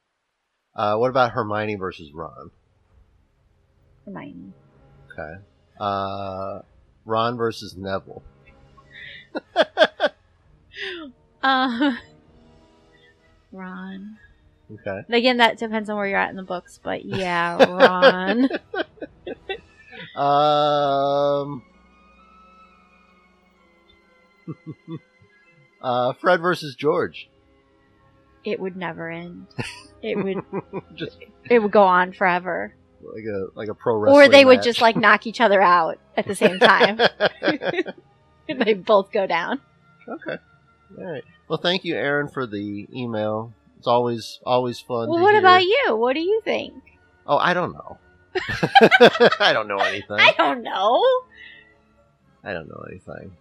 Uh, 0.74 0.96
what 0.96 1.10
about 1.10 1.32
Hermione 1.32 1.74
versus 1.74 2.10
Ron? 2.14 2.50
Hermione. 4.04 4.52
Okay. 5.12 5.34
Uh, 5.80 6.60
Ron 7.04 7.36
versus 7.36 7.76
Neville. 7.76 8.22
Uh, 11.42 11.92
Ron. 13.52 14.16
Okay. 14.72 15.00
Again, 15.14 15.36
that 15.36 15.58
depends 15.58 15.90
on 15.90 15.96
where 15.96 16.06
you're 16.06 16.18
at 16.18 16.30
in 16.30 16.36
the 16.36 16.42
books, 16.42 16.80
but 16.82 17.04
yeah, 17.04 17.56
Ron. 17.62 18.48
Um. 20.16 21.62
uh, 25.82 26.12
Fred 26.14 26.40
versus 26.40 26.74
George. 26.76 27.28
it 28.44 28.58
would 28.60 28.76
never 28.76 29.10
end. 29.10 29.46
It 30.02 30.16
would. 30.16 30.42
just 30.94 31.18
It 31.50 31.58
would 31.60 31.72
go 31.72 31.82
on 31.84 32.12
forever. 32.12 32.74
Like 33.12 33.24
a 33.24 33.46
like 33.54 33.68
a 33.68 33.74
pro 33.74 33.96
wrestling. 33.96 34.22
Or 34.24 34.28
they 34.28 34.44
would 34.44 34.58
match. 34.58 34.64
just 34.64 34.80
like 34.80 34.96
knock 34.96 35.26
each 35.26 35.40
other 35.40 35.60
out 35.60 35.98
at 36.16 36.26
the 36.26 36.34
same 36.34 36.58
time. 36.58 36.98
they 38.46 38.74
both 38.74 39.12
go 39.12 39.26
down. 39.26 39.60
okay. 40.08 40.38
All 40.98 41.04
right. 41.04 41.24
Well, 41.48 41.58
thank 41.58 41.84
you, 41.84 41.96
Aaron, 41.96 42.28
for 42.28 42.46
the 42.46 42.86
email. 42.94 43.52
It's 43.78 43.86
always 43.86 44.40
always 44.44 44.80
fun. 44.80 45.08
Well, 45.08 45.20
what 45.20 45.32
hear. 45.34 45.40
about 45.40 45.62
you? 45.62 45.96
What 45.96 46.14
do 46.14 46.20
you 46.20 46.40
think? 46.44 46.74
Oh, 47.26 47.36
I 47.36 47.54
don't 47.54 47.72
know. 47.72 47.98
I 49.40 49.52
don't 49.52 49.68
know 49.68 49.78
anything. 49.78 50.18
I 50.18 50.34
don't 50.36 50.62
know. 50.62 51.02
I 52.42 52.52
don't 52.52 52.68
know 52.68 52.84
anything. 52.90 53.32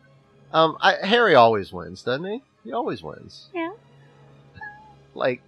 Um, 0.53 0.77
I, 0.79 0.95
Harry 1.03 1.35
always 1.35 1.73
wins, 1.73 2.03
doesn't 2.03 2.25
he? 2.25 2.41
He 2.63 2.71
always 2.71 3.01
wins. 3.01 3.47
Yeah. 3.53 3.71
Like 5.15 5.41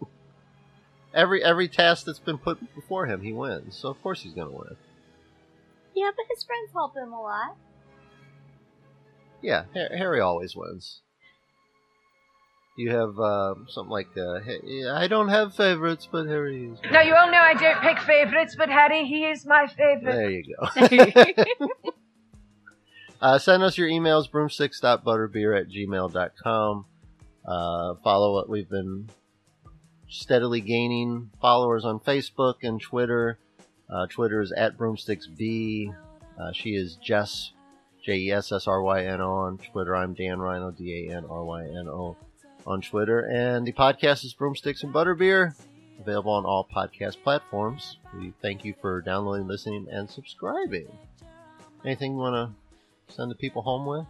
every 1.16 1.43
every 1.43 1.68
task 1.68 2.05
that's 2.05 2.20
been 2.20 2.38
put 2.38 2.76
before 2.76 3.07
him, 3.07 3.22
he 3.22 3.34
wins. 3.34 3.78
So 3.78 3.89
of 3.89 4.01
course 4.03 4.22
he's 4.22 4.34
gonna 4.34 4.51
win. 4.51 4.76
Yeah, 5.95 6.11
but 6.16 6.26
his 6.30 6.43
friends 6.43 6.72
help 6.74 6.95
him 6.95 7.13
a 7.13 7.22
lot. 7.22 7.55
Yeah, 9.41 9.63
Ha- 9.74 9.95
Harry 9.97 10.20
always 10.20 10.55
wins. 10.55 11.01
You 12.78 12.91
have 12.91 13.18
uh, 13.18 13.55
something 13.70 13.91
like 13.91 14.09
uh, 14.18 14.41
"Hey, 14.41 14.86
I 14.86 15.07
don't 15.07 15.30
have 15.30 15.55
favorites, 15.55 16.09
but 16.11 16.28
Harry 16.28 16.66
is. 16.66 16.80
Now, 16.91 17.01
you 17.01 17.16
all 17.16 17.32
know 17.32 17.38
I 17.38 17.53
don't 17.53 17.80
pick 17.80 17.99
favourites, 17.99 18.55
but 18.57 18.68
Harry, 18.68 19.05
he 19.05 19.26
is 19.26 19.45
my 19.45 19.68
favourite. 19.68 20.13
There 20.13 20.30
you 20.30 20.55
go. 20.59 21.43
uh, 23.22 23.39
send 23.39 23.63
us 23.63 23.78
your 23.78 23.88
emails, 23.88 24.30
broomsticks.butterbeer 24.30 25.57
at 25.57 25.70
gmail.com. 25.70 26.86
Uh, 27.47 27.93
follow 28.03 28.34
what 28.34 28.49
we've 28.49 28.70
been 28.70 29.07
steadily 30.16 30.61
gaining 30.61 31.30
followers 31.41 31.86
on 31.86 31.99
Facebook 31.99 32.55
and 32.63 32.82
Twitter. 32.82 33.38
Uh, 33.89 34.07
Twitter 34.07 34.41
is 34.41 34.51
at 34.51 34.78
broomsticksb. 34.78 35.93
Uh, 36.39 36.51
she 36.53 36.72
is 36.72 36.95
Jess, 36.95 37.51
J 38.03 38.16
E 38.18 38.32
S 38.32 38.51
S 38.51 38.68
R 38.68 38.82
Y 38.82 39.05
N 39.05 39.22
O 39.22 39.32
on 39.32 39.57
Twitter. 39.57 39.95
I'm 39.95 40.13
Dan 40.13 40.38
Ryno, 40.38 40.76
D 40.76 41.07
A 41.09 41.18
N 41.18 41.26
R 41.30 41.43
Y 41.43 41.63
N 41.66 41.88
O 41.88 42.18
on 42.66 42.82
Twitter. 42.82 43.20
And 43.20 43.66
the 43.66 43.74
podcast 43.74 44.26
is 44.26 44.34
Broomsticks 44.34 44.84
and 44.84 44.93
Butterbeer, 44.93 45.53
available 45.99 46.32
on 46.32 46.45
all 46.45 46.68
podcast 46.74 47.22
platforms. 47.24 47.97
We 48.18 48.34
thank 48.41 48.66
you 48.66 48.74
for 48.82 49.01
downloading, 49.01 49.47
listening, 49.47 49.88
and 49.91 50.09
subscribing. 50.09 50.88
Anything 51.84 52.13
you 52.13 52.18
want 52.18 52.49
to 53.07 53.13
send 53.13 53.30
the 53.30 53.36
people 53.36 53.61
home 53.61 53.86
with? 53.86 54.05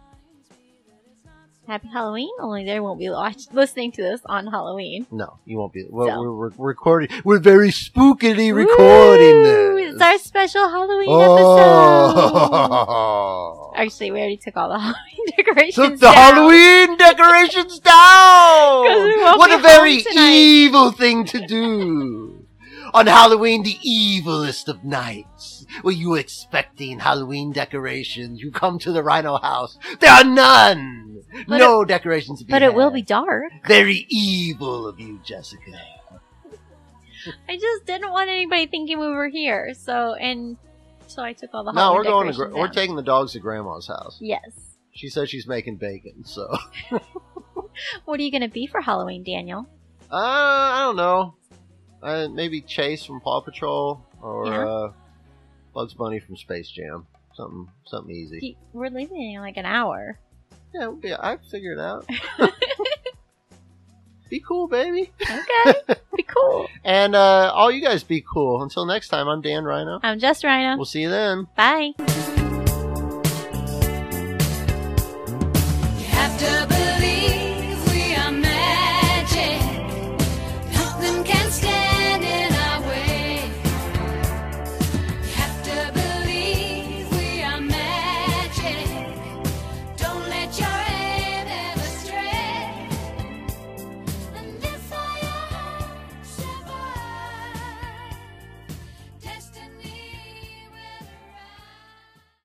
Happy 1.66 1.88
Halloween. 1.88 2.30
Only 2.40 2.64
they 2.64 2.78
won't 2.78 2.98
be 3.00 3.10
watch- 3.10 3.46
listening 3.52 3.90
to 3.92 4.02
this 4.02 4.20
on 4.26 4.46
Halloween. 4.46 5.06
No, 5.10 5.38
you 5.44 5.58
won't 5.58 5.72
be. 5.72 5.84
Well, 5.90 6.08
So. 6.08 6.20
we're, 6.22 6.50
we're 6.50 6.66
recording. 6.68 7.08
We're 7.24 7.40
very 7.40 7.70
spookily 7.70 8.54
recording 8.54 9.36
Woo! 9.42 9.74
this. 9.74 9.94
It's 9.94 10.02
our 10.02 10.18
special 10.18 10.68
Halloween 10.68 11.08
oh. 11.10 11.22
episode. 11.22 12.86
oh. 12.88 13.72
Actually, 13.74 14.10
we 14.12 14.18
already 14.20 14.36
took 14.36 14.56
all 14.56 14.68
the 14.68 14.78
Halloween 14.80 15.26
decorations. 15.36 15.74
Took 15.74 15.94
the 15.98 16.06
down. 16.06 16.14
Halloween 16.14 16.96
decorations 16.96 17.78
down. 17.80 17.96
What 19.38 19.50
a 19.52 19.58
very 19.58 20.02
tonight. 20.02 20.30
evil 20.32 20.92
thing 20.92 21.24
to 21.26 21.46
do. 21.46 22.35
On 22.96 23.06
Halloween, 23.06 23.62
the 23.62 23.76
evilest 23.86 24.68
of 24.68 24.82
nights. 24.82 25.66
Were 25.84 25.92
you 25.92 26.14
expecting 26.14 26.98
Halloween 26.98 27.52
decorations? 27.52 28.40
You 28.40 28.50
come 28.50 28.78
to 28.78 28.90
the 28.90 29.02
Ryno 29.02 29.38
House. 29.42 29.78
There 30.00 30.10
are 30.10 30.24
none. 30.24 31.22
But 31.46 31.58
no 31.58 31.84
decorations 31.84 32.38
to 32.38 32.46
be 32.46 32.50
But 32.52 32.62
it 32.62 32.72
will 32.72 32.90
be 32.90 33.02
dark. 33.02 33.52
Very 33.66 34.06
evil 34.08 34.86
of 34.86 34.98
you, 34.98 35.20
Jessica. 35.22 35.72
I 37.46 37.58
just 37.58 37.84
didn't 37.84 38.12
want 38.12 38.30
anybody 38.30 38.66
thinking 38.66 38.98
we 38.98 39.08
were 39.08 39.28
here. 39.28 39.74
So 39.74 40.14
and 40.14 40.56
so 41.06 41.22
I 41.22 41.34
took 41.34 41.50
all 41.52 41.64
the 41.64 41.72
No, 41.72 41.80
Halloween 41.80 42.04
we're 42.06 42.10
going 42.10 42.28
to. 42.28 42.34
Gra- 42.34 42.56
we're 42.56 42.68
taking 42.68 42.96
the 42.96 43.02
dogs 43.02 43.34
to 43.34 43.40
Grandma's 43.40 43.88
house. 43.88 44.16
Yes. 44.22 44.76
She 44.92 45.10
says 45.10 45.28
she's 45.28 45.46
making 45.46 45.76
bacon, 45.76 46.24
so 46.24 46.46
uh, 46.90 46.98
What 48.06 48.18
are 48.18 48.22
you 48.22 48.32
gonna 48.32 48.48
be 48.48 48.66
for 48.66 48.80
Halloween, 48.80 49.22
Daniel? 49.22 49.66
I 50.10 50.80
don't 50.80 50.96
know. 50.96 51.34
Uh, 52.06 52.28
maybe 52.28 52.60
Chase 52.60 53.04
from 53.04 53.20
Paw 53.20 53.40
Patrol 53.40 54.00
or 54.22 54.46
Yeah. 54.46 54.64
uh, 54.68 54.92
Bugs 55.74 55.92
Bunny 55.94 56.20
from 56.20 56.36
Space 56.36 56.68
Jam. 56.70 57.04
Something, 57.34 57.68
something 57.84 58.14
easy. 58.14 58.38
He- 58.38 58.56
We're 58.72 58.90
leaving 58.90 59.32
in 59.32 59.40
like 59.40 59.56
an 59.56 59.66
hour. 59.66 60.16
Yeah, 60.72 60.86
we'll 60.86 60.96
be, 60.96 61.12
I 61.12 61.38
figure 61.50 61.72
it 61.72 61.80
out. 61.80 62.08
be 64.30 64.38
cool, 64.40 64.68
baby. 64.68 65.10
Okay. 65.22 65.94
be 66.16 66.22
cool. 66.22 66.68
And 66.84 67.16
uh, 67.16 67.50
all 67.52 67.70
you 67.72 67.82
guys 67.82 68.04
be 68.04 68.22
cool. 68.32 68.62
Until 68.62 68.86
next 68.86 69.08
time, 69.08 69.26
I'm 69.28 69.42
Dan 69.42 69.64
Ryno. 69.64 69.98
I'm 70.02 70.18
Jess 70.20 70.42
Ryno. 70.42 70.76
We'll 70.76 70.84
see 70.84 71.02
you 71.02 71.10
then. 71.10 71.48
Bye. 71.56 71.92